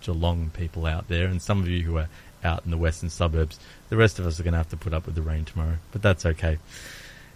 Geelong 0.01 0.49
people 0.51 0.85
out 0.85 1.07
there, 1.07 1.27
and 1.27 1.41
some 1.41 1.59
of 1.59 1.67
you 1.67 1.83
who 1.83 1.97
are 1.97 2.09
out 2.43 2.63
in 2.65 2.71
the 2.71 2.77
western 2.77 3.09
suburbs. 3.09 3.59
The 3.89 3.97
rest 3.97 4.19
of 4.19 4.25
us 4.25 4.39
are 4.39 4.43
going 4.43 4.53
to 4.53 4.57
have 4.57 4.69
to 4.69 4.77
put 4.77 4.93
up 4.93 5.05
with 5.05 5.15
the 5.15 5.21
rain 5.21 5.45
tomorrow, 5.45 5.77
but 5.91 6.01
that's 6.01 6.25
okay. 6.25 6.57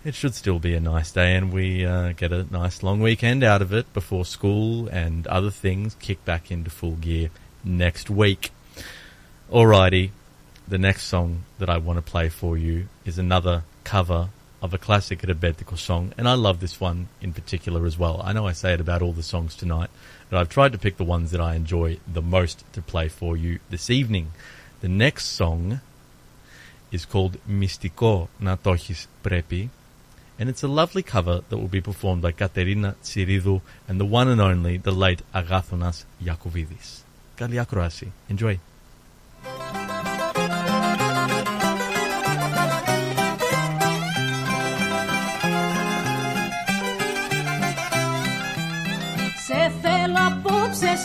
It 0.06 0.16
should 0.16 0.36
still 0.36 0.60
be 0.60 0.74
a 0.74 0.80
nice 0.80 1.12
day, 1.12 1.36
and 1.36 1.52
we 1.52 1.86
uh, 1.86 2.12
get 2.14 2.32
a 2.32 2.46
nice 2.52 2.84
long 2.84 3.00
weekend 3.00 3.44
out 3.44 3.62
of 3.62 3.74
it 3.74 3.92
before 3.94 4.26
school 4.26 4.88
and 4.88 5.26
other 5.28 5.52
things 5.52 5.96
kick 5.96 6.24
back 6.26 6.52
into 6.52 6.70
full 6.70 6.96
gear 6.96 7.30
next 7.64 8.10
week. 8.10 8.52
Alrighty, 9.52 10.12
the 10.68 10.78
next 10.78 11.04
song 11.04 11.44
that 11.60 11.70
I 11.70 11.78
want 11.78 11.98
to 11.98 12.02
play 12.02 12.28
for 12.28 12.58
you 12.58 12.88
is 13.06 13.18
another 13.18 13.64
cover 13.84 14.30
of 14.64 14.74
a 14.74 14.78
classic 14.78 15.20
Rebetiko 15.20 15.78
song, 15.78 16.14
and 16.18 16.26
I 16.26 16.36
love 16.36 16.62
this 16.62 16.80
one 16.80 17.10
in 17.22 17.34
particular 17.34 17.86
as 17.86 18.00
well. 18.00 18.22
I 18.24 18.32
know 18.32 18.48
I 18.48 18.54
say 18.54 18.74
it 18.74 18.80
about 18.80 19.02
all 19.02 19.12
the 19.12 19.22
songs 19.22 19.56
tonight, 19.56 19.90
but 20.30 20.40
I've 20.40 20.48
tried 20.48 20.72
to 20.72 20.78
pick 20.78 20.96
the 20.96 21.04
ones 21.04 21.32
that 21.32 21.42
I 21.42 21.56
enjoy 21.56 22.00
the 22.08 22.22
most 22.22 22.64
to 22.72 22.82
play 22.82 23.10
for 23.10 23.36
you 23.36 23.60
this 23.70 23.90
evening. 23.90 24.32
The 24.80 24.88
next 24.88 25.26
song 25.26 25.82
is 26.94 27.04
called 27.04 27.38
Mystiko 27.46 28.30
na 28.40 28.56
tochis 28.56 29.08
prepi, 29.22 29.68
and 30.40 30.48
it's 30.48 30.64
a 30.64 30.70
lovely 30.70 31.04
cover 31.04 31.42
that 31.50 31.58
will 31.58 31.68
be 31.68 31.82
performed 31.82 32.22
by 32.22 32.32
Katerina 32.32 32.96
Tsiridou 33.04 33.62
and 33.86 34.00
the 34.00 34.06
one 34.06 34.30
and 34.30 34.40
only, 34.40 34.78
the 34.78 34.92
late 34.92 35.24
Agathonas 35.36 36.06
Yakovidis. 36.24 37.02
Kaliakurasi. 37.38 38.12
Enjoy. 38.30 38.58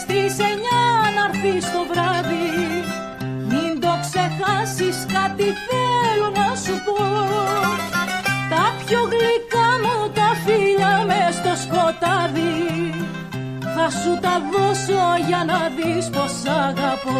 Στις 0.01 0.33
εννιά 0.49 0.83
να 1.15 1.23
έρθεις 1.29 1.65
το 1.73 1.81
βράδυ 1.91 2.49
Μην 3.49 3.71
το 3.83 3.91
ξεχάσεις 4.05 4.97
κάτι 5.15 5.47
θέλω 5.67 6.29
να 6.39 6.49
σου 6.63 6.75
πω. 6.85 6.97
Τα 8.51 8.65
πιο 8.85 9.01
γλυκά 9.11 9.69
μου 9.83 9.97
τα 10.17 10.29
φίλια 10.43 10.93
μες 11.07 11.33
στο 11.39 11.53
σκοτάδι 11.63 12.57
Θα 13.75 13.87
σου 13.99 14.13
τα 14.23 14.35
δώσω 14.51 15.03
για 15.27 15.41
να 15.51 15.59
δεις 15.75 16.05
πως 16.15 16.33
αγαπώ. 16.67 17.19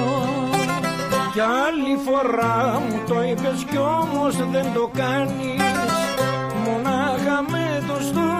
Κι 1.33 1.41
άλλη 1.65 1.95
φορά 2.05 2.81
μου 2.85 2.97
το 3.07 3.23
είπες 3.23 3.59
κι 3.69 3.77
όμως 3.77 4.35
δεν 4.35 4.67
το 4.73 4.89
κάνεις 4.93 5.91
Μονάχα 6.65 7.37
με 7.51 7.83
το 7.87 8.03
στόματάκι 8.03 8.38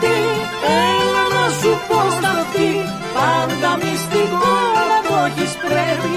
κάτι 0.00 0.06
τι, 0.06 0.16
έλα 0.66 1.24
να 1.34 1.48
σου 1.60 1.80
πω 1.88 2.10
στα 2.10 2.28
αυτή 2.28 2.96
Πάντα 3.16 3.76
μυστικό 3.76 4.56
να 4.90 5.08
το 5.08 5.24
έχεις 5.24 5.56
πρέπει. 5.56 6.16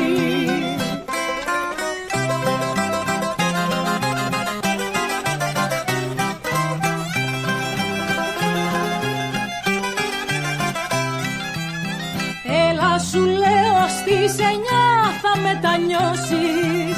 Έλα 12.69 12.99
σου 12.99 13.19
λέω 13.25 13.81
στις 13.99 14.45
εννιά 14.49 14.87
θα 15.21 15.39
μετανιώσεις. 15.41 16.97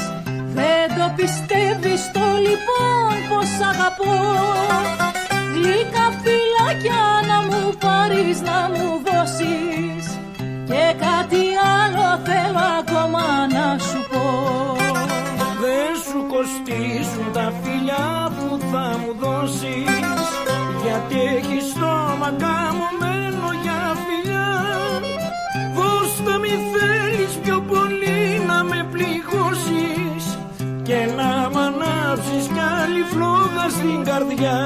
Δεν 0.54 0.88
το 0.98 1.14
πιστεύεις 1.16 2.12
το 2.14 2.26
λοιπόν 2.46 3.14
πως 3.30 3.68
αγαπώ. 3.72 4.16
Γλυκά 5.54 5.82
φυλάκια 5.82 6.00
να 6.02 6.12
μου 6.12 6.21
πάρεις 8.22 8.42
να 8.42 8.70
μου 8.74 9.02
δώσεις 9.08 10.06
Και 10.66 10.84
κάτι 11.06 11.44
άλλο 11.80 12.08
θέλω 12.28 12.64
ακόμα 12.80 13.24
να 13.56 13.78
σου 13.80 14.00
πω. 14.12 14.26
Δεν 15.64 15.92
σου 16.06 16.20
κοστίζουν 16.34 17.28
τα 17.34 17.54
φιλιά 17.62 18.32
που 18.36 18.60
θα 18.72 18.86
μου 19.00 19.12
δώσεις 19.20 20.30
Γιατί 20.84 21.20
έχεις 21.38 21.66
στόμα 21.70 22.30
καμωμένο 22.44 23.48
για 23.64 23.82
φιλιά. 24.06 24.52
Δώσ' 25.76 26.40
μη 26.42 26.54
θέλεις 26.74 27.34
πιο 27.44 27.58
πολύ 27.62 28.42
να 28.48 28.64
με 28.64 28.88
πληγώσεις 28.92 30.24
Και 30.84 31.00
να 31.18 31.50
μ' 31.54 31.58
ανάψεις 31.58 32.46
κι 32.54 32.64
άλλη 32.82 33.04
φλόγα 33.12 33.66
στην 33.70 34.04
καρδιά 34.04 34.60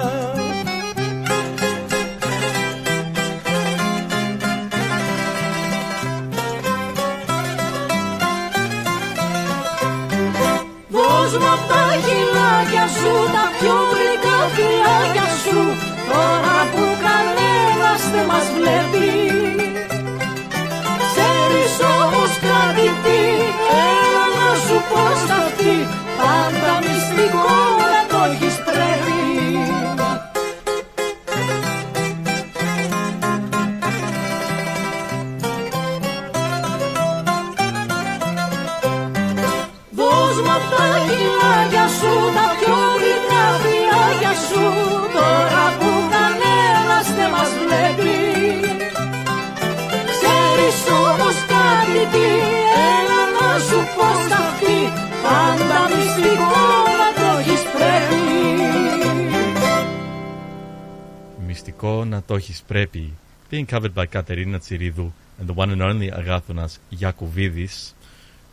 πρέπει. 62.66 63.12
Being 63.50 63.66
covered 63.66 63.94
by 63.94 64.06
Katerina 64.06 64.58
Tsiridou 64.58 65.10
and 65.38 65.48
the 65.48 65.52
one 65.52 65.70
and 65.70 65.82
only 65.82 66.10
Agathonas 66.10 66.78
Yakovidis, 66.92 67.92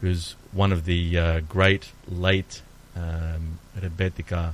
who's 0.01 0.35
one 0.51 0.71
of 0.71 0.85
the 0.85 1.17
uh, 1.17 1.39
great 1.41 1.91
late 2.07 2.61
um, 2.95 3.59
Rebetika 3.79 4.53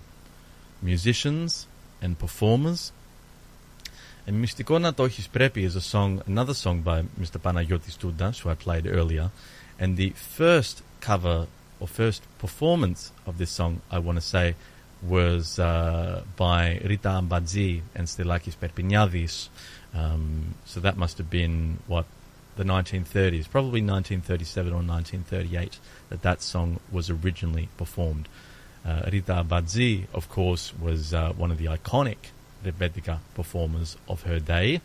musicians 0.82 1.68
and 2.02 2.18
performers. 2.18 2.91
And 4.26 4.44
Mystikona 4.44 4.94
Tohis 4.94 5.30
Prepi 5.30 5.64
is 5.64 5.76
a 5.76 5.82
song, 5.82 6.22
another 6.26 6.53
song 6.53 6.82
by 6.82 7.03
Mr. 7.20 7.40
Panayotis 7.40 7.98
Tudas, 7.98 8.40
who 8.40 8.49
I 8.49 8.56
played 8.56 8.88
earlier. 8.88 9.32
And 9.80 9.98
the 9.98 10.11
first 10.11 10.82
cover 11.02 11.48
or 11.80 11.88
first 11.88 12.24
performance 12.38 13.11
of 13.26 13.38
this 13.38 13.52
song, 13.52 13.82
I 13.91 13.99
want 13.99 14.18
to 14.18 14.22
say, 14.22 14.56
was 15.03 15.59
uh, 15.59 16.23
by 16.37 16.81
Rita 16.85 17.09
Ambadzi 17.09 17.83
and 17.95 18.07
Stelakis 18.07 18.57
Perpiniadis. 18.57 19.49
Um, 19.95 20.55
so 20.65 20.81
that 20.81 20.97
must 20.97 21.19
have 21.19 21.31
been, 21.31 21.79
what, 21.87 22.07
the 22.57 22.65
1930s, 22.65 23.49
probably 23.49 23.81
1937 23.81 24.73
or 24.73 24.83
1938, 24.83 25.79
that 26.11 26.23
that 26.23 26.43
song 26.43 26.81
was 26.91 27.09
originally 27.09 27.69
performed. 27.77 28.29
Uh, 28.85 29.03
Rita 29.12 29.45
Badzi, 29.49 30.07
of 30.12 30.29
course, 30.29 30.73
was 30.79 31.15
uh, 31.15 31.33
one 31.35 31.51
of 31.51 31.59
the 31.59 31.66
iconic 31.66 32.16
Rebetika 32.65 33.20
performers 33.35 33.97
of 34.09 34.23
her 34.23 34.41
day. 34.41 34.81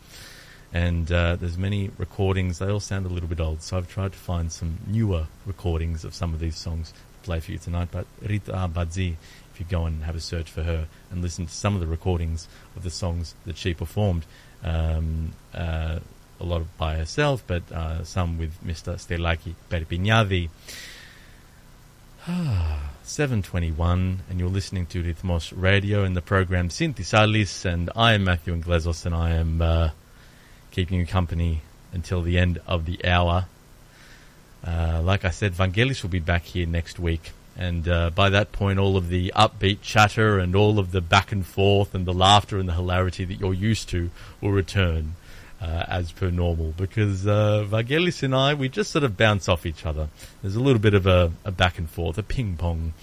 And 0.71 1.11
uh, 1.11 1.35
there's 1.35 1.57
many 1.57 1.91
recordings. 1.97 2.59
They 2.59 2.67
all 2.69 2.79
sound 2.79 3.05
a 3.05 3.09
little 3.09 3.29
bit 3.29 3.39
old, 3.39 3.61
so 3.61 3.77
I've 3.77 3.87
tried 3.87 4.13
to 4.13 4.17
find 4.17 4.51
some 4.51 4.79
newer 4.87 5.27
recordings 5.45 6.03
of 6.03 6.15
some 6.15 6.33
of 6.33 6.39
these 6.39 6.55
songs 6.55 6.91
to 6.91 6.97
play 7.23 7.39
for 7.39 7.51
you 7.51 7.59
tonight. 7.59 7.89
But 7.91 8.07
Rita 8.21 8.69
Badzi, 8.73 9.15
if 9.53 9.59
you 9.59 9.65
go 9.69 9.85
and 9.85 10.03
have 10.03 10.15
a 10.15 10.19
search 10.19 10.49
for 10.49 10.63
her 10.63 10.87
and 11.11 11.21
listen 11.21 11.45
to 11.45 11.51
some 11.51 11.75
of 11.75 11.81
the 11.81 11.87
recordings 11.87 12.47
of 12.75 12.83
the 12.83 12.89
songs 12.89 13.35
that 13.45 13.57
she 13.57 13.73
performed, 13.73 14.25
um, 14.63 15.33
uh, 15.53 15.99
a 16.39 16.43
lot 16.43 16.63
by 16.77 16.95
herself, 16.95 17.43
but 17.45 17.71
uh, 17.71 18.03
some 18.03 18.37
with 18.37 18.63
Mr. 18.65 18.95
Stelaki 18.95 19.55
Perpignadi. 19.69 20.49
721, 22.25 24.19
and 24.29 24.39
you're 24.39 24.49
listening 24.49 24.85
to 24.87 25.03
Rhythmos 25.03 25.51
Radio 25.55 26.05
in 26.05 26.13
the 26.13 26.21
program 26.21 26.69
Synthesalis, 26.69 27.65
and 27.65 27.89
I 27.95 28.13
am 28.13 28.23
Matthew 28.23 28.53
Inglesos, 28.53 29.05
and 29.05 29.13
I 29.13 29.31
am 29.31 29.61
uh, 29.61 29.89
keeping 30.71 30.99
you 30.99 31.05
company 31.05 31.61
until 31.91 32.21
the 32.21 32.39
end 32.39 32.59
of 32.65 32.85
the 32.85 33.05
hour. 33.05 33.47
Uh, 34.65 35.01
like 35.03 35.25
I 35.25 35.31
said, 35.31 35.53
Vangelis 35.53 36.01
will 36.01 36.09
be 36.09 36.19
back 36.19 36.43
here 36.43 36.65
next 36.65 36.97
week, 36.97 37.31
and 37.55 37.87
uh, 37.87 38.09
by 38.09 38.29
that 38.29 38.51
point, 38.51 38.79
all 38.79 38.97
of 38.97 39.09
the 39.09 39.31
upbeat 39.35 39.81
chatter 39.81 40.39
and 40.39 40.55
all 40.55 40.79
of 40.79 40.91
the 40.91 41.01
back 41.01 41.31
and 41.31 41.45
forth 41.45 41.93
and 41.93 42.05
the 42.05 42.13
laughter 42.13 42.57
and 42.57 42.67
the 42.67 42.73
hilarity 42.73 43.25
that 43.25 43.39
you're 43.39 43.53
used 43.53 43.89
to 43.89 44.09
will 44.41 44.51
return 44.51 45.15
uh, 45.61 45.85
as 45.87 46.11
per 46.11 46.29
normal 46.29 46.73
because 46.75 47.25
uh, 47.25 47.65
and 47.71 48.35
I, 48.35 48.53
we 48.53 48.69
just 48.69 48.91
sort 48.91 49.03
of 49.03 49.15
bounce 49.15 49.47
off 49.47 49.65
each 49.65 49.85
other. 49.85 50.09
There's 50.41 50.55
a 50.55 50.59
little 50.59 50.81
bit 50.81 50.93
of 50.93 51.05
a, 51.05 51.31
a 51.45 51.51
back 51.51 51.77
and 51.77 51.89
forth, 51.89 52.17
a 52.17 52.23
ping 52.23 52.57
pong 52.57 52.93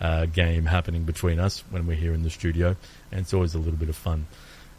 uh, 0.00 0.26
game 0.26 0.66
happening 0.66 1.04
between 1.04 1.38
us 1.38 1.62
when 1.70 1.86
we're 1.86 1.96
here 1.96 2.12
in 2.12 2.22
the 2.22 2.30
studio, 2.30 2.76
and 3.10 3.20
it's 3.20 3.32
always 3.32 3.54
a 3.54 3.58
little 3.58 3.78
bit 3.78 3.88
of 3.88 3.96
fun. 3.96 4.26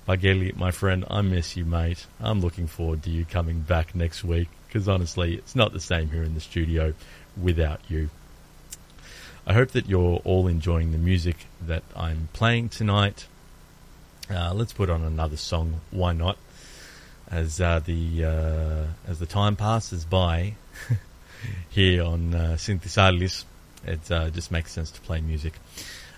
Vangeli, 0.08 0.56
my 0.56 0.72
friend, 0.72 1.06
I 1.10 1.22
miss 1.22 1.56
you, 1.56 1.64
mate. 1.64 2.06
I'm 2.20 2.42
looking 2.42 2.68
forward 2.68 3.04
to 3.04 3.10
you 3.10 3.24
coming 3.24 3.62
back 3.62 3.96
next 3.96 4.24
week 4.24 4.50
because 4.68 4.88
honestly, 4.88 5.36
it's 5.36 5.56
not 5.56 5.74
the 5.74 5.80
same 5.80 6.10
here 6.10 6.24
in 6.24 6.34
the 6.34 6.42
studio 6.42 6.94
without 7.42 7.82
you. 7.88 8.10
I 9.46 9.54
hope 9.54 9.72
that 9.72 9.90
you're 9.90 10.22
all 10.24 10.48
enjoying 10.48 10.92
the 10.92 11.00
music 11.00 11.36
that 11.66 11.82
I'm 11.96 12.30
playing 12.32 12.70
tonight. 12.70 13.26
Uh, 14.30 14.54
let's 14.54 14.72
put 14.72 14.88
on 14.88 15.02
another 15.02 15.36
song. 15.36 15.82
Why 15.90 16.14
not? 16.14 16.38
As 17.28 17.60
uh, 17.60 17.80
the 17.80 18.24
uh, 18.24 19.10
as 19.10 19.18
the 19.18 19.26
time 19.26 19.56
passes 19.56 20.06
by 20.06 20.54
here 21.72 22.04
on 22.04 22.36
uh, 22.36 22.58
Synthesalis, 22.58 23.46
it 23.84 24.12
uh, 24.12 24.30
just 24.30 24.52
makes 24.52 24.74
sense 24.74 24.92
to 24.92 25.02
play 25.02 25.22
music. 25.22 25.54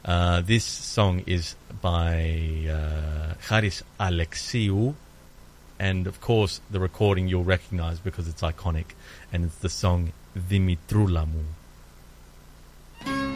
Uh, 0.03 0.41
this 0.41 0.65
song 0.65 1.23
is 1.25 1.55
by 1.81 2.67
uh, 2.69 3.35
Haris 3.47 3.83
Alexiou, 4.01 4.95
and 5.79 6.07
of 6.07 6.19
course 6.19 6.59
the 6.69 6.79
recording 6.81 7.29
you'll 7.29 7.45
recognize 7.45 7.99
because 7.99 8.27
it's 8.27 8.41
iconic, 8.41 8.87
and 9.31 9.45
it's 9.45 9.55
the 9.59 9.69
song 9.69 10.11
Dimitroulamu. 10.37 11.43
Δημητρούλα 13.05 13.32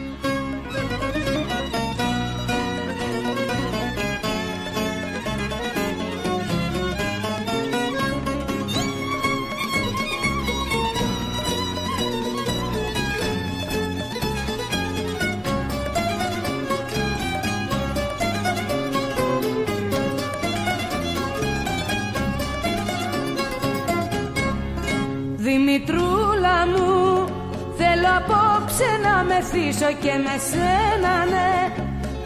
να 29.52 29.58
μεθύσω 29.58 29.92
και 30.00 30.12
με 30.24 30.36
σένα 30.50 31.14
ναι. 31.24 31.72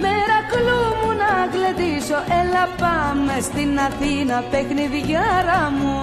Μερακλού 0.02 0.82
μου 1.00 1.10
να 1.22 1.32
γλεντήσω 1.52 2.18
Έλα 2.40 2.68
πάμε 2.78 3.40
στην 3.40 3.78
Αθήνα 3.78 4.44
παιχνιδιάρα 4.50 5.72
μου. 5.80 6.00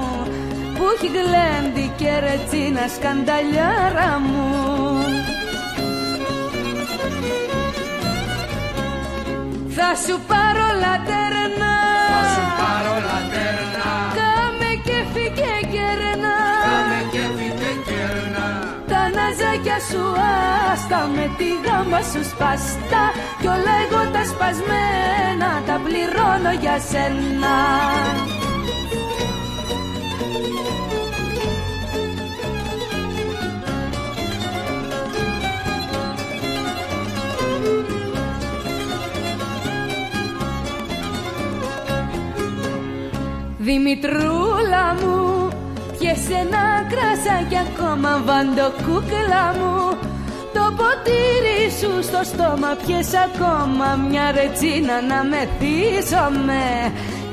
Που 0.75 0.83
έχει 0.95 1.07
γλέντι 1.07 1.91
και 1.97 2.19
ρετσίνα 2.19 2.87
σκανταλιάρα 2.95 4.19
μου. 4.19 4.47
Θα 9.69 9.95
σου 10.05 10.19
πάρω 10.27 10.67
λατέρνα 10.81 11.68
σου 19.89 20.03
άστα 20.71 21.09
με 21.15 21.25
τη 21.37 21.49
γάμα 21.65 22.01
σου 22.01 22.23
σπαστά 22.31 23.03
Κι 23.41 23.47
όλα 23.47 23.73
εγώ 23.85 24.11
τα 24.13 24.23
σπασμένα 24.25 25.49
τα 25.65 25.81
πληρώνω 25.83 26.51
για 26.61 26.79
σένα. 26.79 27.55
Δημητρούλα 43.57 44.95
μου 45.01 45.28
Πιες 46.11 46.39
ένα 46.39 46.65
κρασάκι 46.91 47.57
ακόμα 47.57 48.21
βαντοκούκλα 48.25 49.45
μου. 49.59 49.97
Το 50.53 50.63
ποτήρι 50.77 51.61
σου 51.79 52.03
στο 52.03 52.19
στόμα 52.23 52.77
Πιες 52.85 53.09
ακόμα 53.13 53.95
μια 54.09 54.31
ρετσίνα 54.31 55.01
να 55.01 55.23
μεθύσομαι 55.31 56.65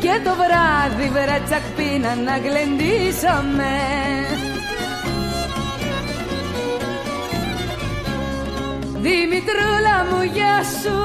Και 0.01 0.20
το 0.24 0.32
βράδυ 0.40 1.09
βρε 1.09 1.40
τσακπίνα 1.47 2.15
να 2.27 2.35
γλεντήσαμε 2.44 3.73
Δημητρούλα 9.05 9.97
μου 10.11 10.23
γεια 10.35 10.57
σου. 10.81 10.97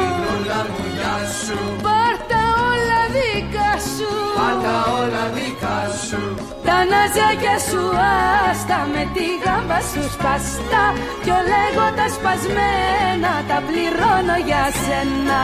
Δημητρούλα 0.00 0.60
μου 0.70 0.84
γεια 0.96 1.16
σου. 1.44 1.58
Πάρτα 1.82 2.04
όλα 2.04 2.13
δικά 3.34 3.72
σου. 3.94 4.10
Πάντα 4.40 4.74
όλα 5.00 5.24
δικά 5.36 5.80
σου. 6.06 6.20
Τα 6.66 6.78
ναζάκια 6.90 7.56
σου 7.68 7.82
άστα 8.50 8.78
με 8.92 9.02
τη 9.14 9.26
γάμπα 9.44 9.78
σου 9.90 10.02
σπαστά 10.14 10.84
Κι 11.22 11.30
όλα 11.38 11.58
εγώ 11.70 11.86
τα 11.98 12.06
σπασμένα 12.16 13.32
τα 13.48 13.58
πληρώνω 13.66 14.36
για 14.46 14.64
σένα. 14.82 15.42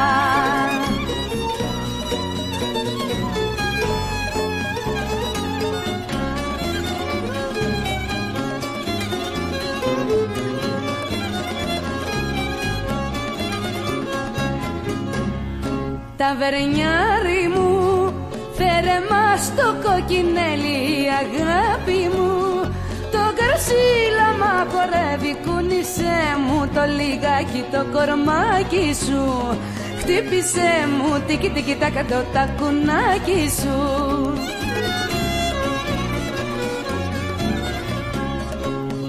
Τα 16.16 16.36
βερνιάρι 16.38 17.48
μου 17.54 17.69
Φέρε 18.62 18.98
μας 19.10 19.42
το 19.56 19.66
κοκκινέλι 19.84 20.76
η 20.96 21.02
αγάπη 21.22 22.00
μου. 22.14 22.34
Το 23.14 23.22
καρσίλα 23.38 24.28
μα 24.40 24.54
χορεύει 24.72 25.36
κούνησέ 25.44 26.20
μου 26.46 26.58
Το 26.74 26.82
λιγάκι 26.96 27.64
το 27.72 27.80
κορμάκι 27.92 28.96
σου. 29.04 29.24
Χτύπησέ 29.98 30.72
μου 30.96 31.22
τίκι 31.26 31.50
τίκι 31.50 31.76
τα 31.80 31.88
κατώ 31.90 32.24
τα 32.32 32.48
κουνάκι 32.58 33.42
σου. 33.60 33.78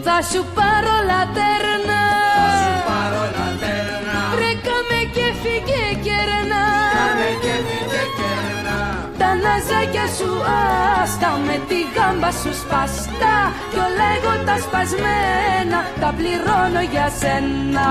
Θα 0.06 0.18
σου 0.30 0.46
πάρω 0.56 0.96
λατέρνα. 1.10 2.02
Θα 2.40 2.48
σου 2.64 2.74
πάρω 2.90 3.24
λατέρνα. 3.38 4.18
Βρε 4.34 4.52
κάμε 4.66 5.00
και 5.16 5.26
φύγε 5.42 5.84
κερνά 6.06 6.32
Κάμε 6.32 6.76
και 6.76 6.81
ναζάκια 9.44 10.06
σου 10.18 10.32
άστα 11.02 11.30
Με 11.48 11.56
τη 11.68 11.80
γάμπα 11.96 12.32
σου 12.32 12.52
σπαστά 12.62 13.38
Κι 13.72 13.80
όλα 13.88 14.08
εγώ 14.18 14.34
τα 14.48 14.56
σπασμένα 14.66 15.80
Τα 16.02 16.10
πληρώνω 16.18 16.82
για 16.92 17.08
σένα 17.20 17.90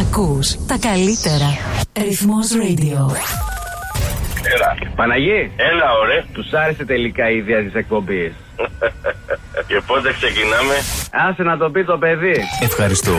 Ακούς 0.00 0.56
τα 0.66 0.78
καλύτερα. 0.80 1.48
Ρυθμός 1.98 2.48
Radio. 2.52 3.00
Έλα. 4.54 4.76
Παναγί. 4.96 5.52
Έλα, 5.56 5.92
ωραία. 6.02 6.24
Τους 6.32 6.52
άρεσε 6.52 6.84
τελικά 6.84 7.30
η 7.30 7.36
ιδέα 7.36 7.62
της 7.62 7.74
εκπομπής. 7.74 8.32
Και 9.68 9.80
πότε 9.86 10.12
ξεκινάμε; 10.12 10.74
Άσε 11.28 11.42
να 11.42 11.56
το 11.56 11.70
πει 11.70 11.84
το 11.84 11.98
παιδί. 11.98 12.36
Ευχαριστώ. 12.62 13.18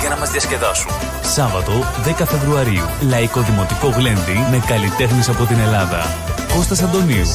για 0.00 0.08
να 0.08 0.16
μας 0.16 0.30
διασκεδάσουν. 0.30 0.90
Σάββατο 1.22 1.72
10 2.04 2.24
Φεβρουαρίου. 2.26 2.84
Λαϊκό 3.08 3.40
Δημοτικό 3.40 3.88
Γλέντι 3.88 4.46
με 4.50 4.62
καλλιτέχνες 4.66 5.28
από 5.28 5.44
την 5.44 5.58
Ελλάδα. 5.58 6.14
Κώστας 6.54 6.82
Αντωνίου. 6.82 7.26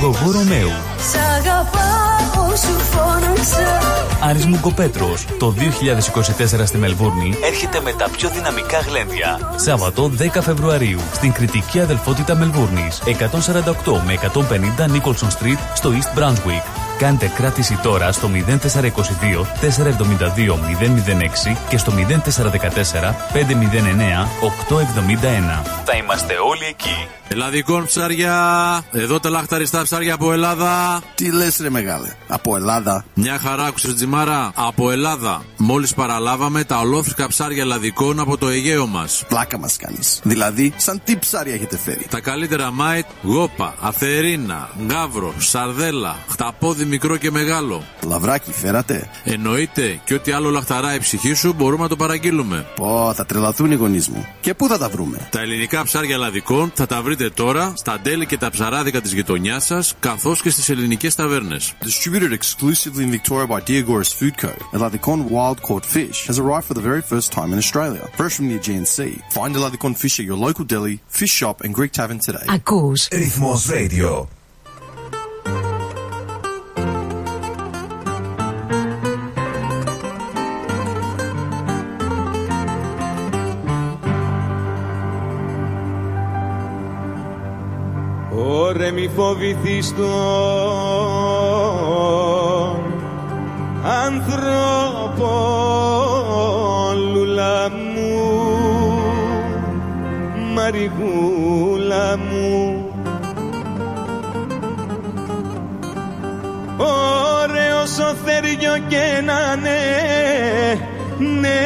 Γογό 0.00 0.30
Ρωμαίου. 0.30 0.72
Σ' 1.10 1.38
αγαπάω 1.38 2.56
σου 2.56 2.78
φώναξα 2.78 3.78
Άρης 4.20 4.46
Μουγκοπέτρος. 4.46 5.26
Το 5.38 5.50
2024 5.50 6.66
στη 6.66 6.78
Μελβούρνη 6.78 7.34
έρχεται 7.44 7.80
με 7.80 7.92
τα 7.92 8.08
πιο 8.10 8.28
δυναμικά 8.28 8.78
γλέντια. 8.78 9.38
Σάββατο 9.56 10.10
10 10.18 10.42
Φεβρουαρίου 10.42 11.00
στην 11.12 11.32
κριτική 11.32 11.80
αδελφότητα 11.80 12.34
Μελβούρνης. 12.34 13.02
148 13.04 14.02
με 14.06 14.12
150 14.12 14.86
Nicholson 14.86 15.28
Street 15.28 15.58
στο 15.74 15.90
East 15.90 16.18
Brunswick. 16.18 16.79
Κάντε 17.00 17.32
κράτηση 17.36 17.78
τώρα 17.82 18.12
στο 18.12 18.30
0422 18.34 18.40
472 19.60 20.58
006 21.50 21.56
και 21.68 21.78
στο 21.78 21.92
0414 21.92 22.02
509 23.32 23.46
871. 25.62 25.64
Θα 25.84 25.96
είμαστε 25.96 26.34
όλοι 26.34 26.64
εκεί. 26.68 27.08
Ελλαδικών 27.32 27.84
ψάρια. 27.84 28.34
Εδώ 28.92 29.20
τα 29.20 29.30
λαχταριστά 29.30 29.82
ψάρια 29.82 30.14
από 30.14 30.32
Ελλάδα. 30.32 31.00
Τι 31.14 31.32
λες 31.32 31.58
ρε 31.60 31.70
μεγάλε, 31.70 32.16
από 32.28 32.56
Ελλάδα. 32.56 33.04
Μια 33.14 33.38
χαρά 33.38 33.64
άκουσες 33.64 33.94
Τζιμάρα. 33.94 34.52
Από 34.54 34.90
Ελλάδα. 34.90 35.42
Μόλις 35.56 35.94
παραλάβαμε 35.94 36.64
τα 36.64 36.78
ολόφρυκα 36.78 37.28
ψάρια 37.28 37.62
ελλαδικών 37.62 38.20
από 38.20 38.36
το 38.36 38.48
Αιγαίο 38.48 38.86
μας. 38.86 39.24
Πλάκα 39.28 39.58
μας 39.58 39.76
κάνεις. 39.76 40.20
Δηλαδή, 40.22 40.72
σαν 40.76 41.00
τι 41.04 41.16
ψάρια 41.16 41.54
έχετε 41.54 41.78
φέρει. 41.78 42.06
Τα 42.10 42.20
καλύτερα 42.20 42.70
μάιτ, 42.70 43.06
γόπα, 43.22 43.74
αθερίνα, 43.80 44.68
γκάβρο, 44.86 45.34
σαρδέλα, 45.38 46.16
χταπόδι 46.28 46.84
μικρό 46.90 47.16
και 47.16 47.30
μεγάλο. 47.30 47.82
Λαβράκι 48.06 48.52
φέρατε. 48.52 49.08
Εννοείται 49.24 50.00
και 50.04 50.14
ό,τι 50.14 50.32
άλλο 50.32 50.50
λαχταρά 50.50 50.94
η 50.94 50.98
ψυχή 50.98 51.34
σου 51.34 51.52
μπορούμε 51.56 51.82
να 51.82 51.88
το 51.88 51.96
παραγγείλουμε. 51.96 52.66
Πω, 52.76 53.12
θα 53.14 53.26
τρελαθούν 53.26 53.70
οι 53.70 53.74
γονείς 53.74 54.08
μου. 54.08 54.26
Και 54.40 54.54
πού 54.54 54.68
θα 54.68 54.78
τα 54.78 54.88
βρούμε; 54.88 55.28
Τα 55.30 55.40
ελληνικά 55.40 55.82
ψάρια 55.82 56.14
ελλαδικών 56.14 56.72
θα 56.74 56.86
τα 56.86 57.02
βρείτε 57.02 57.30
τώρα 57.30 57.72
στα 57.76 58.00
ντέλη 58.02 58.26
και 58.26 58.36
τα 58.36 58.50
ψαράδικα 58.50 59.00
της 59.00 59.12
γειτονιάς 59.12 59.64
σας 59.64 59.94
καθώς 60.00 60.42
και 60.42 60.50
στις 60.50 60.68
ελληνικές 60.68 61.14
ταβέρνες. 61.14 61.72
Distributed 61.82 62.32
exclusively 62.32 63.02
in 63.06 63.10
Victoria 63.18 63.46
by 63.46 63.60
Diagoras 63.68 64.12
Food 64.18 64.34
Co. 64.42 64.52
Eladicon 64.78 65.18
wild 65.36 65.58
caught 65.68 65.84
fish 65.96 66.18
has 66.28 66.38
arrived 66.38 66.66
for 66.68 66.74
the 66.78 66.86
very 66.90 67.02
first 67.12 67.28
time 67.38 67.50
in 67.54 67.58
Australia. 67.64 68.04
Fresh 68.18 68.34
from 68.36 68.46
the 68.50 68.56
Aegean 68.60 68.84
Sea. 68.94 69.14
Find 69.38 69.50
Eladicon 69.58 69.92
fish 70.02 70.14
at 70.20 70.26
your 70.30 70.40
local 70.46 70.64
deli, 70.74 70.94
fish 71.20 71.34
shop 71.40 71.56
and 71.64 71.70
Greek 71.78 71.92
tavern 71.92 72.18
today. 72.26 72.46
Ακούς 72.48 73.08
Ρυθμός 73.10 73.66
Radio. 73.70 74.39
Ωρε 88.70 88.90
μη 88.90 89.10
φοβηθείς 89.16 89.94
τον 89.94 90.06
άνθρωπο 94.06 95.32
λουλά 97.12 97.70
μου 97.70 98.30
μαριγούλα 100.54 102.18
μου 102.18 102.84
Ωραίο 106.76 107.80
όσο 107.82 108.14
θέριο 108.24 108.78
και 108.88 109.22
να 109.24 109.56
ναι 109.56 109.80
ναι 111.40 111.60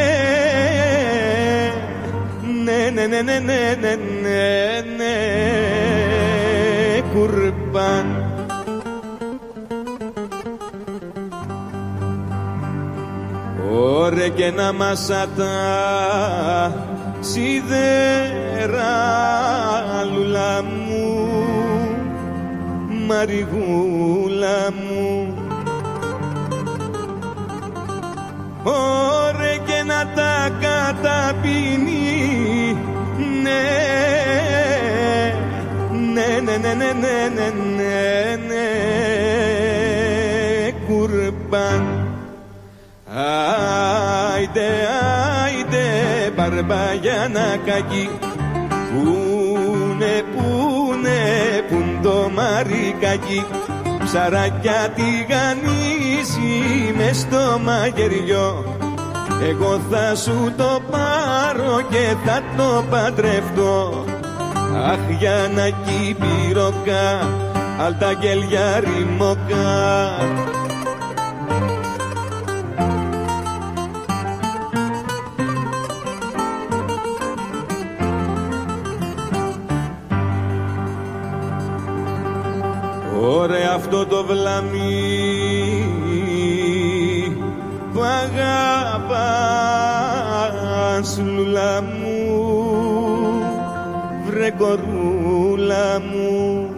ναι 2.64 2.90
ναι 2.90 3.06
ναι 3.06 3.22
ναι 3.22 3.38
ναι 3.40 3.76
ναι 3.80 3.94
ναι 4.22 4.93
ναι 7.14 7.20
κουρμπάν. 7.20 8.06
Ωρε 13.72 14.28
και 14.28 14.50
να 14.50 14.72
μασάτα 14.72 15.52
σιδέρα 17.20 18.92
λουλά 20.14 20.62
μου 20.62 21.28
μαριγούλα 23.06 24.72
μου. 24.72 25.34
Ωρε 28.62 29.56
και 29.66 29.82
να 29.86 30.06
τα 30.14 30.50
καταπίνει 30.60 31.96
ναι 33.42 34.23
ναι 36.14 36.26
ναι 36.44 36.56
ναι 36.56 36.74
ναι 36.74 36.92
ναι 36.92 37.28
ναι 37.34 37.48
ναι 37.76 38.36
ναι. 38.48 38.66
Κουρμπάν. 40.86 41.84
Άιντε 44.34 44.68
άιντε 45.44 45.86
μπαρμπαγιάνα 46.36 47.58
κακή. 47.66 48.10
Πούνε 48.90 50.24
πούνε 50.34 51.20
πουν 51.68 52.02
το 52.02 52.30
μαρικάκι 52.34 53.44
Ψαράκια 54.04 54.92
τηγανίζει 54.94 56.52
με 56.96 57.12
στο 57.12 57.60
μαγειριό 57.64 58.64
εγώ 59.42 59.80
θα 59.90 60.14
σου 60.14 60.52
το 60.56 60.80
πάρω 60.90 61.80
και 61.90 62.14
θα 62.24 62.42
το 62.56 62.84
παντρευτώ 62.90 64.04
Αχ 64.74 64.98
για 65.18 65.50
να 65.54 65.68
κυπηρωκά 65.68 67.28
αλτα 67.78 68.12
γέλια 68.12 68.80
ρημωκά 68.80 70.16
Ωραία 83.20 83.72
αυτό 83.74 84.06
το 84.06 84.24
βλαμί 84.24 85.84
που 87.92 88.02
αγαπάς 88.02 89.14
λουλά 91.24 91.82
μου 94.44 94.50
βρε 94.50 94.50
κορούλα 94.50 96.00
μου 96.00 96.68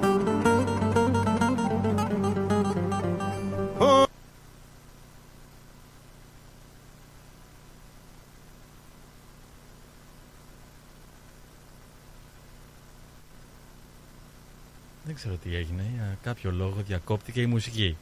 Δεν 15.05 15.15
ξέρω 15.15 15.35
τι 15.43 15.55
έγινε, 15.57 15.85
για 15.95 16.19
κάποιο 16.23 16.51
λόγο 16.51 16.83
διακόπτηκε 16.87 17.41
η 17.41 17.47
μουσική. 17.47 17.97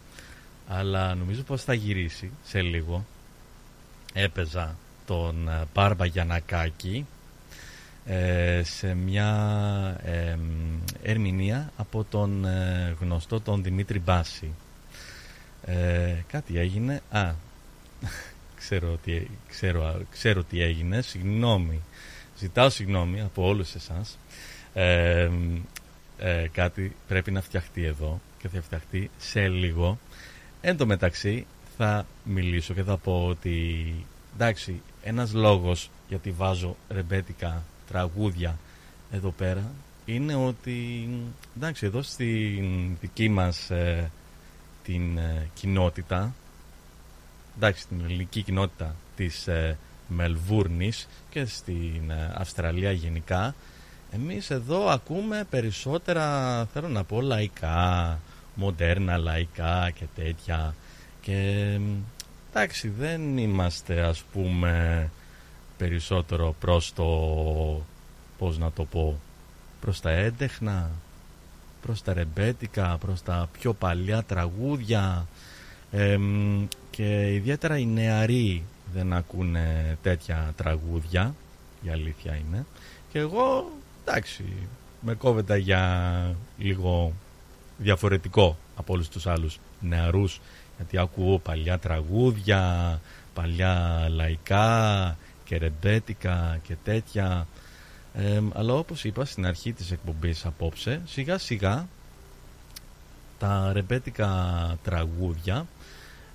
Αλλά 0.69 1.15
νομίζω 1.15 1.43
πως 1.43 1.63
θα 1.65 1.75
γυρίσει 1.75 2.31
σε 2.45 2.61
λίγο. 2.61 3.05
Έπαιζα 4.13 4.77
τον 5.07 5.49
ε, 5.49 5.65
Μπάρμπα 5.75 6.05
Γιανακάκη 6.05 6.97
ε, 6.97 7.14
σε 8.63 8.95
μια 8.95 9.31
ε, 10.05 10.37
ερμηνεία 11.03 11.73
από 11.77 12.05
τον 12.05 12.45
ε, 12.45 12.97
γνωστό 13.01 13.41
τον 13.41 13.63
Δημήτρη 13.63 13.99
Μπάση. 13.99 14.51
Ε, 15.65 16.15
κάτι 16.27 16.59
έγινε. 16.59 17.03
Α, 17.11 17.33
ξέρω, 18.61 18.99
τι, 19.05 19.27
ξέρω, 19.49 20.03
ξέρω 20.11 20.43
τι 20.45 20.63
έγινε. 20.63 21.03
Συγγνώμη. 21.03 21.81
Ζητάω 22.39 22.71
συγγνώμη 22.71 23.21
από 23.21 23.47
όλους 23.47 23.75
εσάς. 23.75 24.19
Ε, 24.75 25.31
ε, 26.19 26.49
κάτι 26.53 26.97
πρέπει 27.09 27.31
να 27.31 27.41
φτιαχτεί 27.41 27.85
εδώ 27.85 28.21
και 28.39 28.49
θα 28.49 28.63
φτιαχτεί 28.63 29.11
σε 29.19 29.49
λίγο. 29.49 29.99
Εν 30.61 30.77
τω 30.77 30.87
μεταξύ 30.87 31.47
θα 31.77 32.07
μιλήσω 32.25 32.75
και 32.75 32.83
θα 32.83 32.97
πω 32.97 33.27
ότι 33.27 33.95
εντάξει, 34.35 34.81
ένας 35.03 35.33
λόγος 35.33 35.91
γιατί 36.09 36.31
βάζω 36.31 36.77
ρεμπέτικα 36.89 37.63
τραγούδια 37.89 38.59
εδώ 39.11 39.31
πέρα 39.31 39.71
είναι 40.05 40.35
ότι 40.35 41.09
εντάξει 41.57 41.87
εδώ 41.87 42.03
στην 42.03 42.97
δική 43.01 43.29
μας 43.29 43.71
ε, 43.71 44.11
την 44.85 45.19
ε, 45.19 45.49
κοινότητα 45.55 46.35
εντάξει 47.57 47.87
την 47.89 48.01
ελληνική 48.05 48.43
κοινότητα 48.43 48.95
της 49.17 49.47
ε, 49.47 49.79
Μελβούρνης 50.09 51.09
και 51.31 51.45
στην 51.45 52.11
ε, 52.11 52.33
Αυστραλία 52.35 52.93
γενικά 52.93 53.55
εμείς 54.13 54.51
εδώ 54.51 54.87
ακούμε 54.89 55.47
περισσότερα 55.51 56.65
θέλω 56.73 56.89
να 56.89 57.05
πω 57.05 57.21
λαϊκά 57.21 58.19
μοντέρνα 58.55 59.17
λαϊκά 59.17 59.91
και 59.95 60.05
τέτοια. 60.15 60.75
Και 61.21 61.79
εντάξει 62.51 62.89
δεν 62.89 63.39
είμαστε 63.39 64.01
ας 64.01 64.23
πούμε 64.33 65.11
περισσότερο 65.85 66.55
προς 66.61 66.93
το 66.93 67.09
πώς 68.39 68.59
να 68.59 68.73
το 68.73 68.85
πω 68.85 69.21
προς 69.81 70.01
τα 70.01 70.11
έντεχνα 70.11 70.91
προς 71.83 72.03
τα 72.03 72.13
ρεμπέτικα 72.13 72.97
προς 73.01 73.23
τα 73.23 73.49
πιο 73.53 73.73
παλιά 73.73 74.23
τραγούδια. 74.23 75.27
Και 76.91 77.35
ιδιαίτερα 77.35 77.79
οι 77.79 77.87
νεαροί 77.87 78.65
δεν 78.95 79.13
ακούνε 79.13 79.99
τέτοια 80.03 80.53
τραγούδια 80.57 81.35
η 81.83 81.89
αλήθεια 81.91 82.35
είναι. 82.35 82.67
Και 83.13 83.19
εγώ 83.19 83.71
εντάξει 84.05 84.45
με 85.01 85.15
κόβεται 85.15 85.57
για 85.57 86.37
λίγο 86.59 87.13
διαφορετικό 87.79 88.57
από 88.77 88.93
όλους 88.93 89.09
τους 89.09 89.27
άλλους 89.27 89.59
νεαρούς 89.81 90.41
γιατί 90.77 90.99
ακούω 90.99 91.39
παλιά 91.39 91.79
τραγούδια 91.79 93.01
παλιά 93.35 94.07
λαϊκά 94.11 95.17
και 95.55 95.61
ρεμπέτικα 95.61 96.59
και 96.63 96.77
τέτοια. 96.85 97.47
Αλλά 98.53 98.75
όπως 98.75 99.05
είπα 99.05 99.25
στην 99.25 99.47
αρχή 99.47 99.73
της 99.73 99.91
εκπομπής 99.91 100.45
απόψε 100.47 101.01
σιγά 101.07 101.39
σιγά 101.39 101.89
τα 103.39 103.71
ρεμπέτικα 103.73 104.29
τραγούδια 104.83 105.67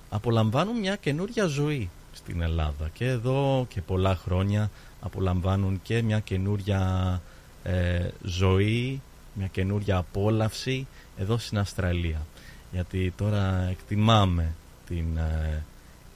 απολαμβάνουν 0.09 0.79
μια 0.79 0.95
καινούρια 0.95 1.45
ζωή 1.45 1.89
στην 2.13 2.41
Ελλάδα. 2.41 2.89
Και 2.93 3.05
εδώ 3.05 3.65
και 3.69 3.81
πολλά 3.81 4.15
χρόνια 4.15 4.69
απολαμβάνουν 5.01 5.79
και 5.83 6.01
μια 6.01 6.19
καινούρια 6.19 7.21
ε, 7.63 8.09
ζωή, 8.23 9.01
μια 9.33 9.47
καινούρια 9.47 9.97
απόλαυση 9.97 10.87
εδώ 11.17 11.37
στην 11.37 11.57
Αυστραλία. 11.57 12.25
Γιατί 12.71 13.13
τώρα 13.17 13.67
εκτιμάμε 13.69 14.55
την 14.87 15.17
ε, 15.17 15.63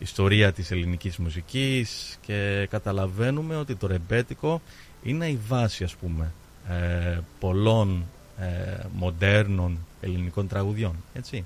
ιστορία 0.04 0.54
της 0.54 0.72
ελληνικής 0.72 1.18
μουσικής 1.18 2.18
και 2.22 2.68
καταλαβαίνουμε 2.70 3.56
ότι 3.56 3.76
το 3.76 3.88
ρεμπέτικο 3.88 4.62
είναι 5.04 5.28
η 5.28 5.40
βάση 5.48 5.84
ας 5.84 5.96
πούμε 5.96 6.32
ε, 6.70 7.20
πολλών 7.40 8.06
ε, 8.40 8.84
μοντέρνων 8.94 9.78
ελληνικών 10.02 10.48
τραγουδιών 10.48 10.96
έτσι. 11.14 11.46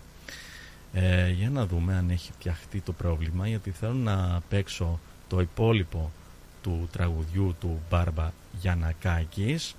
Ε, 0.93 1.29
για 1.29 1.49
να 1.49 1.65
δούμε 1.65 1.95
αν 1.95 2.09
έχει 2.09 2.31
φτιαχτεί 2.31 2.81
το 2.81 2.91
πρόβλημα 2.93 3.47
γιατί 3.47 3.71
θέλω 3.71 3.93
να 3.93 4.41
παίξω 4.49 4.99
το 5.27 5.39
υπόλοιπο 5.39 6.11
του 6.61 6.88
τραγουδιού 6.91 7.55
του 7.59 7.79
Μπάρμπα 7.89 8.31
Γιανακάκης 8.59 9.75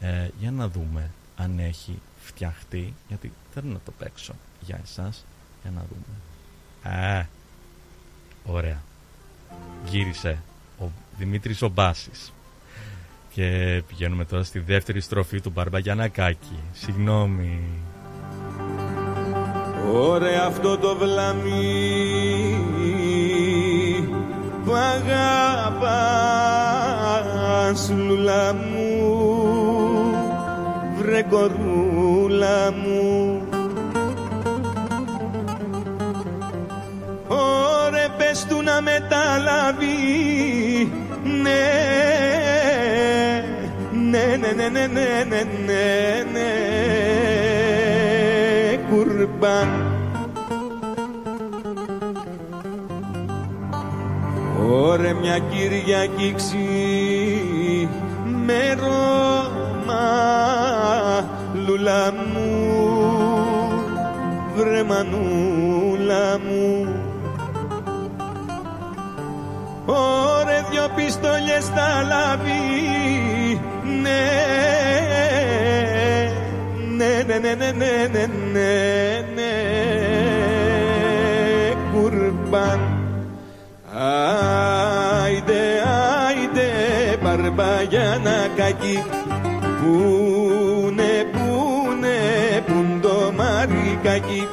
ε, 0.00 0.28
για 0.40 0.50
να 0.50 0.68
δούμε 0.68 1.10
αν 1.36 1.58
έχει 1.58 1.98
φτιαχτεί 2.20 2.94
γιατί 3.08 3.32
θέλω 3.54 3.72
να 3.72 3.80
το 3.84 3.92
παίξω 3.98 4.34
για 4.60 4.80
εσάς 4.82 5.24
για 5.62 5.70
να 5.70 5.84
δούμε. 5.88 6.96
Α, 6.96 7.26
ωραία 8.44 8.82
γύρισε 9.84 10.38
ο 10.80 10.84
Δημήτρης 11.18 11.62
Ομπάσης 11.62 12.32
και 13.34 13.82
πηγαίνουμε 13.88 14.24
τώρα 14.24 14.42
στη 14.42 14.58
δεύτερη 14.58 15.00
στροφή 15.00 15.40
του 15.40 15.50
Μπαρμπαγιανακάκη. 15.50 16.58
Συγγνώμη. 16.72 17.60
Ωραία 19.92 20.44
αυτό 20.46 20.78
το 20.78 20.96
βλαμί 20.96 21.50
που 24.64 24.74
αγαπάς 24.74 25.90
λουλά 27.90 28.54
μου 28.54 29.10
βρε 30.98 31.22
κορούλα 31.22 32.72
μου 32.72 33.42
πες 38.30 38.44
του 38.48 38.62
να 38.62 38.80
μεταλάβει. 38.80 39.88
Ναι 41.42 41.64
ναι, 43.92 44.36
ναι, 44.36 44.52
ναι, 44.52 44.68
ναι, 44.68 44.86
ναι, 44.86 45.24
ναι, 45.28 45.42
ναι, 45.66 46.24
ναι, 46.32 46.50
κουρμπάν. 48.90 49.68
Ωρε 54.70 55.12
μια 55.12 55.38
Κυριακή 55.38 56.34
με 58.46 58.76
Ρώμα 58.80 60.06
λουλά 61.66 62.12
μου 62.12 62.50
βρε 64.54 64.82
μανούλα 64.82 66.38
μου 66.38 67.09
Ωρε 69.90 70.64
δυο 70.70 70.88
πιστόλιες 70.96 71.66
θα 71.74 72.02
λάβει. 72.08 73.60
Ναι, 74.02 74.24
ναι, 76.96 77.22
ναι, 77.26 77.38
ναι, 77.38 77.54
ναι, 77.54 77.70
ναι, 77.70 78.06
ναι, 78.12 78.26
ναι, 78.52 78.70
ναι, 79.34 79.52
κουρμπάν. 81.92 82.80
Άιντε, 85.22 85.62
άιντε, 86.26 86.68
παρμπαγιάνα 87.22 88.48
κακή, 88.56 89.04
πούνε, 89.80 91.26
πούνε, 91.32 92.18
πουν 92.66 93.00
το 93.00 93.32
μαρικάκι, 93.36 94.48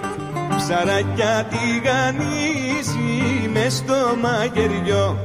ψαρακιά 0.58 1.48
τηγανίζει 1.50 2.97
μες 3.68 3.76
στο 3.76 4.16
μαγειριό 4.22 5.18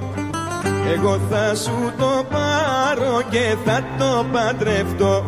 εγώ 0.95 1.21
θα 1.31 1.55
σου 1.55 1.93
το 1.99 2.27
πάρω 2.31 3.23
και 3.31 3.57
θα 3.65 3.85
το 3.99 4.27
παντρευτώ. 4.33 5.25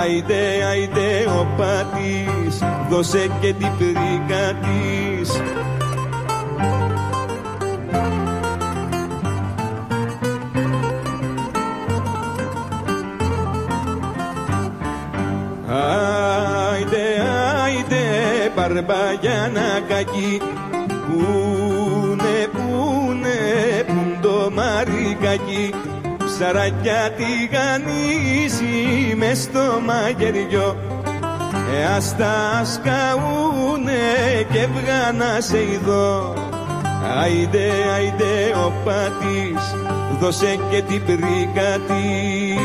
Άιντε, 0.00 0.64
άιντε 0.68 1.26
ο 1.38 1.46
πατής, 1.56 2.62
δώσε 2.90 3.30
και 3.40 3.52
την 3.52 3.68
πρίκα 3.78 4.54
της. 4.62 5.30
Άιντε, 16.70 17.06
άιντε, 17.64 18.04
παρμπαγιάνα 18.54 19.80
κακή 19.88 20.40
ψαρακιά 26.38 27.12
τηγανίζει 27.16 28.76
μες 29.16 29.38
στο 29.38 29.80
μαγειριό 29.86 30.76
ε, 31.74 31.84
ας 31.84 32.16
τα 32.16 32.64
σκαούνε 32.64 33.92
και 34.52 34.66
βγάνα 34.66 35.40
σε 35.40 35.62
ειδώ 35.62 36.34
Άιντε, 37.16 37.70
άιντε 37.94 38.54
ο 38.56 38.72
πατής, 38.84 39.74
δώσε 40.20 40.58
και 40.70 40.82
την 40.82 41.04
πρίκα 41.04 41.78
της. 41.86 42.58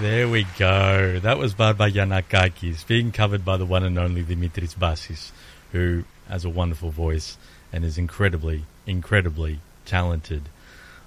There 0.00 0.28
we 0.28 0.44
go. 0.58 1.20
That 1.22 1.38
was 1.38 1.54
Barba 1.54 1.90
Yanakakis 1.90 2.86
being 2.86 3.10
covered 3.10 3.44
by 3.44 3.56
the 3.56 3.66
one 3.66 3.84
and 3.88 3.98
only 3.98 4.22
Dimitris 4.22 4.74
Basis, 4.78 5.32
who 5.72 6.04
has 6.27 6.45
a 6.45 6.49
wonderful 6.49 6.91
voice 6.91 7.37
and 7.71 7.83
is 7.83 7.97
incredibly, 7.97 8.63
incredibly 8.85 9.59
talented. 9.85 10.43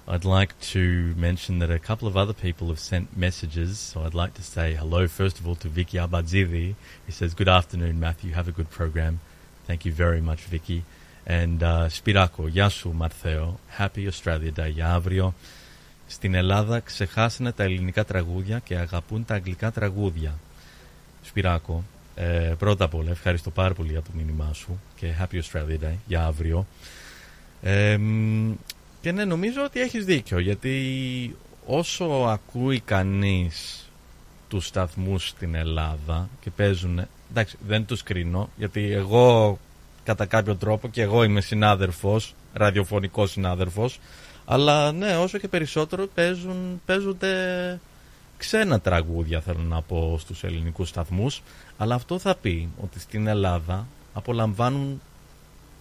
I'd 0.05 0.25
like 0.25 0.59
to 0.73 1.13
mention 1.15 1.59
that 1.59 1.71
a 1.71 1.79
couple 1.79 2.09
of 2.09 2.17
other 2.17 2.33
people 2.33 2.67
have 2.67 2.79
sent 2.79 3.15
messages, 3.15 3.79
so 3.79 4.01
I'd 4.03 4.13
like 4.13 4.33
to 4.33 4.43
say 4.43 4.73
hello 4.73 5.07
first 5.07 5.39
of 5.39 5.47
all 5.47 5.55
to 5.55 5.69
Vicky 5.69 5.97
Abadzidi. 5.97 6.75
He 7.05 7.11
says, 7.11 7.33
Good 7.33 7.47
afternoon, 7.47 8.01
Matthew. 8.01 8.33
Have 8.33 8.49
a 8.49 8.51
good 8.51 8.69
program. 8.69 9.21
Thank 9.65 9.85
you 9.85 9.93
very 9.93 10.19
much, 10.19 10.41
Vicky. 10.41 10.83
And 11.25 11.63
uh, 11.63 11.87
Spirako, 11.87 12.49
γεια 12.49 12.69
σου 12.69 12.93
Μαρθέο. 12.93 13.59
Happy 13.77 14.09
Australia 14.11 14.51
Day 14.59 14.71
για 14.71 14.93
αύριο. 14.93 15.33
Στην 16.07 16.33
Ελλάδα 16.33 16.79
ξεχάσανε 16.79 17.51
τα 17.51 17.63
ελληνικά 17.63 18.05
τραγούδια 18.05 18.59
και 18.59 18.77
αγαπούν 18.77 19.25
τα 19.25 19.35
αγγλικά 19.35 19.71
τραγούδια. 19.71 20.33
Σπυράκο, 21.23 21.83
ε, 22.20 22.54
πρώτα 22.58 22.84
απ' 22.84 22.94
όλα 22.94 23.10
ευχαριστώ 23.10 23.50
πάρα 23.50 23.74
πολύ 23.74 23.90
για 23.90 24.02
το 24.02 24.10
μήνυμά 24.12 24.52
σου 24.52 24.80
και 24.96 25.06
Happy 25.20 25.34
Australia 25.34 25.84
Day 25.84 25.96
για 26.06 26.24
αύριο. 26.24 26.66
Ε, 27.62 27.96
μ, 27.96 28.52
και 29.00 29.12
ναι, 29.12 29.24
νομίζω 29.24 29.62
ότι 29.64 29.80
έχεις 29.80 30.04
δίκιο 30.04 30.38
γιατί 30.38 31.36
όσο 31.66 32.04
ακούει 32.04 32.80
κανείς 32.80 33.88
τους 34.48 34.66
σταθμούς 34.66 35.28
στην 35.28 35.54
Ελλάδα 35.54 36.28
και 36.40 36.50
παίζουν, 36.50 37.06
εντάξει 37.30 37.56
δεν 37.66 37.84
τους 37.86 38.02
κρίνω 38.02 38.50
γιατί 38.56 38.92
εγώ 38.92 39.58
κατά 40.04 40.26
κάποιο 40.26 40.56
τρόπο 40.56 40.88
και 40.88 41.02
εγώ 41.02 41.22
είμαι 41.22 41.40
συνάδελφος, 41.40 42.34
ραδιοφωνικός 42.52 43.30
συνάδελφος 43.30 44.00
αλλά 44.44 44.92
ναι, 44.92 45.16
όσο 45.16 45.38
και 45.38 45.48
περισσότερο 45.48 46.06
παίζουν, 46.14 46.80
παίζονται 46.86 47.30
ξένα 48.36 48.80
τραγούδια 48.80 49.40
θέλω 49.40 49.62
να 49.62 49.82
πω 49.82 50.16
στους 50.20 50.44
ελληνικούς 50.44 50.88
σταθμούς 50.88 51.42
αλλά 51.78 51.94
αυτό 51.94 52.18
θα 52.18 52.34
πει 52.34 52.68
ότι 52.82 53.00
στην 53.00 53.26
Ελλάδα 53.26 53.86
απολαμβάνουν 54.12 55.00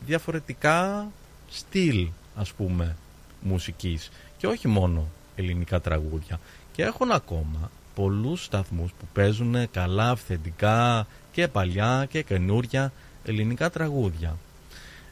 διαφορετικά 0.05 1.07
στυλ 1.49 2.07
ας 2.35 2.53
πούμε 2.53 2.95
μουσικής 3.41 4.11
και 4.37 4.47
όχι 4.47 4.67
μόνο 4.67 5.07
ελληνικά 5.35 5.81
τραγούδια. 5.81 6.39
Και 6.71 6.83
έχουν 6.83 7.11
ακόμα 7.11 7.71
πολλούς 7.95 8.43
σταθμούς 8.43 8.91
που 8.91 9.07
παίζουν 9.13 9.71
καλά 9.71 10.09
αυθεντικά 10.09 11.07
και 11.31 11.47
παλιά 11.47 12.07
και 12.09 12.21
καινούρια 12.21 12.91
ελληνικά 13.23 13.69
τραγούδια. 13.69 14.37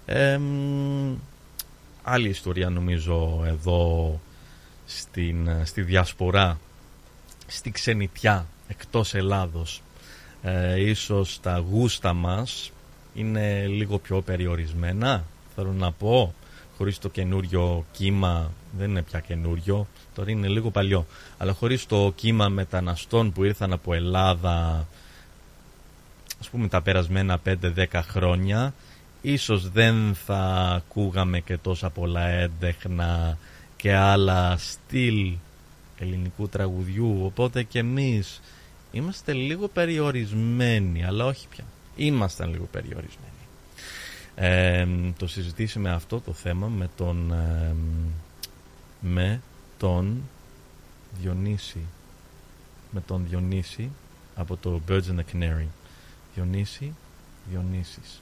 Εμ, 0.05 1.15
άλλη 2.03 2.29
ιστορία 2.29 2.69
νομίζω 2.69 3.43
εδώ 3.45 4.19
στην, 4.85 5.49
στη 5.63 5.81
διασπορά 5.81 6.59
στη 7.47 7.71
ξενιτιά 7.71 8.45
εκτός 8.67 9.13
Ελλάδος 9.13 9.81
ε, 10.47 10.81
ίσως 10.81 11.39
τα 11.41 11.57
γούστα 11.57 12.13
μας 12.13 12.71
είναι 13.13 13.65
λίγο 13.67 13.97
πιο 13.97 14.21
περιορισμένα 14.21 15.23
θέλω 15.55 15.73
να 15.73 15.91
πω. 15.91 16.33
Χωρίς 16.77 16.97
το 16.97 17.09
καινούριο 17.09 17.85
κύμα 17.91 18.51
δεν 18.77 18.89
είναι 18.89 19.01
πια 19.01 19.19
καινούριο 19.19 19.87
τώρα 20.13 20.31
είναι 20.31 20.47
λίγο 20.47 20.69
παλιό. 20.69 21.05
Αλλά 21.37 21.53
χωρίς 21.53 21.85
το 21.85 22.11
κύμα 22.15 22.49
μεταναστών 22.49 23.31
που 23.31 23.43
ήρθαν 23.43 23.73
από 23.73 23.93
Ελλάδα 23.93 24.87
ας 26.39 26.49
πούμε 26.49 26.67
τα 26.67 26.81
περασμένα 26.81 27.39
5-10 27.45 27.85
χρόνια 27.93 28.73
ίσως 29.21 29.69
δεν 29.69 30.15
θα 30.25 30.71
ακούγαμε 30.75 31.39
και 31.39 31.57
τόσα 31.57 31.89
πολλά 31.89 32.27
έντεχνα 32.27 33.37
και 33.75 33.95
άλλα 33.95 34.57
στυλ 34.57 35.33
ελληνικού 35.99 36.49
τραγουδιού. 36.49 37.19
Οπότε 37.23 37.63
και 37.63 37.79
εμείς 37.79 38.41
είμαστε 38.95 39.33
λίγο 39.33 39.67
περιορισμένοι 39.67 41.05
αλλά 41.05 41.25
όχι 41.25 41.47
πια 41.47 41.63
ήμασταν 41.95 42.49
λίγο 42.49 42.67
περιορισμένοι 42.71 43.31
ε, 44.35 44.87
το 45.17 45.27
συζητήσαμε 45.27 45.91
αυτό 45.91 46.19
το 46.19 46.33
θέμα 46.33 46.67
με 46.67 46.89
τον 46.95 47.31
ε, 47.31 47.75
με 48.99 49.41
τον 49.77 50.21
Διονύση 51.21 51.79
με 52.91 53.01
τον 53.01 53.25
Διονύση 53.29 53.89
από 54.35 54.57
το 54.57 54.81
Birds 54.89 55.03
and 55.03 55.19
the 55.19 55.33
Canary 55.33 55.67
Διονύση 56.35 56.93
Διονύσης 57.49 58.21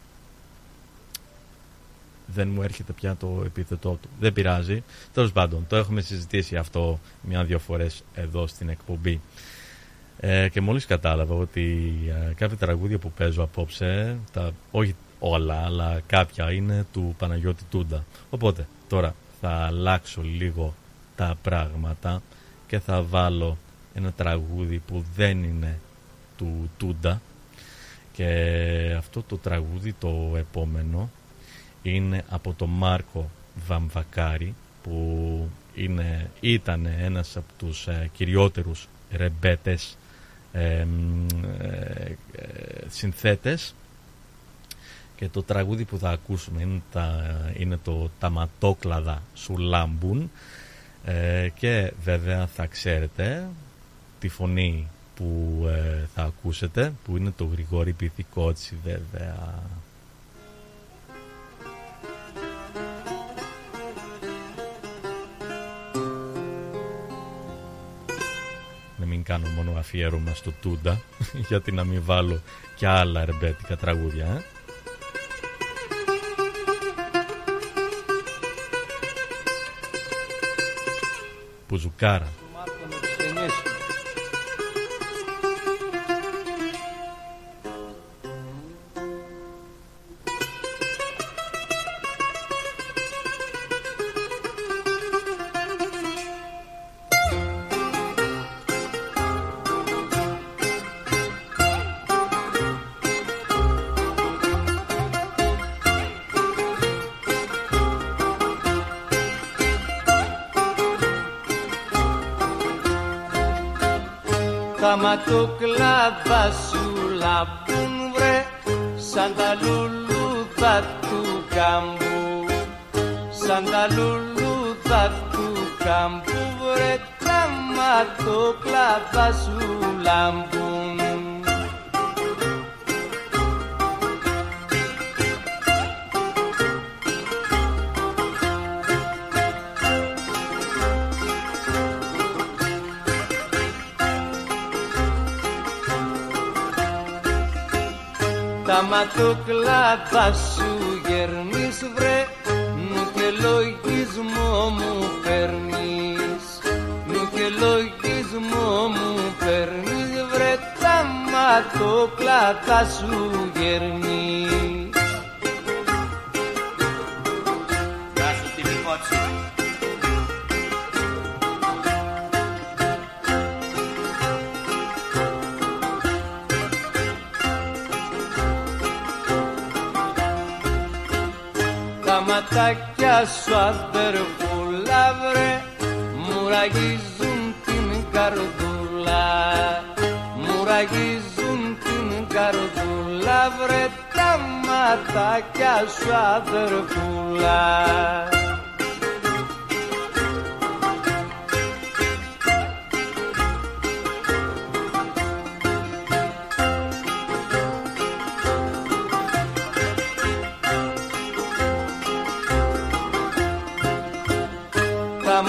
δεν 2.27 2.47
μου 2.47 2.61
έρχεται 2.61 2.93
πια 2.93 3.15
το 3.15 3.41
επίθετό 3.45 3.97
του. 4.01 4.09
Δεν 4.19 4.33
πειράζει. 4.33 4.83
Τέλος 5.13 5.31
πάντων, 5.31 5.65
το 5.69 5.75
έχουμε 5.75 6.01
συζητήσει 6.01 6.55
αυτό 6.55 6.99
μια-δυο 7.21 7.59
φορές 7.59 8.03
εδώ 8.13 8.47
στην 8.47 8.69
εκπομπή. 8.69 9.21
Ε, 10.19 10.49
και 10.49 10.61
μόλις 10.61 10.85
κατάλαβα 10.85 11.35
ότι 11.35 11.93
ε, 12.07 12.33
κάποια 12.33 12.57
τραγούδια 12.57 12.97
που 12.97 13.11
παίζω 13.11 13.43
απόψε, 13.43 14.17
τα, 14.33 14.51
όχι 14.71 14.95
όλα, 15.19 15.63
αλλά 15.65 16.01
κάποια 16.07 16.51
είναι 16.51 16.85
του 16.93 17.15
Παναγιώτη 17.17 17.63
Τούντα. 17.69 18.03
Οπότε 18.29 18.67
τώρα 18.89 19.15
θα 19.41 19.49
αλλάξω 19.49 20.21
λίγο 20.21 20.73
τα 21.15 21.35
πράγματα 21.41 22.21
και 22.67 22.79
θα 22.79 23.01
βάλω 23.01 23.57
ένα 23.93 24.11
τραγούδι 24.11 24.81
που 24.87 25.05
δεν 25.15 25.43
είναι 25.43 25.79
του 26.37 26.69
Τούντα 26.77 27.21
και 28.13 28.95
αυτό 28.97 29.23
το 29.27 29.37
τραγούδι 29.37 29.93
το 29.93 30.33
επόμενο 30.37 31.09
είναι 31.81 32.23
από 32.29 32.53
τον 32.53 32.69
Μάρκο 32.69 33.29
Βαμβακάρη 33.67 34.55
που 34.83 35.49
είναι, 35.75 36.29
ήταν 36.39 36.85
ένας 36.85 37.37
από 37.37 37.53
τους 37.57 37.87
ε, 37.87 38.09
κυριότερους 38.13 38.87
ρεμπέτες 39.11 39.97
ε, 40.53 40.79
ε, 40.79 42.15
συνθέτες 42.87 43.73
και 45.15 45.29
το 45.29 45.43
τραγούδι 45.43 45.83
που 45.85 45.97
θα 45.97 46.09
ακούσουμε 46.09 46.61
είναι, 46.61 46.81
τα, 46.91 47.23
είναι 47.57 47.79
το 47.83 48.09
«Τα 48.19 48.29
ματόκλαδα 48.29 49.21
σου 49.33 49.57
λάμπουν» 49.57 50.31
ε, 51.05 51.49
και 51.55 51.93
βέβαια 52.03 52.47
θα 52.47 52.65
ξέρετε 52.65 53.47
τη 54.19 54.27
φωνή 54.27 54.87
που 55.15 55.61
ε, 55.67 56.07
θα 56.15 56.23
ακούσετε 56.23 56.93
που 57.05 57.17
είναι 57.17 57.31
το 57.37 57.45
Γρηγόρη 57.45 57.93
Πυθικότσι 57.93 58.77
βέβαια 58.83 59.63
να 69.03 69.09
μην 69.09 69.23
κάνω 69.23 69.47
μόνο 69.47 69.79
αφιέρωμα 69.79 70.33
στο 70.33 70.51
Τούντα 70.61 71.01
γιατί 71.49 71.71
να 71.71 71.83
μην 71.83 72.01
βάλω 72.05 72.41
και 72.75 72.87
άλλα 72.87 73.25
ρεμπέτικα 73.25 73.77
τραγούδια 73.77 74.25
ε. 74.25 74.43
Πουζουκάρα 81.67 82.42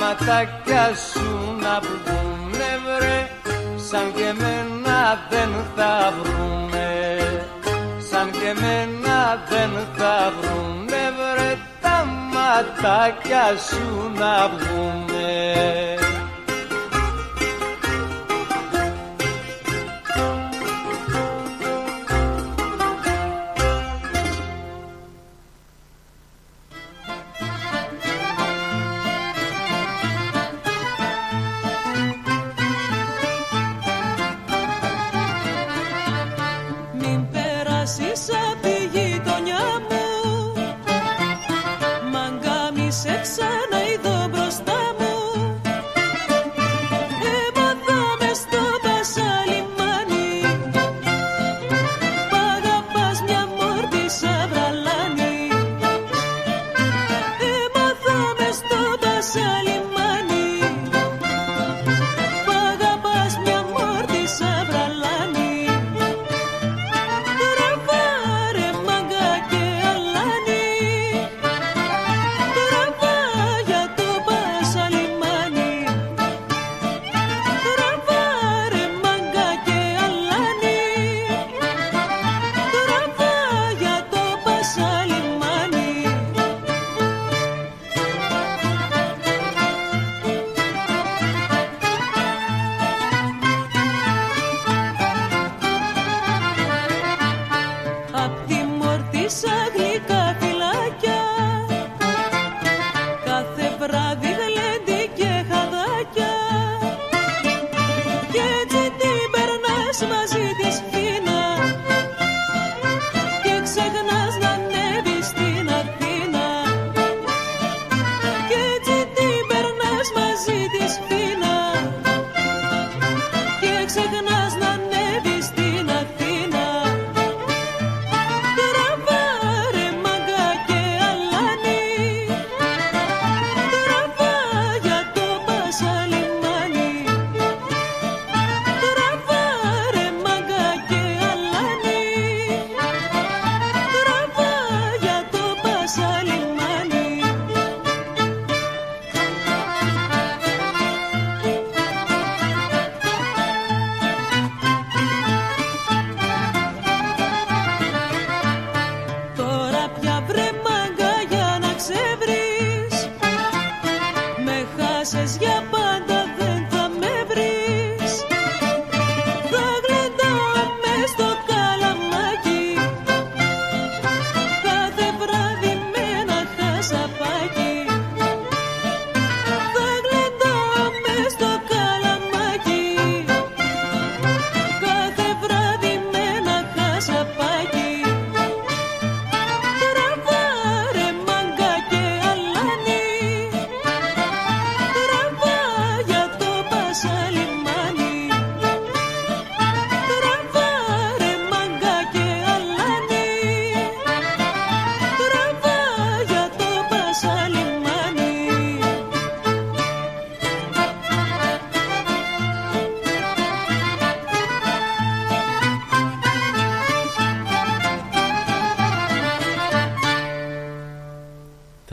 ματάκια 0.01 0.87
σου 1.09 1.29
να 1.63 1.81
βγουνε 1.81 2.73
βρε. 2.85 3.31
Σαν 3.89 4.13
και 4.15 4.33
μένα 4.41 4.99
δεν 5.31 5.51
θα 5.77 6.13
βρουνε 6.23 6.65
σαν 8.15 8.31
και 8.31 8.61
μένα 8.61 9.45
δεν 9.49 9.71
θα 9.97 10.33
βρουνε 10.41 11.03
βρε. 11.19 11.57
Τα 11.81 12.05
ματάκια 12.33 13.47
σου 13.69 14.11
να 14.19 14.49
βγουνε 14.49 16.04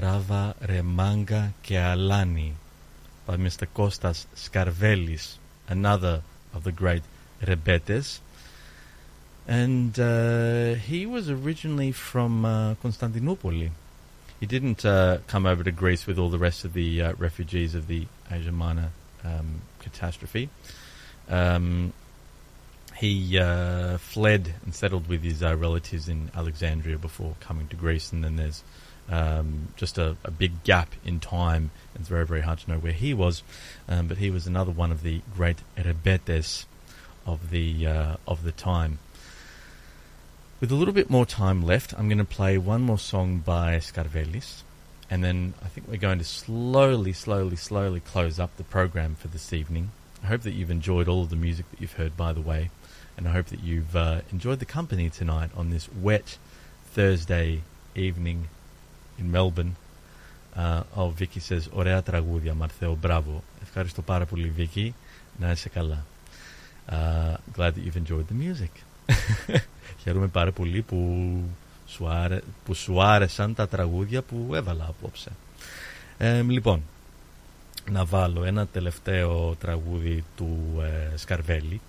Τράβα, 0.01 0.55
Ρεμάγκα 0.61 1.55
και 1.61 1.79
Αλάνι 1.79 2.55
by 3.27 3.37
Mr. 3.37 3.67
Kostas 3.75 4.27
Skarvelis, 4.37 5.37
another 5.69 6.23
of 6.55 6.63
the 6.63 6.73
great 6.73 7.03
rebetes. 7.43 8.21
And 9.49 9.99
uh, 9.99 10.75
he 10.75 11.07
was 11.07 11.29
originally 11.29 11.93
from 11.93 12.45
uh, 12.45 12.75
Constantinople. 12.77 13.51
He 14.41 14.47
didn't 14.47 14.85
uh, 14.85 15.19
come 15.27 15.47
over 15.47 15.65
to 15.65 15.73
Greece 15.73 16.07
with 16.07 16.19
all 16.19 16.31
the 16.31 16.39
rest 16.39 16.65
of 16.65 16.73
the 16.73 17.03
uh, 17.03 17.13
refugees 17.15 17.75
of 17.75 17.87
the 17.87 18.07
Asia 18.31 18.53
Minor 18.53 18.91
um, 19.25 19.63
catastrophe. 19.81 20.49
Um, 21.29 21.93
he 22.97 23.39
uh, 23.39 23.99
fled 23.99 24.55
and 24.65 24.75
settled 24.75 25.09
with 25.09 25.23
his 25.23 25.43
uh, 25.43 25.57
relatives 25.57 26.09
in 26.09 26.31
Alexandria 26.35 26.99
before 26.99 27.35
coming 27.41 27.69
to 27.69 27.77
Greece, 27.77 28.13
and 28.13 28.25
then 28.25 28.37
there's 28.37 28.63
um, 29.12 29.68
just 29.76 29.98
a, 29.98 30.16
a 30.24 30.32
big 30.32 30.64
gap 30.64 30.96
in 31.06 31.20
time. 31.20 31.70
It's 31.96 32.08
very, 32.08 32.26
very 32.26 32.42
hard 32.42 32.60
to 32.60 32.72
know 32.72 32.80
where 32.80 32.94
he 32.94 33.14
was, 33.14 33.44
um, 33.88 34.08
but 34.08 34.18
he 34.18 34.32
was 34.32 34.48
another 34.48 34.72
one 34.72 34.92
of 34.92 35.04
the 35.04 35.22
great 35.36 35.58
rebetes 35.78 36.66
of 37.26 37.52
the 37.52 37.86
uh, 37.86 38.16
of 38.28 38.44
the 38.44 38.52
time. 38.52 39.00
With 40.60 40.72
a 40.72 40.76
little 40.76 40.94
bit 40.94 41.10
more 41.10 41.26
time 41.26 41.64
left, 41.64 41.94
I'm 41.98 42.08
going 42.08 42.20
to 42.20 42.24
play 42.24 42.58
one 42.58 42.82
more 42.82 43.00
song 43.00 43.40
by 43.40 43.78
Scarvelis, 43.78 44.62
And 45.10 45.24
then 45.24 45.56
I 45.64 45.68
think 45.68 45.88
we're 45.88 45.98
going 45.98 46.20
to 46.20 46.24
slowly, 46.24 47.14
slowly, 47.14 47.56
slowly 47.56 48.00
close 48.00 48.40
up 48.40 48.56
the 48.58 48.64
program 48.64 49.16
for 49.16 49.28
this 49.28 49.54
evening. 49.54 49.90
I 50.24 50.28
hope 50.28 50.42
that 50.42 50.54
you've 50.54 50.70
enjoyed 50.70 51.08
all 51.08 51.24
of 51.24 51.32
the 51.32 51.36
music 51.36 51.70
that 51.72 51.82
you've 51.82 51.94
heard, 51.94 52.16
by 52.16 52.32
the 52.32 52.42
way, 52.42 52.70
and 53.18 53.28
I 53.28 53.32
hope 53.32 53.48
that 53.48 53.64
you've 53.64 53.96
uh, 53.96 54.22
enjoyed 54.32 54.60
the 54.60 54.66
company 54.66 55.10
tonight 55.10 55.50
on 55.58 55.72
this 55.72 55.90
wet 55.92 56.38
Thursday 56.86 57.64
evening 57.96 58.48
in 59.22 59.32
Melbourne. 59.32 59.74
Uh, 60.56 60.84
oh, 60.96 61.10
Vicky 61.20 61.40
says, 61.50 61.62
ωραία 61.74 62.02
τραγούδια, 62.02 62.54
Μαρθέο, 62.54 62.98
μπράβο. 63.02 63.44
Ευχαριστώ 63.62 64.02
πάρα 64.02 64.26
πολύ, 64.26 64.54
Vicky. 64.58 64.90
Να 65.40 65.52
είσαι 65.52 65.70
καλά. 65.70 66.06
Uh, 66.90 66.94
glad 67.58 67.72
that 67.74 67.84
you've 67.86 68.02
enjoyed 68.04 68.26
the 68.30 68.46
music. 68.46 68.72
Χαίρομαι 70.04 70.28
πάρα 70.28 70.52
πολύ 70.52 70.82
που 70.82 71.32
σου, 71.88 72.08
άρε, 72.08 72.40
που 72.66 72.74
σου 72.74 73.02
άρεσαν 73.02 73.56
τα 73.56 73.68
τραγούδια 73.68 74.22
που 74.22 74.52
έβαλα 74.56 74.86
απόψε. 74.88 75.32
Ε, 76.18 76.42
λοιπόν, 76.42 76.84
να 77.92 78.06
βάλω 78.06 78.44
ένα 78.44 78.68
τελευταίο 78.68 79.56
τραγούδι 79.60 80.24
του 80.38 80.82
ε, 80.82 81.18
Σκαρβέλη 81.18 81.82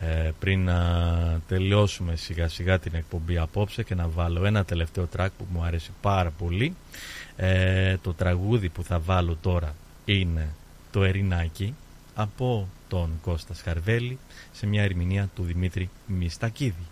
ε, 0.00 0.30
πριν 0.38 0.64
να 0.64 1.40
τελειώσουμε 1.48 2.16
σιγά 2.16 2.48
σιγά 2.48 2.78
την 2.78 2.94
εκπομπή 2.94 3.38
απόψε 3.38 3.82
και 3.82 3.94
να 3.94 4.08
βάλω 4.08 4.44
ένα 4.44 4.64
τελευταίο 4.64 5.06
τρακ 5.06 5.30
που 5.38 5.46
μου 5.52 5.62
αρέσει 5.62 5.90
πάρα 6.00 6.30
πολύ 6.30 6.74
ε, 7.36 7.96
το 7.96 8.14
τραγούδι 8.14 8.68
που 8.68 8.82
θα 8.82 8.98
βάλω 8.98 9.36
τώρα 9.40 9.74
είναι 10.04 10.48
το 10.90 11.04
Ερινάκι 11.04 11.74
από 12.14 12.68
τον 12.88 13.10
Κώστα 13.22 13.54
Σκαρβέλη 13.54 14.18
σε 14.52 14.66
μια 14.66 14.82
ερμηνεία 14.82 15.28
του 15.34 15.42
Δημήτρη 15.42 15.90
Μιστακίδη 16.06 16.86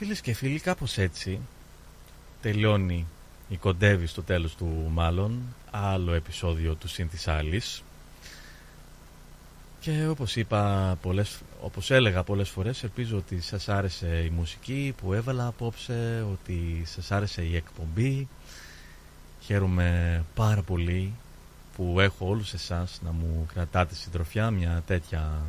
και 0.00 0.06
φίλες 0.06 0.20
και 0.20 0.32
φίλοι 0.32 0.60
κάπως 0.60 0.98
έτσι 0.98 1.40
τελειώνει 2.42 3.06
ή 3.48 3.56
κοντεύει 3.56 4.06
στο 4.06 4.22
τέλος 4.22 4.54
του 4.54 4.90
μάλλον 4.90 5.40
άλλο 5.70 6.12
επεισόδιο 6.12 6.74
του 6.74 6.88
Συν 6.88 7.08
της 7.08 7.28
Άλλης. 7.28 7.82
Και 9.80 10.06
όπως 10.06 10.36
είπα 10.36 10.96
πολλές, 11.02 11.38
όπως 11.60 11.90
έλεγα 11.90 12.22
πολλές 12.22 12.48
φορές 12.48 12.82
ελπίζω 12.82 13.16
ότι 13.16 13.40
σας 13.40 13.68
άρεσε 13.68 14.22
η 14.24 14.30
μουσική 14.30 14.94
που 15.00 15.12
έβαλα 15.12 15.46
απόψε 15.46 16.26
ότι 16.32 16.82
σας 16.84 17.10
άρεσε 17.10 17.42
η 17.42 17.56
εκπομπή. 17.56 18.28
Χαίρομαι 19.40 20.24
πάρα 20.34 20.62
πολύ 20.62 21.12
που 21.76 22.00
έχω 22.00 22.26
όλους 22.26 22.52
εσάς 22.52 23.00
να 23.04 23.12
μου 23.12 23.46
κρατάτε 23.54 23.94
συντροφιά 23.94 24.50
μια 24.50 24.82
τέτοια 24.86 25.42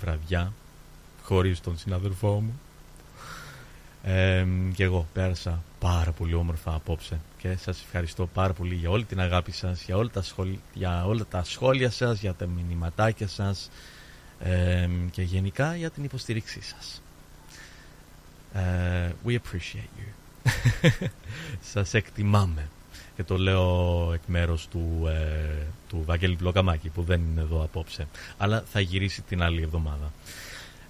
βραδιά 0.00 0.52
χωρίς 1.22 1.60
τον 1.60 1.78
συναδελφό 1.78 2.40
μου 2.40 2.60
Ε, 4.02 4.46
και 4.74 4.84
εγώ 4.84 5.06
πέρασα 5.12 5.62
πάρα 5.78 6.12
πολύ 6.12 6.34
όμορφα 6.34 6.74
απόψε 6.74 7.20
και 7.38 7.56
σας 7.56 7.82
ευχαριστώ 7.82 8.26
πάρα 8.26 8.52
πολύ 8.52 8.74
για 8.74 8.90
όλη 8.90 9.04
την 9.04 9.20
αγάπη 9.20 9.52
σας, 9.52 9.82
για 9.82 9.96
όλα 9.96 10.10
τα, 10.10 10.22
σχόλια, 10.22 10.58
για 10.72 11.04
όλα 11.06 11.26
τα 11.30 11.44
σχόλια 11.44 11.90
σας, 11.90 12.20
για 12.20 12.34
τα 12.34 12.46
μηνυματάκια 12.46 13.28
σας 13.28 13.70
ε, 14.40 14.88
και 15.10 15.22
γενικά 15.22 15.76
για 15.76 15.90
την 15.90 16.04
υποστήριξή 16.04 16.60
σας. 16.62 17.02
Ε, 18.52 19.10
we 19.26 19.30
appreciate 19.30 20.00
you. 20.00 20.12
σας 21.72 21.94
εκτιμάμε 21.94 22.68
και 23.16 23.22
το 23.22 23.38
λέω 23.38 24.10
εκ 24.14 24.22
μέρους 24.26 24.66
του, 24.68 25.06
ε, 25.06 25.66
του 25.88 26.02
Βαγγέλη 26.06 26.34
Βλοκαμάκη 26.34 26.88
που 26.88 27.02
δεν 27.02 27.20
είναι 27.20 27.40
εδώ 27.40 27.62
απόψε 27.62 28.06
αλλά 28.38 28.64
θα 28.72 28.80
γυρίσει 28.80 29.22
την 29.22 29.42
άλλη 29.42 29.62
εβδομάδα. 29.62 30.12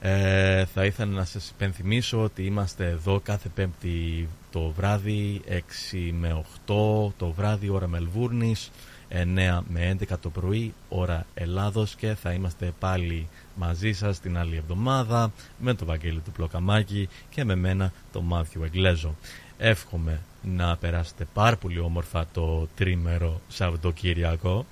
Ε, 0.03 0.65
θα 0.65 0.85
ήθελα 0.85 1.13
να 1.13 1.25
σας 1.25 1.49
υπενθυμίσω 1.49 2.23
ότι 2.23 2.45
είμαστε 2.45 2.87
εδώ 2.87 3.21
κάθε 3.21 3.49
πέμπτη 3.49 4.29
το 4.51 4.73
βράδυ 4.77 5.41
6 5.49 6.11
με 6.13 6.43
8 6.67 7.13
το 7.17 7.31
βράδυ 7.37 7.69
ώρα 7.69 7.89
Μελβούρνης 7.89 8.71
9 9.11 9.61
με 9.69 9.97
11 10.01 10.19
το 10.21 10.31
πρωί 10.31 10.75
ώρα 10.89 11.27
Ελλάδος 11.35 11.95
και 11.95 12.15
θα 12.15 12.33
είμαστε 12.33 12.73
πάλι 12.79 13.29
μαζί 13.55 13.93
σας 13.93 14.21
την 14.21 14.39
άλλη 14.39 14.57
εβδομάδα 14.57 15.33
με 15.59 15.75
το 15.75 15.85
Βαγγέλη 15.85 16.21
του 16.21 16.31
Πλοκαμάκη 16.31 17.09
και 17.31 17.45
με 17.45 17.55
μένα 17.55 17.93
το 18.13 18.21
Μάθιο 18.21 18.65
Εγκλέζο. 18.65 19.15
Εύχομαι 19.59 20.21
να 20.43 20.77
περάσετε 20.77 21.27
πάρα 21.33 21.57
πολύ 21.57 21.79
όμορφα 21.79 22.27
το 22.33 22.69
τρίμερο 22.77 23.41
Σαββατοκύριακο 23.49 24.67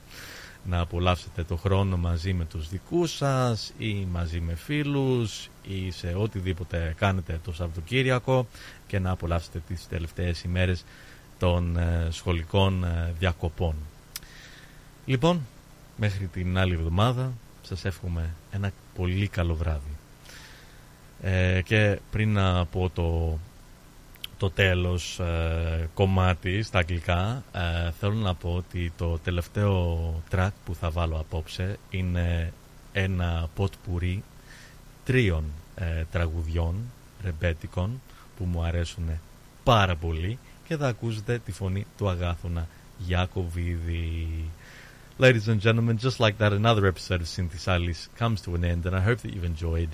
να 0.69 0.81
απολαύσετε 0.81 1.45
το 1.45 1.57
χρόνο 1.57 1.97
μαζί 1.97 2.33
με 2.33 2.45
τους 2.45 2.69
δικούς 2.69 3.17
σας 3.17 3.73
ή 3.79 4.07
μαζί 4.13 4.41
με 4.41 4.55
φίλους 4.55 5.51
ή 5.63 5.91
σε 5.91 6.15
οτιδήποτε 6.17 6.95
κάνετε 6.99 7.41
το 7.45 7.53
Σαββατοκύριακο 7.53 8.47
και 8.87 8.99
να 8.99 9.11
απολαύσετε 9.11 9.63
τις 9.69 9.89
τελευταίες 9.89 10.43
ημέρες 10.43 10.85
των 11.39 11.77
ε, 11.77 12.09
σχολικών 12.11 12.85
ε, 12.85 13.15
διακοπών. 13.19 13.75
Λοιπόν, 15.07 15.41
μέχρι 15.97 16.27
την 16.27 16.59
άλλη 16.59 16.75
εβδομάδα 16.75 17.33
σας 17.63 17.85
εύχομαι 17.85 18.35
ένα 18.51 18.71
πολύ 18.95 19.29
καλό 19.29 19.55
βράδυ. 19.55 19.97
Ε, 21.23 21.61
και 21.65 21.99
πριν 22.11 22.33
να 22.33 22.65
πω 22.65 22.91
το 22.95 23.39
το 24.39 24.51
τέλος 24.51 25.19
ε, 25.19 25.89
κομμάτι 25.95 26.63
στα 26.63 26.79
αγγλικά 26.79 27.43
ε, 27.53 27.91
θέλω 27.91 28.15
να 28.15 28.35
πω 28.35 28.55
ότι 28.55 28.93
το 28.97 29.19
τελευταίο 29.19 30.15
track 30.31 30.51
που 30.65 30.75
θα 30.75 30.91
βάλω 30.91 31.19
απόψε 31.19 31.79
είναι 31.91 32.53
ένα 32.93 33.49
ποτπουρί 33.55 34.23
τρίων 35.05 35.45
ε, 35.75 36.05
τραγουδιών 36.13 36.75
ρεμπέτικων 37.23 38.01
που 38.37 38.45
μου 38.45 38.63
αρέσουν 38.63 39.11
πάρα 39.65 39.97
πολύ 39.97 40.39
και 40.67 40.77
θα 40.77 40.89
ακούσετε 40.89 41.39
τη 41.39 41.53
φωνή 41.53 41.87
του 41.97 42.09
Αγάθωνα 42.09 42.67
Γιάκοβίδη. 42.99 44.51
Ladies 45.21 45.49
and 45.49 45.61
gentlemen, 45.61 45.99
just 45.99 46.21
like 46.21 46.39
that, 46.39 46.53
another 46.53 46.87
episode 46.87 47.21
of 47.21 47.29
Synthesalis 47.29 48.09
comes 48.21 48.41
to 48.43 48.55
an 48.55 48.65
end, 48.65 48.87
and 48.87 48.95
I 48.95 49.01
hope 49.01 49.19
that 49.23 49.33
you've 49.35 49.51
enjoyed 49.55 49.89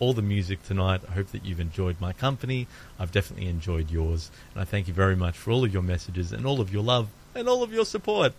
all 0.00 0.14
the 0.14 0.22
music 0.22 0.62
tonight. 0.64 1.02
I 1.08 1.12
hope 1.12 1.28
that 1.28 1.44
you've 1.44 1.60
enjoyed 1.60 2.00
my 2.00 2.12
company. 2.12 2.66
I've 2.98 3.12
definitely 3.12 3.48
enjoyed 3.48 3.90
yours. 3.90 4.30
And 4.52 4.62
I 4.62 4.64
thank 4.64 4.88
you 4.88 4.94
very 4.94 5.14
much 5.14 5.36
for 5.36 5.52
all 5.52 5.64
of 5.64 5.72
your 5.72 5.82
messages 5.82 6.32
and 6.32 6.44
all 6.44 6.60
of 6.60 6.72
your 6.72 6.82
love 6.82 7.08
and 7.34 7.48
all 7.48 7.62
of 7.62 7.72
your 7.72 7.84
support. 7.84 8.32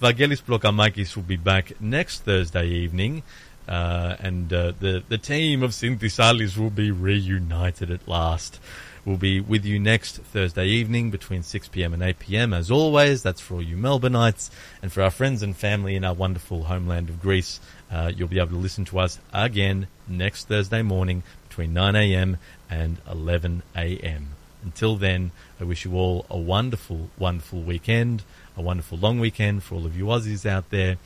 Vangelis 0.00 0.42
Blokamakis 0.42 1.14
will 1.14 1.22
be 1.22 1.36
back 1.36 1.80
next 1.80 2.24
Thursday 2.24 2.66
evening. 2.66 3.22
Uh, 3.68 4.16
and 4.18 4.52
uh, 4.52 4.72
the, 4.80 5.04
the 5.08 5.18
team 5.18 5.62
of 5.62 5.72
Synthisalis 5.72 6.56
will 6.56 6.70
be 6.70 6.90
reunited 6.90 7.90
at 7.90 8.08
last. 8.08 8.58
We'll 9.04 9.16
be 9.16 9.40
with 9.40 9.64
you 9.64 9.80
next 9.80 10.18
Thursday 10.18 10.66
evening 10.66 11.10
between 11.10 11.42
6 11.42 11.68
p.m. 11.68 11.92
and 11.92 12.04
8 12.04 12.20
p.m. 12.20 12.54
As 12.54 12.70
always, 12.70 13.20
that's 13.20 13.40
for 13.40 13.54
all 13.54 13.62
you 13.62 13.76
Melbourneites 13.76 14.48
and 14.80 14.92
for 14.92 15.02
our 15.02 15.10
friends 15.10 15.42
and 15.42 15.56
family 15.56 15.96
in 15.96 16.04
our 16.04 16.14
wonderful 16.14 16.62
homeland 16.64 17.08
of 17.08 17.20
Greece. 17.20 17.58
Uh, 17.90 18.12
you'll 18.14 18.28
be 18.28 18.38
able 18.38 18.50
to 18.50 18.56
listen 18.56 18.84
to 18.84 19.00
us 19.00 19.18
again 19.32 19.88
next 20.06 20.46
Thursday 20.46 20.82
morning 20.82 21.24
between 21.48 21.74
9 21.74 21.96
a.m. 21.96 22.36
and 22.70 22.98
11 23.10 23.64
a.m. 23.74 24.28
Until 24.62 24.94
then, 24.94 25.32
I 25.60 25.64
wish 25.64 25.84
you 25.84 25.96
all 25.96 26.24
a 26.30 26.38
wonderful, 26.38 27.10
wonderful 27.18 27.60
weekend, 27.60 28.22
a 28.56 28.62
wonderful 28.62 28.98
long 28.98 29.18
weekend 29.18 29.64
for 29.64 29.74
all 29.74 29.84
of 29.84 29.96
you 29.96 30.04
Aussies 30.04 30.46
out 30.46 30.70
there, 30.70 30.98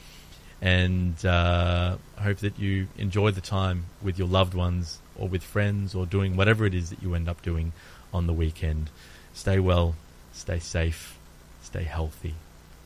and 0.61 1.25
uh, 1.25 1.97
I 2.19 2.23
hope 2.23 2.39
that 2.39 2.59
you 2.59 2.89
enjoy 2.99 3.31
the 3.31 3.41
time 3.41 3.87
with 4.03 4.19
your 4.19 4.29
loved 4.29 4.53
ones 4.53 5.01
or 5.19 5.29
with 5.29 5.43
friends 5.43 5.95
or 5.95 6.07
doing 6.07 6.37
whatever 6.37 6.67
it 6.67 6.75
is 6.75 6.91
that 6.91 7.03
you 7.03 7.15
end 7.15 7.29
up 7.29 7.43
doing 7.43 7.73
on 8.13 8.27
the 8.27 8.33
weekend. 8.33 8.91
Stay 9.33 9.59
well, 9.59 9.95
stay 10.33 10.59
safe, 10.59 11.19
stay 11.63 11.85
healthy. 11.85 12.35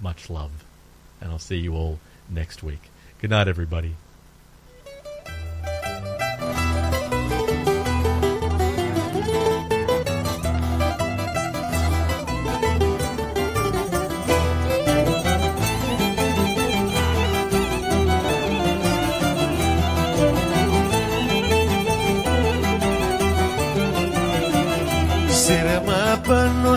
Much 0.01 0.31
love, 0.31 0.65
and 1.21 1.31
I'll 1.31 1.39
see 1.39 1.59
you 1.59 1.75
all 1.75 1.99
next 2.29 2.63
week. 2.63 2.91
Good 3.21 3.31
night, 3.31 3.49
everybody. 3.49 3.97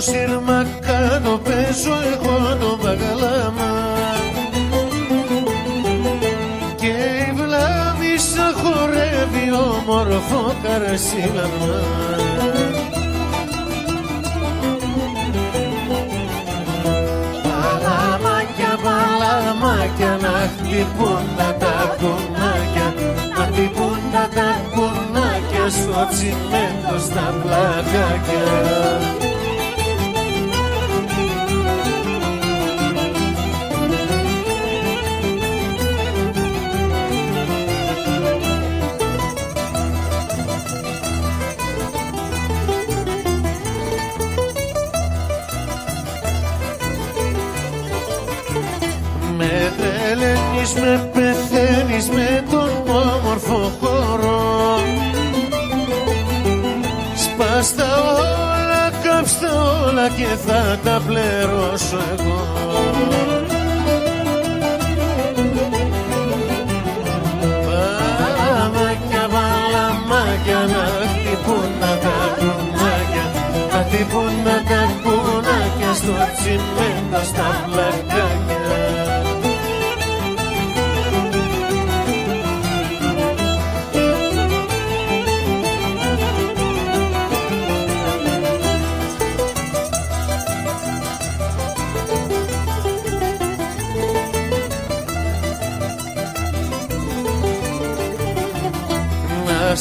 Σύρμα 0.05 0.65
κάτω, 0.87 1.37
παίζω 1.43 1.95
εγώ 2.13 2.37
το 2.59 2.77
μπαγαλάμα. 2.81 3.71
Και 6.75 6.95
η 7.27 7.31
βλάβη 7.33 8.17
σαν 8.17 8.53
χορεύει 8.61 9.47
όμορφο 9.51 10.55
καρσίλαμα 10.63 11.75
Παλαμάκια, 17.43 18.73
παλαμάκια 18.83 20.17
να 20.21 20.35
χτυπούν 20.53 21.25
τα 21.37 21.55
τα 21.59 21.95
κουνάκια 21.99 22.87
Να 23.37 23.43
χτυπούν 23.45 23.99
τα 24.13 24.27
τα 24.35 24.49
κουνάκια 24.73 25.65
στο 25.69 26.07
τσιμέντο 26.11 26.97
στα 27.07 27.33
πλακάκια 27.41 28.43
τρελαίνεις, 50.63 50.73
με 50.73 51.09
πεθαίνεις 51.13 52.09
με 52.09 52.43
τον 52.51 52.95
όμορφο 52.95 53.71
χώρο. 53.81 54.79
Σπάστα 57.15 57.85
όλα, 58.01 58.91
κάψτα 59.03 59.47
όλα 59.87 60.07
και 60.07 60.27
θα 60.45 60.79
τα 60.83 61.01
πληρώσω 61.07 61.97
εγώ. 62.17 62.41
Παλαμάκια, 67.65 69.23
παλαμάκια 69.33 70.59
να 70.73 70.85
χτυπούν 71.11 71.69
τα 71.79 71.91
κουνάκια 72.37 73.25
Να 73.71 73.85
χτυπούν 73.87 74.43
τα 74.43 74.81
κουνάκια 75.03 75.93
στο 75.93 76.13
τσιμέντο 76.37 77.21
στα 77.29 77.47
πλακάκια 77.71 78.22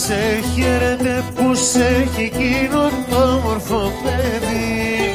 σε 0.06 0.42
χαίρεται 0.54 1.24
που 1.34 1.54
σε 1.54 1.86
έχει 1.86 2.22
εκείνο 2.22 2.90
το 3.10 3.16
όμορφο 3.16 3.92
παιδί. 4.02 5.14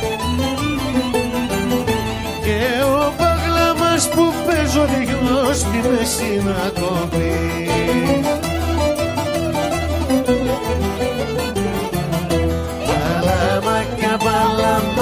Και 2.44 2.84
ο 2.84 3.14
παγλάμας 3.18 4.10
που 4.10 4.34
παίζω 4.46 4.86
δυος 4.86 5.58
στη 5.58 5.78
μέση 5.90 6.44
να 6.46 6.82
κόβει 6.82 7.68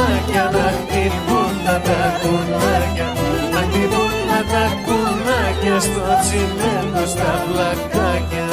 κουνάκια 0.05 0.45
να 0.55 0.67
χτυπούν 0.77 1.53
τα 1.65 1.79
τα 1.87 2.01
κουνάκια 2.21 3.09
να 3.51 3.61
χτυπούν 3.67 4.11
τα 4.29 4.39
τα 4.51 4.65
κουνάκια 4.85 5.79
στο 5.79 6.05
τσιμέντο 6.21 7.05
στα 7.13 7.31
πλακάκια 7.45 8.44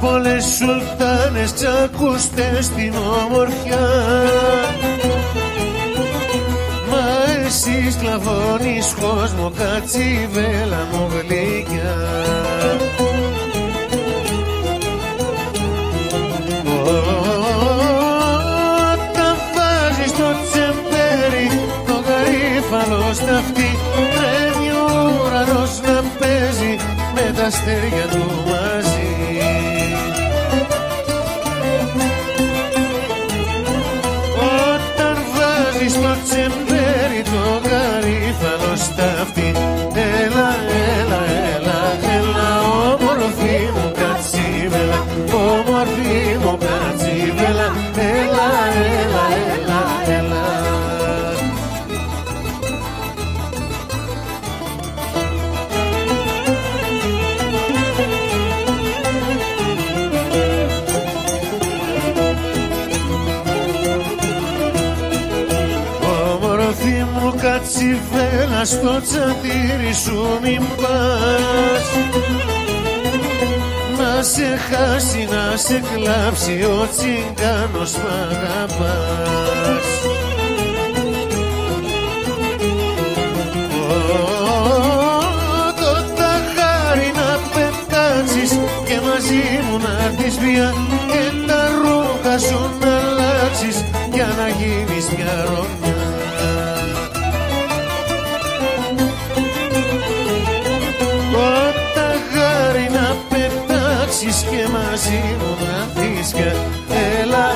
πολλές 0.00 0.44
σουλτάνες 0.44 1.52
τσακούστες 1.52 2.64
στην 2.64 2.94
ομορφιά. 3.24 3.88
Μα 6.90 7.32
εσύ 7.46 7.90
σκλαβώνεις 7.90 8.94
κόσμο 9.00 9.52
κατσιβέλα 9.56 10.86
μου 10.92 11.08
γλυκιά. 11.10 11.96
Όταν 18.92 19.36
βάζεις 19.54 20.12
το 20.12 20.28
τσεμπέρι 20.50 21.48
το 21.86 21.92
γαρίφαλο 22.06 23.12
στα 23.12 23.36
αυτή 23.36 23.70
Πρέπει 24.16 24.68
ο 24.70 25.12
ουρανός 25.24 25.80
να 25.80 26.02
παίζει 26.18 26.76
με 27.14 27.32
τα 27.36 27.44
αστέρια 27.46 28.06
του 28.10 28.24
κατσιβέλα 68.60 68.64
στο 68.64 69.00
τσαντήρι 69.00 69.94
σου 70.04 70.38
μην 70.42 70.62
πας. 70.76 71.84
Να 73.98 74.22
σε 74.22 74.58
χάσει, 74.70 75.28
να 75.30 75.56
σε 75.56 75.82
κλάψει 75.94 76.64
ο 76.64 76.88
τσιγκάνος 76.96 77.92
μ' 77.94 78.06
αγαπάς. 78.30 79.86
Ω, 83.88 84.18
το 85.80 85.92
ταχάρι 86.16 87.12
να 87.14 87.30
πετάξεις 87.54 88.50
και 88.84 89.00
μαζί 89.06 89.42
μου 89.68 89.78
να 89.78 90.04
έρθεις 90.04 90.38
βία 90.38 90.74
και 91.10 91.46
τα 91.46 91.62
ρούχα 91.82 92.38
σου 92.38 92.70
να 92.80 92.96
αλλάξεις 92.96 93.84
για 94.12 94.28
να 94.38 94.48
γίνεις 94.48 95.08
μια 95.16 95.44
ρομιά 95.46 95.79
μαζί 105.00 105.36
μου 105.40 105.56
να 105.60 106.00
δεις 106.00 106.32
και 106.32 106.48
Έλα, 107.20 107.46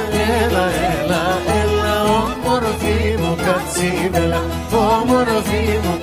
έλα, 0.43 0.65
έλα, 0.99 1.23
έλα, 1.63 1.95
όμορφη 2.03 3.17
μου 3.21 3.37
κατσίβελα 3.45 4.43
Όμορφη 4.73 5.65
μου 5.85 5.99